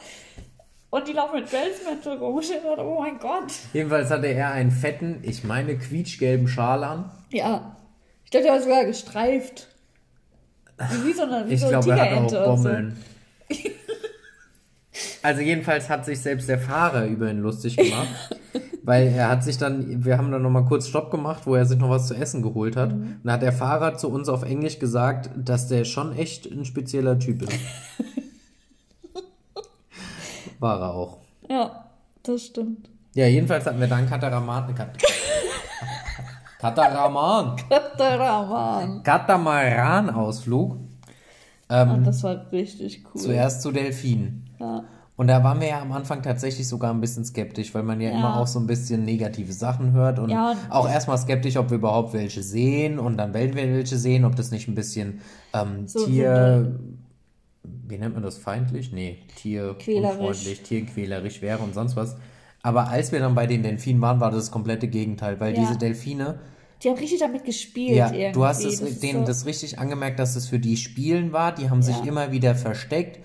Und 0.89 1.08
die 1.08 1.13
laufen 1.13 1.36
mit 1.39 1.50
Pelzmäntel 1.50 2.17
rum. 2.17 2.36
Und 2.38 2.50
dachte, 2.50 2.82
oh 2.84 3.00
mein 3.00 3.19
Gott. 3.19 3.54
Jedenfalls 3.74 4.10
hatte 4.10 4.26
er 4.28 4.52
einen 4.52 4.71
fetten, 4.71 5.19
ich 5.24 5.43
meine 5.43 5.78
quietschgelben 5.78 6.47
Schal 6.47 6.84
an. 6.84 7.12
Ja. 7.32 7.78
Ich 8.26 8.32
glaube, 8.32 8.45
der 8.45 8.54
war 8.54 8.62
sogar 8.62 8.86
gestreift. 8.86 9.67
Wie 11.04 11.13
so 11.13 11.24
eine, 11.24 11.48
wie 11.48 11.54
Ich 11.54 11.60
so 11.60 11.67
eine 11.67 11.80
glaube, 11.80 12.00
er 12.00 12.04
Tigerente 12.08 12.46
auch 12.46 12.58
so. 12.58 12.63
Bommeln. 12.63 12.98
Also 15.24 15.41
jedenfalls 15.41 15.89
hat 15.89 16.06
sich 16.06 16.20
selbst 16.20 16.50
der 16.50 16.60
Fahrer 16.60 17.06
über 17.06 17.30
ihn 17.30 17.41
lustig 17.41 17.78
gemacht, 17.78 18.36
weil 18.84 19.08
er 19.08 19.30
hat 19.30 19.44
sich 19.44 19.58
dann, 19.58 20.04
wir 20.04 20.17
haben 20.17 20.32
dann 20.32 20.41
nochmal 20.41 20.65
kurz 20.65 20.88
Stopp 20.88 21.12
gemacht, 21.12 21.44
wo 21.46 21.56
er 21.56 21.65
sich 21.65 21.78
noch 21.78 21.89
was 21.89 22.08
zu 22.08 22.15
essen 22.15 22.41
geholt 22.41 22.76
hat. 22.76 22.91
Mhm. 22.91 23.02
Und 23.02 23.20
dann 23.24 23.34
hat 23.34 23.41
der 23.41 23.54
Fahrer 23.54 23.98
zu 23.98 24.10
uns 24.10 24.30
auf 24.30 24.44
Englisch 24.44 24.80
gesagt, 24.80 25.30
dass 25.36 25.67
der 25.67 25.86
schon 25.86 26.15
echt 26.15 26.46
ein 26.48 26.65
spezieller 26.65 27.20
Typ 27.20 27.44
ist. 27.44 27.54
War 30.60 30.82
er 30.82 30.94
auch. 30.94 31.17
Ja, 31.50 31.86
das 32.24 32.46
stimmt. 32.46 32.89
Ja, 33.13 33.28
jedenfalls 33.28 33.65
hatten 33.65 33.80
wir 33.80 33.88
dann 33.88 34.10
Kataraman. 34.10 34.74
Kat 34.76 34.98
Kataraman. 36.62 37.56
Katamaran. 37.69 39.04
Katamaran-Ausflug. 39.04 40.78
Und 41.69 42.04
das 42.06 42.24
war 42.24 42.52
richtig 42.52 43.04
cool. 43.13 43.21
Zuerst 43.21 43.62
zu 43.62 43.71
Delfinen. 43.71 44.50
Ja. 44.60 44.84
Und 45.15 45.28
da 45.28 45.43
waren 45.43 45.60
wir 45.62 45.67
ja 45.69 45.82
am 45.82 45.91
Anfang 45.91 46.21
tatsächlich 46.24 46.67
sogar 46.67 46.93
ein 46.93 47.00
bisschen 47.00 47.24
skeptisch, 47.26 47.74
weil 47.76 47.84
man 47.84 48.02
ja, 48.02 48.10
Ja. 48.10 48.17
immer 48.17 48.39
auch 48.39 48.47
so 48.47 48.60
ein 48.60 48.67
bisschen 48.67 49.04
negative 49.06 49.54
Sachen 49.54 49.91
hört 49.93 50.19
und, 50.19 50.30
Ja, 50.30 50.56
auch 50.69 50.89
erstmal 50.89 51.17
skeptisch, 51.17 51.58
ob 51.58 51.69
wir 51.69 51.78
überhaupt 51.78 52.13
welche 52.13 52.41
sehen 52.43 52.97
und 53.00 53.17
dann 53.17 53.34
werden 53.34 53.56
wir 53.56 53.63
welche 53.74 53.97
sehen, 53.97 54.26
ob 54.26 54.36
das 54.36 54.52
nicht 54.52 54.67
ein 54.67 54.76
bisschen 54.76 55.21
ähm, 55.54 55.88
So 55.88 56.06
Tier, 56.06 56.80
wie 57.63 57.97
nennt 57.97 58.15
man 58.15 58.24
das, 58.24 58.38
feindlich? 58.38 58.91
Nee, 58.91 59.19
Quälerisch. 59.41 59.84
tierunfreundlich, 59.86 60.62
tierquälerisch 60.63 61.41
wäre 61.41 61.60
und 61.60 61.74
sonst 61.74 61.95
was. 61.95 62.15
Aber 62.63 62.89
als 62.89 63.12
wir 63.12 63.19
dann 63.19 63.34
bei 63.36 63.47
den 63.47 63.63
Delfinen 63.63 64.02
waren, 64.02 64.19
war 64.19 64.30
das 64.32 64.45
das 64.45 64.52
komplette 64.52 64.88
Gegenteil, 64.88 65.39
weil 65.39 65.54
Ja. 65.56 65.62
diese 65.62 65.78
Delfine, 65.78 66.39
Die 66.84 66.89
haben 66.89 66.97
richtig 66.97 67.19
damit 67.19 67.43
gespielt 67.45 67.95
ja, 67.95 68.12
irgendwie. 68.12 68.32
du 68.34 68.45
hast 68.45 68.63
es, 68.65 68.80
Das 68.80 69.00
denen 69.00 69.21
so- 69.21 69.26
das 69.28 69.45
richtig 69.45 69.80
angemerkt, 69.80 70.19
dass 70.19 70.36
es 70.36 70.47
für 70.47 70.60
die 70.60 70.78
Spielen 70.78 71.32
war. 71.32 71.54
Die 71.54 71.69
haben 71.69 71.82
sich 71.82 71.97
Ja. 71.97 72.04
immer 72.06 72.32
wieder 72.32 72.56
versteckt. 72.56 73.19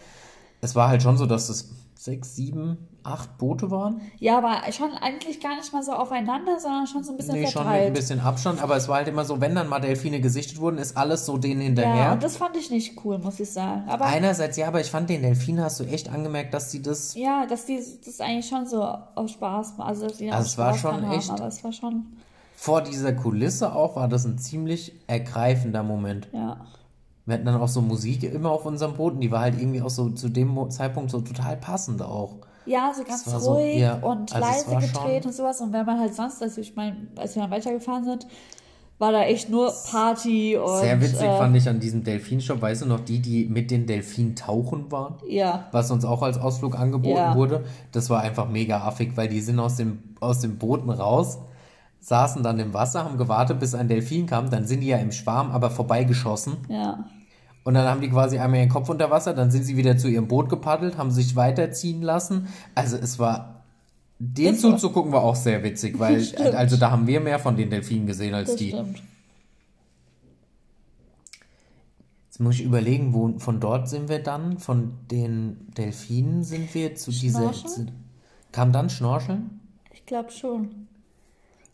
Es 0.60 0.74
war 0.74 0.88
halt 0.88 1.02
schon 1.02 1.16
so, 1.16 1.26
dass 1.26 1.48
es 1.48 1.70
sechs, 1.94 2.34
sieben, 2.36 2.78
acht 3.06 3.38
Boote 3.38 3.70
waren. 3.70 4.00
Ja, 4.18 4.38
aber 4.38 4.60
schon 4.72 4.90
eigentlich 4.92 5.40
gar 5.40 5.56
nicht 5.56 5.72
mal 5.72 5.82
so 5.82 5.92
aufeinander, 5.92 6.58
sondern 6.60 6.86
schon 6.86 7.04
so 7.04 7.12
ein 7.12 7.16
bisschen 7.16 7.34
Nee, 7.34 7.46
schon 7.46 7.62
mit 7.62 7.70
verteilt. 7.70 7.86
ein 7.88 7.92
bisschen 7.92 8.20
Abstand, 8.20 8.62
aber 8.62 8.76
es 8.76 8.88
war 8.88 8.96
halt 8.96 9.08
immer 9.08 9.24
so, 9.24 9.40
wenn 9.40 9.54
dann 9.54 9.68
mal 9.68 9.80
Delfine 9.80 10.20
gesichtet 10.20 10.60
wurden, 10.60 10.78
ist 10.78 10.96
alles 10.96 11.24
so 11.26 11.38
denen 11.38 11.60
ja, 11.60 11.66
hinterher. 11.66 12.12
und 12.12 12.22
das 12.22 12.36
fand 12.36 12.56
ich 12.56 12.70
nicht 12.70 13.04
cool, 13.04 13.18
muss 13.18 13.38
ich 13.40 13.50
sagen. 13.50 13.88
Aber 13.88 14.04
Einerseits 14.06 14.56
ja, 14.56 14.68
aber 14.68 14.80
ich 14.80 14.90
fand 14.90 15.08
den 15.10 15.22
Delfinen 15.22 15.62
hast 15.64 15.80
du 15.80 15.84
echt 15.84 16.10
angemerkt, 16.12 16.52
dass 16.54 16.70
sie 16.70 16.82
das. 16.82 17.14
ja, 17.14 17.46
dass 17.46 17.64
die 17.66 17.80
das 18.04 18.20
eigentlich 18.20 18.48
schon 18.48 18.66
so 18.66 18.82
aus 18.82 19.30
Spaß, 19.32 19.74
also 19.78 20.08
dass 20.08 20.18
die 20.18 20.30
Also 20.30 20.46
es 20.46 20.58
war 20.58 20.76
schon 20.76 21.06
haben, 21.06 21.12
echt- 21.18 21.30
aber 21.30 21.46
es 21.46 21.62
war 21.64 21.72
schon, 21.72 22.06
Vor 22.56 22.80
dieser 22.82 23.12
Kulisse 23.12 23.74
auch 23.74 23.96
war 23.96 24.08
das 24.08 24.24
ein 24.24 24.38
ziemlich 24.38 24.92
ergreifender 25.06 25.82
Moment. 25.82 26.28
ja. 26.32 26.56
Wir 27.28 27.34
hatten 27.34 27.44
dann 27.46 27.60
auch 27.60 27.66
so 27.66 27.82
Musik 27.82 28.22
immer 28.22 28.52
auf 28.52 28.64
unserem 28.66 28.94
Boot 28.94 29.14
und 29.14 29.20
die 29.20 29.32
war 29.32 29.40
halt 29.40 29.58
irgendwie 29.58 29.82
auch 29.82 29.90
so 29.90 30.10
zu 30.10 30.28
dem 30.28 30.70
Zeitpunkt 30.70 31.10
so 31.10 31.20
total 31.20 31.56
passend 31.56 32.00
auch. 32.00 32.36
Ja, 32.66 32.92
so 32.96 33.04
ganz 33.04 33.26
war 33.32 33.40
so- 33.40 33.54
ruhig 33.54 33.78
ja, 33.78 33.94
und 33.96 34.34
also 34.34 34.46
leise 34.48 34.64
gedreht 34.70 34.92
schon- 35.22 35.30
und 35.30 35.32
sowas. 35.34 35.60
Und 35.60 35.72
wenn 35.72 35.86
man 35.86 35.98
halt 36.00 36.14
sonst, 36.14 36.42
also 36.42 36.60
ich 36.60 36.74
meine, 36.76 36.96
als 37.16 37.34
wir 37.34 37.42
dann 37.42 37.50
weitergefahren 37.50 38.04
sind, 38.04 38.26
war 38.98 39.12
da 39.12 39.22
echt 39.24 39.50
nur 39.50 39.72
Party 39.90 40.56
und. 40.56 40.78
Sehr 40.80 40.98
witzig 41.00 41.20
äh, 41.20 41.36
fand 41.38 41.54
ich 41.54 41.68
an 41.68 41.78
diesem 41.80 42.02
Delfinshop, 42.02 42.62
weißt 42.62 42.82
du 42.82 42.86
noch, 42.86 43.00
die, 43.00 43.20
die 43.20 43.44
mit 43.44 43.70
den 43.70 43.86
Delfinen 43.86 44.34
tauchen 44.34 44.90
waren? 44.90 45.16
Ja. 45.28 45.66
Was 45.70 45.90
uns 45.90 46.04
auch 46.06 46.22
als 46.22 46.38
Ausflug 46.38 46.78
angeboten 46.78 47.14
Ja. 47.16 47.34
wurde. 47.36 47.64
Das 47.92 48.08
war 48.08 48.20
einfach 48.22 48.48
mega 48.48 48.78
affig, 48.80 49.14
weil 49.16 49.28
die 49.28 49.40
sind 49.40 49.60
aus 49.60 49.76
dem, 49.76 49.98
aus 50.20 50.40
dem 50.40 50.56
Booten 50.56 50.88
raus, 50.90 51.38
saßen 52.00 52.42
dann 52.42 52.58
im 52.58 52.72
Wasser, 52.72 53.04
haben 53.04 53.18
gewartet, 53.18 53.60
bis 53.60 53.74
ein 53.74 53.86
Delfin 53.88 54.26
kam, 54.26 54.48
dann 54.48 54.64
sind 54.66 54.80
die 54.80 54.86
ja 54.88 54.96
im 54.96 55.12
Schwarm, 55.12 55.50
aber 55.50 55.70
vorbeigeschossen. 55.70 56.56
Ja. 56.70 57.04
Und 57.66 57.74
dann 57.74 57.88
haben 57.88 58.00
die 58.00 58.08
quasi 58.08 58.38
einmal 58.38 58.60
ihren 58.60 58.68
Kopf 58.68 58.88
unter 58.88 59.10
Wasser, 59.10 59.34
dann 59.34 59.50
sind 59.50 59.64
sie 59.64 59.76
wieder 59.76 59.98
zu 59.98 60.06
ihrem 60.06 60.28
Boot 60.28 60.48
gepaddelt, 60.48 60.98
haben 60.98 61.10
sich 61.10 61.34
weiterziehen 61.34 62.00
lassen. 62.00 62.46
Also 62.76 62.96
es 62.96 63.18
war, 63.18 63.64
dem 64.20 64.52
Das 64.52 64.60
zuzugucken 64.60 65.10
war 65.10 65.24
auch 65.24 65.34
sehr 65.34 65.64
witzig, 65.64 65.98
weil, 65.98 66.20
Stimmt. 66.22 66.54
also 66.54 66.76
da 66.76 66.92
haben 66.92 67.08
wir 67.08 67.18
mehr 67.18 67.40
von 67.40 67.56
den 67.56 67.68
Delfinen 67.68 68.06
gesehen 68.06 68.34
als 68.34 68.50
Das 68.50 68.56
die. 68.58 68.68
stimmt. 68.68 69.02
Jetzt 72.28 72.38
muss 72.38 72.54
ich 72.54 72.62
überlegen, 72.62 73.12
wo, 73.14 73.36
von 73.40 73.58
dort 73.58 73.88
sind 73.88 74.08
wir 74.08 74.22
dann, 74.22 74.58
von 74.58 74.92
den 75.10 75.66
Delfinen 75.76 76.44
sind 76.44 76.72
wir 76.72 76.94
zu 76.94 77.10
dieser, 77.10 77.52
kam 78.52 78.70
dann 78.70 78.90
Schnorcheln? 78.90 79.58
Ich 79.92 80.06
glaube 80.06 80.30
schon. 80.30 80.85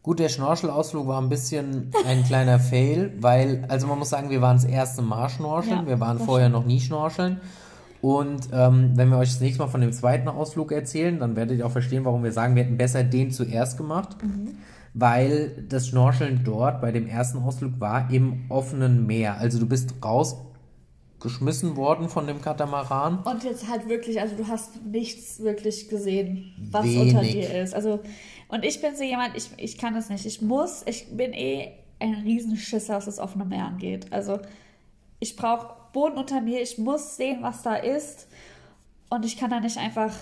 Gut, 0.02 0.18
der 0.18 0.28
Schnorchelausflug 0.28 1.06
war 1.06 1.20
ein 1.20 1.28
bisschen 1.28 1.92
ein 2.04 2.24
kleiner 2.24 2.58
Fail, 2.58 3.12
weil, 3.20 3.64
also 3.68 3.86
man 3.86 4.00
muss 4.00 4.10
sagen, 4.10 4.30
wir 4.30 4.40
waren 4.42 4.56
das 4.56 4.64
erste 4.64 5.00
Mal 5.00 5.28
schnorcheln, 5.28 5.82
Ja, 5.82 5.86
wir 5.86 6.00
waren 6.00 6.18
vorher 6.18 6.48
noch 6.48 6.64
nie 6.64 6.80
schnorcheln. 6.80 7.40
Und 8.00 8.48
ähm, 8.52 8.90
wenn 8.96 9.10
wir 9.10 9.18
euch 9.18 9.28
das 9.28 9.40
nächste 9.40 9.62
Mal 9.62 9.68
von 9.68 9.80
dem 9.80 9.92
zweiten 9.92 10.26
Ausflug 10.26 10.72
erzählen, 10.72 11.20
dann 11.20 11.36
werdet 11.36 11.58
ihr 11.58 11.66
auch 11.66 11.70
verstehen, 11.70 12.04
warum 12.04 12.24
wir 12.24 12.32
sagen, 12.32 12.56
wir 12.56 12.64
hätten 12.64 12.76
besser 12.76 13.04
den 13.04 13.30
zuerst 13.30 13.76
gemacht. 13.76 14.16
Weil 14.92 15.64
das 15.68 15.86
Schnorcheln 15.86 16.42
dort 16.44 16.80
bei 16.80 16.90
dem 16.90 17.06
ersten 17.06 17.38
Ausflug 17.38 17.78
war 17.78 18.10
im 18.10 18.46
offenen 18.48 19.06
Meer. 19.06 19.38
Also 19.38 19.60
du 19.60 19.66
bist 19.66 19.94
rausgeschmissen 20.04 21.76
worden 21.76 22.08
von 22.08 22.26
dem 22.26 22.42
Katamaran. 22.42 23.20
Und 23.20 23.44
jetzt 23.44 23.70
halt 23.70 23.88
wirklich, 23.88 24.20
also 24.20 24.34
du 24.34 24.48
hast 24.48 24.84
nichts 24.84 25.40
wirklich 25.40 25.88
gesehen, 25.88 26.52
was 26.72 26.84
Wenig. 26.84 27.14
unter 27.14 27.24
dir 27.24 27.62
ist. 27.62 27.72
Also, 27.72 28.00
und 28.52 28.66
ich 28.66 28.82
bin 28.82 28.94
so 28.94 29.02
jemand, 29.02 29.34
ich, 29.34 29.48
ich 29.56 29.78
kann 29.78 29.94
das 29.94 30.10
nicht. 30.10 30.26
Ich 30.26 30.42
muss, 30.42 30.82
ich 30.84 31.16
bin 31.16 31.32
eh 31.32 31.72
ein 31.98 32.12
Riesenschisser, 32.16 32.96
was 32.96 33.06
das 33.06 33.18
offene 33.18 33.46
Meer 33.46 33.64
angeht. 33.64 34.12
Also, 34.12 34.40
ich 35.20 35.36
brauche 35.36 35.74
Boden 35.94 36.18
unter 36.18 36.42
mir, 36.42 36.60
ich 36.60 36.76
muss 36.76 37.16
sehen, 37.16 37.38
was 37.40 37.62
da 37.62 37.76
ist. 37.76 38.28
Und 39.08 39.24
ich 39.24 39.38
kann 39.38 39.48
da 39.48 39.58
nicht 39.58 39.78
einfach 39.78 40.12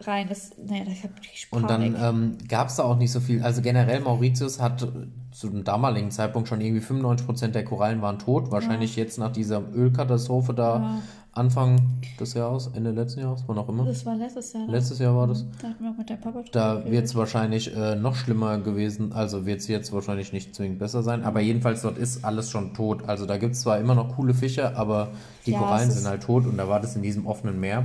rein. 0.00 0.28
Das, 0.28 0.50
nee, 0.56 0.84
ich 0.90 1.04
hab 1.04 1.18
richtig 1.20 1.48
Und 1.50 1.68
dann 1.68 1.96
ähm, 2.00 2.38
gab 2.48 2.68
es 2.68 2.76
da 2.76 2.84
auch 2.84 2.96
nicht 2.96 3.12
so 3.12 3.20
viel. 3.20 3.42
Also 3.42 3.62
generell 3.62 4.00
Mauritius 4.00 4.60
hat 4.60 4.86
zu 5.30 5.48
dem 5.48 5.64
damaligen 5.64 6.10
Zeitpunkt 6.10 6.48
schon 6.48 6.60
irgendwie 6.60 6.84
95% 6.84 7.48
der 7.48 7.64
Korallen 7.64 8.02
waren 8.02 8.18
tot. 8.18 8.50
Wahrscheinlich 8.50 8.96
jetzt 8.96 9.18
nach 9.18 9.32
dieser 9.32 9.62
Ölkatastrophe 9.74 10.54
da 10.54 10.76
Ja. 10.78 11.02
Anfang 11.32 11.80
des 12.18 12.34
Jahres, 12.34 12.68
Ende 12.74 12.90
letzten 12.90 13.20
Jahres, 13.20 13.44
wann 13.46 13.58
auch 13.58 13.68
immer. 13.68 13.84
das 13.84 14.04
war 14.04 14.16
letztes 14.16 14.52
Jahr. 14.54 14.66
ne? 14.66 14.72
Letztes 14.72 14.98
Jahr 14.98 15.14
war 15.14 15.28
das. 15.28 15.46
Da 15.62 15.68
hatten 15.68 15.84
wir 15.84 15.90
auch 15.92 15.96
mit 15.96 16.10
deinem 16.10 16.20
Papa 16.20 16.42
Da 16.50 16.84
wird 16.90 17.04
es 17.04 17.14
wahrscheinlich 17.14 17.76
äh, 17.76 17.94
noch 17.94 18.16
schlimmer 18.16 18.58
gewesen. 18.58 19.12
Also 19.12 19.46
wird 19.46 19.60
es 19.60 19.68
jetzt 19.68 19.92
wahrscheinlich 19.92 20.32
nicht 20.32 20.56
zwingend 20.56 20.80
besser 20.80 21.04
sein. 21.04 21.22
Aber 21.22 21.38
jedenfalls 21.40 21.82
dort 21.82 21.96
ist 21.96 22.24
alles 22.24 22.50
schon 22.50 22.74
tot. 22.74 23.08
Also 23.08 23.24
da 23.24 23.36
gibt 23.36 23.54
es 23.54 23.60
zwar 23.60 23.78
immer 23.78 23.94
noch 23.94 24.16
coole 24.16 24.34
Fische, 24.34 24.76
aber 24.76 25.10
die 25.46 25.52
Ja, 25.52 25.58
Korallen 25.60 25.92
sind 25.92 26.08
halt 26.08 26.24
tot 26.24 26.44
und 26.44 26.56
da 26.56 26.68
war 26.68 26.80
das 26.80 26.96
in 26.96 27.02
diesem 27.02 27.26
offenen 27.26 27.60
Meer. 27.60 27.84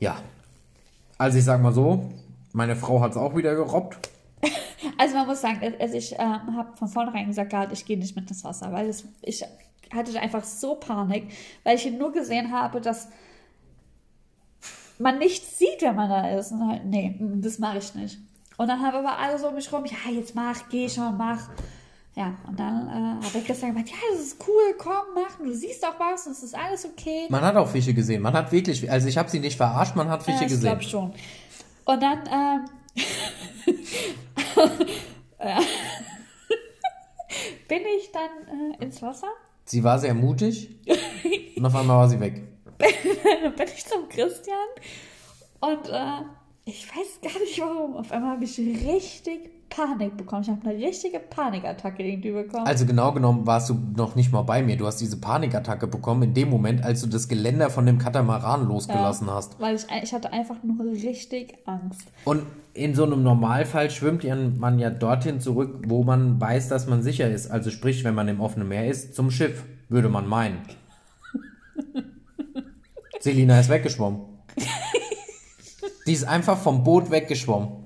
Ja. 0.00 0.16
Also 1.18 1.38
ich 1.38 1.44
sag 1.44 1.60
mal 1.60 1.72
so, 1.72 2.08
meine 2.52 2.76
Frau 2.76 3.00
hat 3.00 3.10
es 3.10 3.16
auch 3.16 3.36
wieder 3.36 3.54
gerobbt. 3.54 4.08
Also 4.96 5.16
man 5.16 5.26
muss 5.26 5.40
sagen, 5.40 5.74
also 5.80 5.96
ich 5.96 6.12
ähm, 6.12 6.56
habe 6.56 6.76
von 6.76 6.88
vornherein 6.88 7.26
gesagt, 7.26 7.50
gehabt, 7.50 7.72
ich 7.72 7.84
gehe 7.84 7.98
nicht 7.98 8.16
mit 8.16 8.28
ins 8.30 8.44
Wasser, 8.44 8.72
weil 8.72 8.88
es, 8.88 9.04
ich 9.22 9.44
hatte 9.92 10.20
einfach 10.20 10.44
so 10.44 10.76
Panik, 10.76 11.32
weil 11.64 11.76
ich 11.76 11.90
nur 11.92 12.12
gesehen 12.12 12.52
habe, 12.52 12.80
dass 12.80 13.08
man 14.98 15.18
nichts 15.18 15.58
sieht, 15.58 15.82
wenn 15.82 15.96
man 15.96 16.08
da 16.08 16.28
ist. 16.30 16.52
Und 16.52 16.66
halt, 16.68 16.84
nee, 16.84 17.16
das 17.18 17.58
mache 17.58 17.78
ich 17.78 17.94
nicht. 17.94 18.18
Und 18.56 18.68
dann 18.68 18.80
haben 18.80 18.96
aber 18.96 19.18
alle 19.18 19.38
so 19.38 19.48
um 19.48 19.54
mich 19.54 19.72
rum, 19.72 19.84
ja, 19.84 20.12
jetzt 20.12 20.34
mach, 20.34 20.68
geh 20.68 20.88
schon, 20.88 21.16
mach. 21.16 21.48
Ja, 22.18 22.34
und 22.48 22.58
dann 22.58 22.88
äh, 22.88 23.24
habe 23.24 23.38
ich 23.38 23.44
gestern 23.44 23.70
gesagt, 23.70 23.90
ja, 23.90 23.96
das 24.10 24.20
ist 24.20 24.44
cool, 24.48 24.74
komm, 24.76 25.14
mach, 25.14 25.36
du 25.38 25.54
siehst 25.54 25.86
auch 25.86 26.00
was, 26.00 26.26
und 26.26 26.32
es 26.32 26.42
ist 26.42 26.56
alles 26.56 26.84
okay. 26.84 27.26
Man 27.28 27.42
hat 27.42 27.54
auch 27.54 27.68
Fische 27.68 27.94
gesehen. 27.94 28.22
Man 28.22 28.32
hat 28.32 28.50
wirklich, 28.50 28.90
also 28.90 29.06
ich 29.06 29.16
habe 29.16 29.30
sie 29.30 29.38
nicht 29.38 29.56
verarscht, 29.56 29.94
man 29.94 30.08
hat 30.10 30.24
Fische 30.24 30.38
Ja, 30.38 30.42
ich 30.46 30.48
gesehen. 30.48 30.62
glaube 30.68 30.82
schon. 30.82 31.14
Und 31.84 32.02
dann, 32.02 32.18
ähm, 32.28 32.64
bin 37.68 37.82
ich 37.96 38.10
dann 38.10 38.72
äh, 38.72 38.82
ins 38.82 39.00
Wasser. 39.00 39.28
Sie 39.64 39.84
war 39.84 40.00
sehr 40.00 40.14
mutig 40.14 40.70
und 41.56 41.66
auf 41.66 41.76
einmal 41.76 41.98
war 41.98 42.08
sie 42.08 42.18
weg. 42.18 42.42
Dann 42.78 43.52
bin 43.54 43.68
ich 43.72 43.86
zum 43.86 44.08
Christian 44.08 44.56
und 45.60 45.88
äh, 45.88 46.22
ich 46.64 46.84
weiß 46.88 47.20
gar 47.22 47.38
nicht 47.38 47.60
warum. 47.60 47.94
Auf 47.96 48.10
einmal 48.10 48.32
habe 48.32 48.44
ich 48.44 48.58
richtig 48.58 49.52
Panik 49.70 50.16
bekommen. 50.16 50.42
Ich 50.42 50.48
habe 50.50 50.60
eine 50.68 50.74
richtige 50.78 51.18
Panikattacke 51.18 52.02
irgendwie 52.02 52.30
bekommen. 52.32 52.66
Also 52.66 52.86
genau 52.86 53.12
genommen 53.12 53.46
warst 53.46 53.68
du 53.70 53.74
noch 53.96 54.14
nicht 54.16 54.32
mal 54.32 54.42
bei 54.42 54.62
mir. 54.62 54.76
Du 54.76 54.86
hast 54.86 54.96
diese 55.00 55.18
Panikattacke 55.18 55.86
bekommen 55.86 56.22
in 56.24 56.34
dem 56.34 56.50
Moment, 56.50 56.82
als 56.84 57.00
du 57.02 57.06
das 57.06 57.28
Geländer 57.28 57.70
von 57.70 57.84
dem 57.86 57.98
Katamaran 57.98 58.66
losgelassen 58.66 59.30
hast. 59.30 59.60
Weil 59.60 59.76
ich, 59.76 59.86
ich 60.02 60.12
hatte 60.12 60.32
einfach 60.32 60.56
nur 60.62 60.84
richtig 60.92 61.54
Angst. 61.66 62.08
Und 62.24 62.42
in 62.74 62.94
so 62.94 63.04
einem 63.04 63.22
Normalfall 63.22 63.90
schwimmt 63.90 64.24
ja- 64.24 64.36
man 64.36 64.78
ja 64.78 64.90
dorthin 64.90 65.40
zurück, 65.40 65.82
wo 65.86 66.02
man 66.04 66.40
weiß, 66.40 66.68
dass 66.68 66.86
man 66.86 67.02
sicher 67.02 67.30
ist. 67.30 67.50
Also 67.50 67.70
sprich, 67.70 68.04
wenn 68.04 68.14
man 68.14 68.28
im 68.28 68.40
offenen 68.40 68.68
Meer 68.68 68.88
ist, 68.88 69.14
zum 69.14 69.30
Schiff, 69.30 69.64
würde 69.88 70.08
man 70.08 70.26
meinen. 70.28 70.58
Selina 73.20 73.58
ist 73.60 73.68
weggeschwommen. 73.68 74.20
Die 76.06 76.12
ist 76.12 76.24
einfach 76.24 76.56
vom 76.56 76.84
Boot 76.84 77.10
weggeschwommen. 77.10 77.77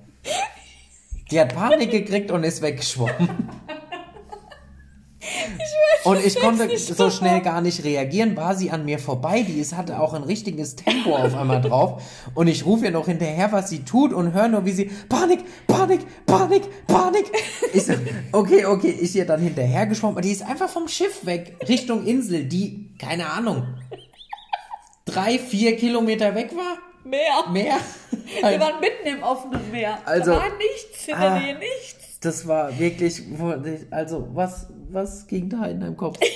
Die 1.33 1.41
hat 1.41 1.55
Panik 1.55 1.91
gekriegt 1.91 2.31
und 2.31 2.45
ist 2.45 2.61
weggeschwommen. 2.61 3.49
Und 6.05 6.23
ich 6.23 6.39
konnte 6.39 6.77
so 6.77 7.11
schnell 7.11 7.41
gar 7.41 7.63
nicht 7.63 7.85
reagieren, 7.85 8.37
war 8.37 8.55
sie 8.55 8.71
an 8.71 8.85
mir 8.85 8.99
vorbei. 8.99 9.43
Die 9.43 9.59
ist, 9.59 9.75
hatte 9.75 9.99
auch 9.99 10.13
ein 10.13 10.25
richtiges 10.25 10.77
Tempo 10.77 11.17
auf 11.17 11.35
einmal 11.35 11.63
drauf. 11.63 12.03
Und 12.35 12.49
ich 12.49 12.67
rufe 12.67 12.87
ihr 12.87 12.91
noch 12.91 13.07
hinterher, 13.07 13.51
was 13.51 13.71
sie 13.71 13.85
tut 13.85 14.13
und 14.13 14.35
höre 14.35 14.49
nur, 14.49 14.67
wie 14.67 14.73
sie 14.73 14.91
Panik, 15.09 15.41
Panik, 15.67 16.01
Panik, 16.27 16.87
Panik. 16.87 17.31
Ich 17.73 17.87
so, 17.87 17.95
okay, 18.33 18.67
okay, 18.67 18.91
ist 18.91 19.15
ihr 19.15 19.25
dann 19.25 19.41
hinterher 19.41 19.87
geschwommen. 19.87 20.17
Und 20.17 20.27
die 20.27 20.33
ist 20.33 20.43
einfach 20.43 20.69
vom 20.69 20.87
Schiff 20.87 21.25
weg, 21.25 21.57
Richtung 21.67 22.05
Insel, 22.05 22.45
die, 22.45 22.91
keine 22.99 23.31
Ahnung, 23.31 23.69
drei, 25.07 25.39
vier 25.39 25.77
Kilometer 25.77 26.35
weg 26.35 26.51
war. 26.55 26.92
Mehr. 27.05 27.49
Mehr. 27.51 27.79
Wir 28.43 28.61
waren 28.61 28.81
mitten 28.81 29.07
im 29.07 29.23
offenen 29.23 29.71
Meer. 29.71 29.99
Also- 30.05 30.33
da 30.33 30.41
war 30.41 30.57
nichts 30.57 31.09
in 31.09 31.15
Ah. 31.15 31.21
der 31.21 31.41
Nähe, 31.41 31.59
nichts. 31.59 32.21
Das 32.21 32.47
war 32.47 32.79
wirklich, 32.79 33.23
also 33.91 34.29
was, 34.33 34.69
was 34.91 35.27
ging 35.27 35.49
da 35.49 35.67
in 35.67 35.81
deinem 35.81 35.97
Kopf? 35.97 36.19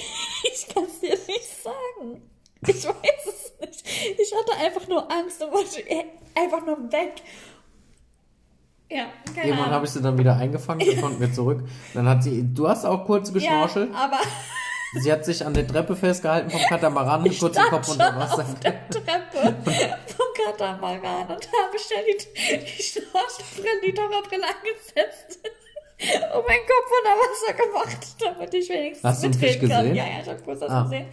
Ich 0.48 0.68
kann 0.74 0.84
es 0.84 1.00
dir 1.00 1.10
nicht 1.26 1.62
sagen. 1.62 2.22
Ich 2.66 2.84
weiß 2.86 3.26
es 3.26 3.52
nicht. 3.60 3.84
Ich 4.20 4.32
hatte 4.34 4.56
einfach 4.64 4.86
nur 4.88 5.10
Angst 5.10 5.42
und 5.42 5.52
wollte 5.52 5.82
einfach 6.34 6.64
nur 6.64 6.90
weg. 6.92 7.14
Ja, 8.90 9.06
keine 9.34 9.48
Irgendwann 9.48 9.70
habe 9.70 9.84
ich 9.84 9.90
sie 9.92 10.00
dann 10.00 10.16
wieder 10.16 10.36
eingefangen, 10.36 10.86
dann 10.86 11.00
konnten 11.00 11.20
wir 11.20 11.32
zurück. 11.32 11.64
Dann 11.92 12.08
hat 12.08 12.22
sie, 12.22 12.42
du 12.54 12.68
hast 12.68 12.84
auch 12.84 13.04
kurz 13.04 13.32
geschnorchelt. 13.32 13.90
Ja, 13.92 13.96
aber 13.98 14.18
Sie 14.94 15.12
hat 15.12 15.24
sich 15.24 15.44
an 15.44 15.52
der 15.52 15.66
Treppe 15.66 15.94
festgehalten 15.96 16.48
vom 16.50 16.60
Katamaran 16.68 17.22
und 17.22 17.38
kurz 17.38 17.54
den 17.54 17.64
Kopf 17.64 17.88
unter 17.88 18.16
Wasser. 18.16 18.42
auf 18.42 18.60
der 18.60 18.88
Treppe 18.88 19.54
vom 19.64 20.26
Katamaran 20.46 21.22
und 21.28 21.48
habe 21.52 21.78
schnell 21.78 22.04
die, 22.06 22.58
die 22.58 22.82
Schnorchelbrille, 22.82 23.80
die 23.84 23.92
Taucherbrille 23.94 24.44
angesetzt 24.46 25.40
und 25.98 26.46
meinen 26.46 26.66
Kopf 26.66 26.90
unter 26.98 27.16
Wasser 27.18 27.52
gemacht, 27.66 28.06
damit 28.20 28.54
ich 28.54 28.68
wenigstens 28.68 29.04
Hast 29.04 29.22
mitreden 29.22 29.68
kann. 29.68 29.94
Ja, 29.94 30.04
ja, 30.04 30.20
ich 30.22 30.28
habe 30.28 30.42
kurz 30.42 30.60
das 30.60 30.70
Ah. 30.70 30.82
gesehen. 30.84 31.08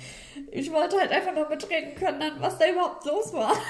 Ich 0.52 0.72
wollte 0.72 1.00
halt 1.00 1.12
einfach 1.12 1.34
nur 1.34 1.50
mitreden 1.50 1.96
können, 1.96 2.20
dann, 2.20 2.40
was 2.42 2.58
da 2.58 2.68
überhaupt 2.70 3.06
los 3.06 3.34
war. 3.34 3.54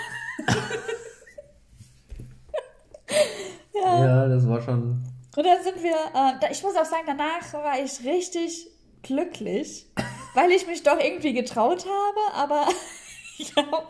Ja, 3.74 4.28
das 4.28 4.48
war 4.48 4.62
schon. 4.62 5.04
Und 5.36 5.44
dann 5.46 5.64
sind 5.64 5.82
wir, 5.84 5.92
äh, 5.94 6.52
ich 6.52 6.62
muss 6.64 6.76
auch 6.76 6.86
sagen, 6.86 7.04
danach 7.08 7.54
war 7.54 7.80
ich 7.80 8.04
richtig 8.04 8.68
glücklich, 9.04 9.88
weil 10.34 10.52
ich 10.52 10.66
mich 10.66 10.84
doch 10.84 11.00
irgendwie 11.00 11.34
getraut 11.34 11.86
habe, 11.86 12.36
aber 12.36 12.68
ja, 13.38 13.84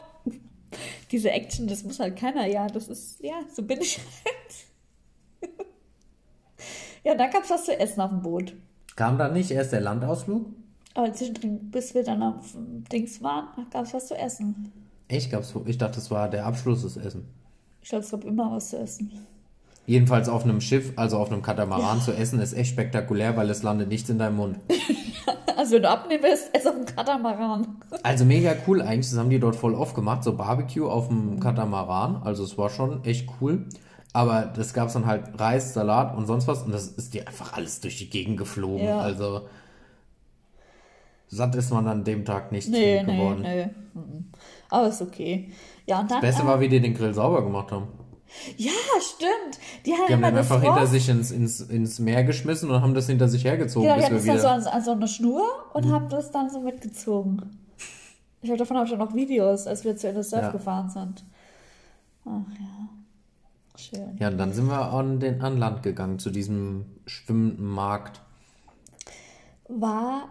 diese 1.11 1.32
Action, 1.32 1.68
das 1.68 1.84
muss 1.84 1.99
halt 1.99 2.18
keiner, 2.18 2.45
ja, 2.47 2.68
das 2.68 2.88
ist, 2.88 3.22
ja, 3.22 3.36
so 3.53 3.64
bin 3.64 3.80
ich 3.82 3.99
halt. 3.99 5.51
ja, 7.03 7.16
dann 7.16 7.32
gab 7.32 7.43
es 7.43 7.49
was 7.49 7.66
zu 7.66 7.80
essen 7.80 8.01
auf 8.01 8.09
dem 8.09 8.22
Boot. 8.22 8.53
Kam 8.95 9.18
da 9.18 9.30
nicht 9.30 9.51
erst 9.51 9.72
der 9.72 9.82
Landausflug? 9.82 10.47
Aber 10.95 11.14
zwischendrin, 11.14 11.72
bis 11.72 11.95
wir 11.95 12.03
dann 12.03 12.22
auf 12.22 12.51
dem 12.51 12.84
Dings 12.86 13.22
waren, 13.24 13.47
gab 13.72 13.86
es 13.86 13.93
was 13.93 14.07
zu 14.07 14.16
essen. 14.16 14.72
Ich, 15.07 15.30
gab's, 15.30 15.53
ich 15.66 15.78
dachte, 15.78 15.95
das 15.95 16.11
war 16.11 16.30
der 16.30 16.45
Abschluss 16.45 16.84
des 16.84 16.97
Essen. 16.97 17.28
Ich 17.82 17.89
glaube, 17.89 18.03
es 18.03 18.11
gab 18.11 18.24
immer 18.24 18.51
was 18.51 18.70
zu 18.70 18.78
essen. 18.78 19.11
Jedenfalls 19.86 20.29
auf 20.29 20.43
einem 20.43 20.61
Schiff, 20.61 20.93
also 20.95 21.17
auf 21.17 21.29
einem 21.31 21.41
Katamaran 21.41 21.99
zu 21.99 22.13
essen, 22.13 22.39
ist 22.39 22.53
echt 22.53 22.69
spektakulär, 22.71 23.36
weil 23.36 23.49
es 23.49 23.63
landet 23.63 23.89
nichts 23.89 24.09
in 24.09 24.17
deinem 24.19 24.38
Mund. 24.38 24.57
Also 25.55 25.75
wenn 25.75 25.84
du 25.84 25.89
abnehmen 25.89 26.23
willst, 26.23 26.53
ess 26.53 26.65
auf 26.65 26.73
dem 26.75 26.86
Katamaran. 26.86 27.77
Also 28.01 28.25
mega 28.25 28.55
cool 28.67 28.81
eigentlich, 28.81 29.09
das 29.09 29.19
haben 29.19 29.29
die 29.29 29.39
dort 29.39 29.55
voll 29.55 29.75
oft 29.75 29.93
gemacht, 29.95 30.23
so 30.23 30.36
Barbecue 30.36 30.86
auf 30.89 31.09
dem 31.09 31.39
Katamaran. 31.39 32.21
Also 32.23 32.43
es 32.43 32.57
war 32.57 32.69
schon 32.69 33.03
echt 33.05 33.29
cool. 33.39 33.67
Aber 34.13 34.51
das 34.53 34.73
gab 34.73 34.88
es 34.88 34.93
dann 34.93 35.05
halt 35.05 35.39
Reis, 35.39 35.73
Salat 35.73 36.17
und 36.17 36.25
sonst 36.25 36.47
was 36.47 36.63
und 36.63 36.71
das 36.71 36.88
ist 36.88 37.13
dir 37.13 37.27
einfach 37.27 37.53
alles 37.53 37.81
durch 37.81 37.97
die 37.97 38.09
Gegend 38.09 38.38
geflogen. 38.38 38.86
Ja. 38.86 38.99
Also 38.99 39.41
satt 41.27 41.55
ist 41.55 41.71
man 41.71 41.88
an 41.88 42.03
dem 42.03 42.25
Tag 42.25 42.51
nicht 42.51 42.69
Nee, 42.69 43.01
nee, 43.03 43.15
geworden. 43.15 43.41
nee. 43.41 43.65
Mhm. 43.93 44.25
Aber 44.69 44.88
ist 44.88 45.01
okay. 45.01 45.51
Ja, 45.86 45.99
und 46.01 46.11
dann. 46.11 46.21
Beste 46.21 46.43
äh, 46.43 46.45
war, 46.45 46.59
wie 46.59 46.67
die 46.69 46.79
den 46.79 46.93
Grill 46.93 47.13
sauber 47.13 47.43
gemacht 47.43 47.71
haben. 47.71 47.88
Ja, 48.57 48.71
stimmt. 48.99 49.59
Die 49.86 49.93
haben 49.93 50.07
Die 50.07 50.13
haben 50.13 50.23
einfach 50.23 50.61
hinter 50.61 50.81
Rost- 50.81 50.91
sich 50.91 51.07
ins, 51.09 51.31
ins, 51.31 51.61
ins 51.61 51.99
Meer 51.99 52.23
geschmissen 52.23 52.69
und 52.71 52.81
haben 52.81 52.93
das 52.93 53.07
hinter 53.07 53.27
sich 53.27 53.43
hergezogen, 53.45 53.88
Genau, 53.88 53.99
die 53.99 54.05
hatten 54.05 54.23
wieder. 54.23 54.39
so 54.39 54.47
an, 54.47 54.63
an 54.65 54.84
so 54.84 54.91
eine 54.91 55.07
Schnur 55.07 55.43
und 55.73 55.86
Mhm. 55.86 55.91
haben 55.91 56.09
das 56.09 56.31
dann 56.31 56.49
so 56.49 56.59
mitgezogen. 56.59 57.59
Ich 58.41 58.47
glaube, 58.47 58.57
davon 58.59 58.75
habe 58.77 58.88
ich 58.88 58.93
auch 58.93 58.97
noch 58.97 59.13
Videos, 59.15 59.67
als 59.67 59.86
wir 59.86 59.95
zu 59.95 60.09
Inner 60.09 60.23
Surf 60.23 60.41
Ja. 60.41 60.51
gefahren 60.51 60.89
sind. 60.89 61.23
Ach 62.25 62.29
ja. 62.59 62.89
Schön. 63.75 64.17
Ja, 64.19 64.27
und 64.27 64.38
dann 64.38 64.53
sind 64.53 64.67
wir 64.67 64.81
an, 64.93 65.19
den, 65.19 65.41
an 65.41 65.57
Land 65.57 65.81
gegangen, 65.84 66.19
zu 66.19 66.29
diesem 66.29 66.86
schwimmenden 67.05 67.65
Markt 67.67 68.21
War, 69.67 70.27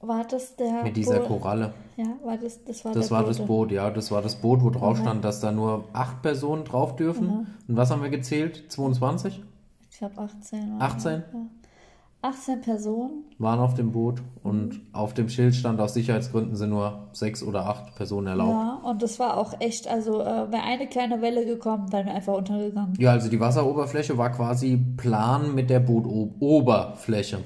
war 0.00 0.24
das 0.24 0.56
der. 0.56 0.82
mit 0.84 0.96
dieser 0.96 1.20
Bo- 1.20 1.38
Koralle. 1.38 1.72
Ja, 1.96 2.06
war 2.24 2.36
das, 2.36 2.62
das 2.64 2.84
war 2.84 2.92
Das 2.92 3.10
war 3.10 3.24
das 3.24 3.38
Bote. 3.38 3.46
Boot, 3.48 3.72
ja. 3.72 3.90
Das 3.90 4.10
war 4.10 4.22
das 4.22 4.36
Boot, 4.36 4.62
wo 4.62 4.70
drauf 4.70 4.98
stand, 4.98 5.24
dass 5.24 5.40
da 5.40 5.50
nur 5.52 5.84
acht 5.92 6.22
Personen 6.22 6.64
drauf 6.64 6.94
dürfen. 6.96 7.26
Mhm. 7.26 7.46
Und 7.68 7.76
was 7.76 7.90
haben 7.90 8.02
wir 8.02 8.10
gezählt? 8.10 8.64
22? 8.70 9.42
Ich 9.90 9.98
glaube 9.98 10.18
18. 10.18 10.60
waren 10.78 10.82
18? 10.82 11.10
wir, 11.12 11.18
Ja. 11.40 11.46
18 12.20 12.60
Personen. 12.62 13.24
Waren 13.38 13.60
auf 13.60 13.74
dem 13.74 13.92
Boot 13.92 14.22
und 14.42 14.68
Mhm. 14.74 14.80
auf 14.92 15.14
dem 15.14 15.28
Schild 15.28 15.54
stand, 15.54 15.80
aus 15.80 15.94
Sicherheitsgründen 15.94 16.56
sind 16.56 16.70
nur 16.70 17.08
sechs 17.12 17.42
oder 17.44 17.66
acht 17.66 17.94
Personen 17.94 18.26
erlaubt. 18.28 18.50
Ja, 18.50 18.80
und 18.90 19.02
das 19.02 19.18
war 19.20 19.36
auch 19.36 19.54
echt, 19.60 19.86
also 19.88 20.20
äh, 20.20 20.50
wäre 20.50 20.62
eine 20.64 20.88
kleine 20.88 21.20
Welle 21.22 21.46
gekommen, 21.46 21.92
wären 21.92 22.06
wir 22.06 22.14
einfach 22.14 22.34
untergegangen. 22.34 22.94
Ja, 22.98 23.12
also 23.12 23.28
die 23.30 23.38
Wasseroberfläche 23.38 24.18
war 24.18 24.30
quasi 24.30 24.76
plan 24.96 25.54
mit 25.54 25.70
der 25.70 25.78
Bootoberfläche. 25.80 27.38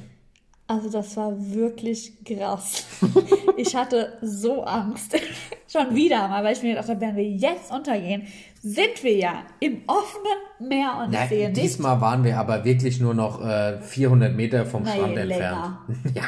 Also 0.73 0.89
das 0.89 1.15
war 1.19 1.33
wirklich 1.37 2.13
krass. 2.25 2.87
ich 3.59 3.77
hatte 3.77 4.17
so 4.23 4.63
Angst. 4.65 5.15
Schon 5.71 5.95
wieder 5.95 6.29
mal, 6.29 6.43
weil 6.43 6.55
ich 6.55 6.63
mir 6.63 6.71
gedacht 6.71 6.89
habe, 6.89 7.01
wenn 7.01 7.15
wir 7.17 7.29
jetzt 7.29 7.71
untergehen, 7.71 8.27
sind 8.63 9.03
wir 9.03 9.15
ja 9.17 9.43
im 9.61 9.83
offenen 9.87 10.69
Meer 10.69 10.97
und 10.99 11.13
ich 11.13 11.19
Na, 11.21 11.27
sehe 11.27 11.49
nicht 11.51 11.61
diesmal 11.63 12.01
waren 12.01 12.25
wir 12.25 12.39
aber 12.39 12.65
wirklich 12.65 13.01
nur 13.01 13.13
noch 13.13 13.45
äh, 13.45 13.81
400 13.83 14.35
Meter 14.35 14.65
vom 14.65 14.83
Nein, 14.85 14.95
Strand 14.95 15.15
länger. 15.17 15.79
entfernt. 15.89 16.15
ja, 16.17 16.23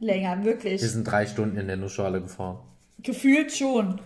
länger, 0.00 0.44
wirklich. 0.44 0.82
wir 0.82 0.88
sind 0.88 1.04
drei 1.04 1.24
Stunden 1.26 1.56
in 1.56 1.66
der 1.66 1.76
Nussschale 1.78 2.20
gefahren. 2.20 2.58
Gefühlt 3.02 3.52
schon. 3.52 4.00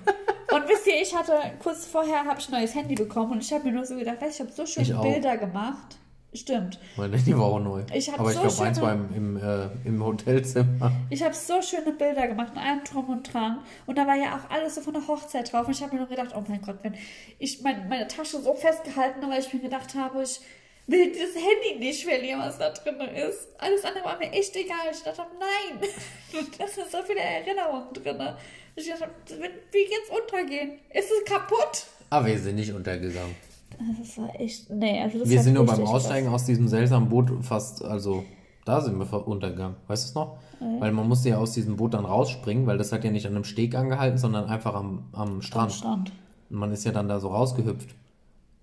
Und 0.55 0.69
wisst 0.69 0.87
ihr, 0.87 1.01
ich 1.03 1.17
hatte, 1.17 1.33
kurz 1.61 1.87
vorher 1.87 2.25
habe 2.25 2.39
ich 2.39 2.49
ein 2.49 2.53
neues 2.61 2.75
Handy 2.75 2.95
bekommen 2.95 3.33
und 3.33 3.43
ich 3.43 3.53
habe 3.53 3.65
mir 3.65 3.73
nur 3.73 3.87
so 3.87 3.97
gedacht, 3.97 4.21
weißt, 4.21 4.35
ich 4.35 4.41
habe 4.47 4.53
so 4.53 4.63
Ich 4.65 4.87
schöne. 4.87 5.01
Bilder 5.01 5.39
gemacht. 5.39 5.97
Stimmt. 6.35 6.79
Meine, 6.97 7.19
die 7.19 7.37
war 7.37 7.45
auch 7.45 7.61
neu. 7.61 7.85
Ich 7.93 8.11
aber 8.11 8.31
ich 8.31 8.37
so 8.37 8.43
glaube, 8.43 8.63
eins 8.63 8.81
war 8.81 8.93
im, 8.95 9.15
im, 9.15 9.37
äh, 9.37 9.69
im 9.85 10.03
Hotelzimmer. 10.03 10.91
Ich 11.11 11.23
habe 11.23 11.35
so 11.35 11.61
schöne 11.61 11.93
Bilder 11.93 12.27
gemacht, 12.27 12.53
in 12.55 12.59
allem 12.59 12.85
Drum 12.85 13.11
und 13.11 13.33
Dran. 13.33 13.59
Und 13.87 13.99
da 13.99 14.07
war 14.07 14.17
ja 14.17 14.37
auch 14.37 14.51
alles 14.51 14.77
so 14.77 14.81
von 14.81 14.95
der 14.95 15.07
Hochzeit 15.07 15.53
drauf. 15.53 15.67
Und 15.67 15.75
ich 15.75 15.83
habe 15.83 15.95
mir 15.95 16.01
nur 16.01 16.09
gedacht, 16.09 16.31
oh 16.35 16.43
mein 16.49 16.63
Gott, 16.63 16.79
wenn 16.83 16.95
ich 17.39 17.61
mein, 17.61 17.87
meine 17.89 18.09
Tasche 18.09 18.41
so 18.41 18.55
festgehalten 18.55 19.21
habe, 19.21 19.33
weil 19.33 19.41
ich 19.41 19.53
mir 19.53 19.61
gedacht 19.61 19.95
habe, 19.95 20.23
ich 20.23 20.41
will 20.87 21.13
dieses 21.13 21.37
Handy 21.37 21.79
nicht 21.79 22.03
verlieren, 22.03 22.41
was 22.41 22.57
da 22.57 22.71
drin 22.71 22.99
ist. 23.01 23.49
Alles 23.59 23.85
andere 23.85 24.05
war 24.05 24.19
mir 24.19 24.33
echt 24.33 24.57
egal. 24.57 24.89
Ich 24.91 25.03
dachte, 25.03 25.23
nein, 25.39 25.91
da 26.59 26.67
sind 26.67 26.91
so 26.91 27.03
viele 27.03 27.21
Erinnerungen 27.21 27.93
drin. 27.93 28.19
Ich 28.75 28.89
dachte, 28.89 29.07
wir 29.39 29.83
jetzt 29.83 30.11
untergehen, 30.11 30.79
ist 30.95 31.11
es 31.11 31.25
kaputt. 31.31 31.85
Aber 32.09 32.27
wir 32.27 32.39
sind 32.39 32.57
nicht 32.57 32.73
untergegangen. 32.73 33.37
Das 33.99 34.19
war 34.19 34.39
echt, 34.41 34.71
nee, 34.71 35.03
also 35.03 35.19
das 35.21 35.29
Wir 35.29 35.43
sind 35.43 35.55
nur 35.55 35.67
beim. 35.67 35.81
Aussteigen 35.85 36.29
aus 36.29 36.45
diesem 36.45 36.69
seltsamen 36.69 37.09
Boot 37.09 37.31
fast, 37.45 37.85
also 37.85 38.25
da 38.65 38.81
sind 38.81 38.99
wir 38.99 39.27
untergegangen. 39.29 39.77
Weißt 39.89 40.05
du 40.05 40.09
es 40.09 40.15
noch? 40.15 40.39
Weil 40.79 40.93
man 40.93 41.09
musste 41.09 41.29
ja 41.31 41.39
aus 41.39 41.53
diesem 41.53 41.77
Boot 41.77 41.95
dann 41.95 42.05
rausspringen, 42.05 42.67
weil 42.67 42.79
das 42.79 42.93
hat 42.93 43.03
ja 43.03 43.11
nicht 43.11 43.27
an 43.27 43.35
einem 43.35 43.43
Steg 43.45 43.75
angehalten, 43.75 44.19
sondern 44.19 44.45
einfach 44.47 44.75
am, 44.75 45.07
am 45.13 45.29
Am 45.35 45.43
Strand. 45.43 45.73
Strand. 45.73 46.13
Und 46.51 46.59
man 46.59 46.71
ist 46.73 46.85
ja 46.85 46.93
dann 46.93 47.09
da 47.09 47.19
so 47.19 47.29
rausgehüpft. 47.29 47.89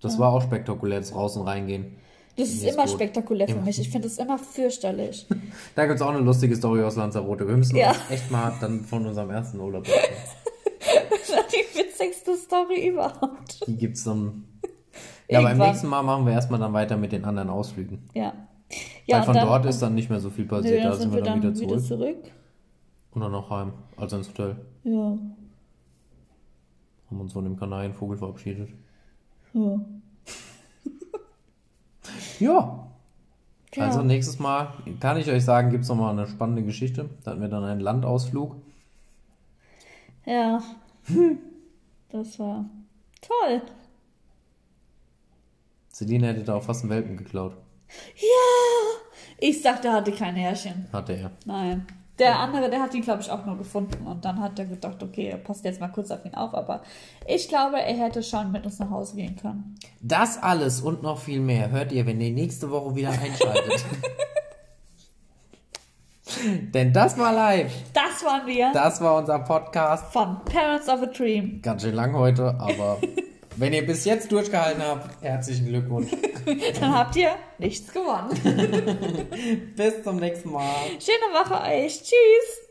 Das 0.00 0.18
war 0.18 0.32
auch 0.32 0.40
spektakulär, 0.40 0.98
das 1.00 1.14
Raus- 1.14 1.36
und 1.36 1.46
Reingehen. 1.46 1.96
Das 2.38 2.48
ist 2.48 2.62
immer 2.64 2.84
Boot. 2.84 2.92
spektakulär 2.94 3.48
für 3.48 3.54
Immer. 3.56 3.64
mich. 3.64 3.78
Ich 3.78 3.90
finde 3.90 4.06
es 4.08 4.16
immer 4.16 4.38
fürchterlich. 4.38 5.26
Da 5.74 5.84
gibt 5.84 5.96
es 5.96 6.02
auch 6.02 6.08
eine 6.08 6.20
lustige 6.20 6.56
Story 6.56 6.82
aus 6.82 6.96
Lanzarote. 6.96 7.46
Wir 7.46 7.56
müssen 7.56 7.76
Ja. 7.76 7.90
uns 7.90 7.98
echt 8.10 8.30
mal 8.30 8.54
dann 8.60 8.80
von 8.84 9.04
unserem 9.06 9.28
ersten 9.30 9.60
Urlaub. 9.60 9.84
Das 11.10 11.36
war 11.36 11.44
die 11.52 11.78
witzigste 11.78 12.34
Story 12.36 12.88
überhaupt. 12.88 13.66
Die 13.66 13.76
gibt's 13.76 14.04
dann. 14.04 14.44
Ja, 15.30 15.40
beim 15.40 15.48
Irgendwann. 15.52 15.68
nächsten 15.68 15.86
Mal 15.88 16.02
machen 16.02 16.26
wir 16.26 16.32
erstmal 16.32 16.58
dann 16.60 16.72
weiter 16.72 16.96
mit 16.96 17.12
den 17.12 17.24
anderen 17.24 17.50
Ausflügen. 17.50 18.08
Ja. 18.14 18.32
Ja, 19.06 19.18
Weil 19.18 19.22
von 19.24 19.34
dann, 19.34 19.46
dort 19.46 19.66
ist 19.66 19.80
dann 19.80 19.94
nicht 19.94 20.10
mehr 20.10 20.20
so 20.20 20.30
viel 20.30 20.44
passiert. 20.44 20.84
dann 20.84 20.90
da 20.92 20.96
sind 20.96 21.12
wir 21.12 21.22
dann 21.22 21.38
wieder 21.42 21.54
zurück. 21.54 21.80
zurück. 21.80 22.30
Und 23.12 23.20
dann 23.20 23.32
noch 23.32 23.50
heim. 23.50 23.72
Also 23.96 24.16
ins 24.16 24.28
Hotel. 24.28 24.56
Ja. 24.84 25.18
Haben 27.10 27.20
uns 27.20 27.32
von 27.32 27.44
dem 27.44 27.56
Kanarienvogel 27.58 28.16
verabschiedet. 28.18 28.70
ja. 29.52 29.80
Ja. 32.38 32.86
Ja. 33.74 33.84
Also 33.84 34.02
nächstes 34.02 34.38
Mal 34.40 34.72
kann 34.98 35.16
ich 35.18 35.30
euch 35.30 35.44
sagen, 35.44 35.70
gibt's 35.70 35.88
noch 35.88 35.94
mal 35.96 36.10
eine 36.10 36.26
spannende 36.26 36.62
Geschichte. 36.64 37.08
Da 37.22 37.30
hatten 37.32 37.40
wir 37.40 37.48
dann 37.48 37.62
einen 37.64 37.80
Landausflug. 37.80 38.56
Ja. 40.26 40.60
Das 42.10 42.38
war 42.38 42.64
toll. 43.20 43.62
Celine 46.00 46.28
hätte 46.28 46.44
da 46.44 46.54
auch 46.54 46.62
fast 46.62 46.82
einen 46.82 46.90
Welpen 46.90 47.18
geklaut. 47.18 47.52
Ja. 48.16 49.00
Ich 49.38 49.60
sagte, 49.60 49.88
er 49.88 49.94
hatte 49.94 50.12
kein 50.12 50.34
Härchen. 50.34 50.88
Hatte 50.92 51.12
er. 51.12 51.30
Nein. 51.44 51.86
Der 52.18 52.38
andere, 52.38 52.70
der 52.70 52.80
hat 52.80 52.94
ihn, 52.94 53.02
glaube 53.02 53.20
ich, 53.20 53.30
auch 53.30 53.44
nur 53.44 53.58
gefunden. 53.58 54.06
Und 54.06 54.24
dann 54.24 54.40
hat 54.40 54.58
er 54.58 54.64
gedacht, 54.64 55.02
okay, 55.02 55.28
er 55.28 55.36
passt 55.36 55.62
jetzt 55.64 55.80
mal 55.80 55.88
kurz 55.88 56.10
auf 56.10 56.24
ihn 56.24 56.34
auf. 56.34 56.54
Aber 56.54 56.80
ich 57.26 57.48
glaube, 57.48 57.82
er 57.82 57.94
hätte 57.94 58.22
schon 58.22 58.50
mit 58.50 58.64
uns 58.64 58.78
nach 58.78 58.88
Hause 58.90 59.16
gehen 59.16 59.36
können. 59.36 59.74
Das 60.00 60.42
alles 60.42 60.80
und 60.80 61.02
noch 61.02 61.18
viel 61.18 61.40
mehr 61.40 61.70
hört 61.70 61.92
ihr, 61.92 62.06
wenn 62.06 62.18
ihr 62.20 62.32
nächste 62.32 62.70
Woche 62.70 62.94
wieder 62.94 63.10
einschaltet. 63.10 63.84
Denn 66.74 66.92
das 66.94 67.18
war 67.18 67.32
live. 67.34 67.72
Das 67.92 68.24
waren 68.24 68.46
wir 68.46 68.70
Das 68.72 69.00
war 69.02 69.18
unser 69.18 69.40
Podcast. 69.40 70.10
von 70.12 70.38
Parents 70.46 70.88
of 70.88 71.02
a 71.02 71.06
Dream. 71.06 71.60
Ganz 71.60 71.82
schön 71.82 71.94
lang 71.94 72.14
heute, 72.14 72.54
aber 72.58 72.98
wenn 73.60 73.74
ihr 73.74 73.84
bis 73.84 74.06
jetzt 74.06 74.32
durchgehalten 74.32 74.82
habt, 74.82 75.22
herzlichen 75.22 75.66
Glückwunsch. 75.66 76.10
Dann 76.80 76.94
habt 76.94 77.14
ihr 77.16 77.36
nichts 77.58 77.92
gewonnen. 77.92 78.30
Bis 79.76 80.02
zum 80.02 80.16
nächsten 80.16 80.50
Mal. 80.50 80.74
Schöne 80.98 81.34
Woche 81.34 81.60
euch. 81.70 81.98
Tschüss. 81.98 82.69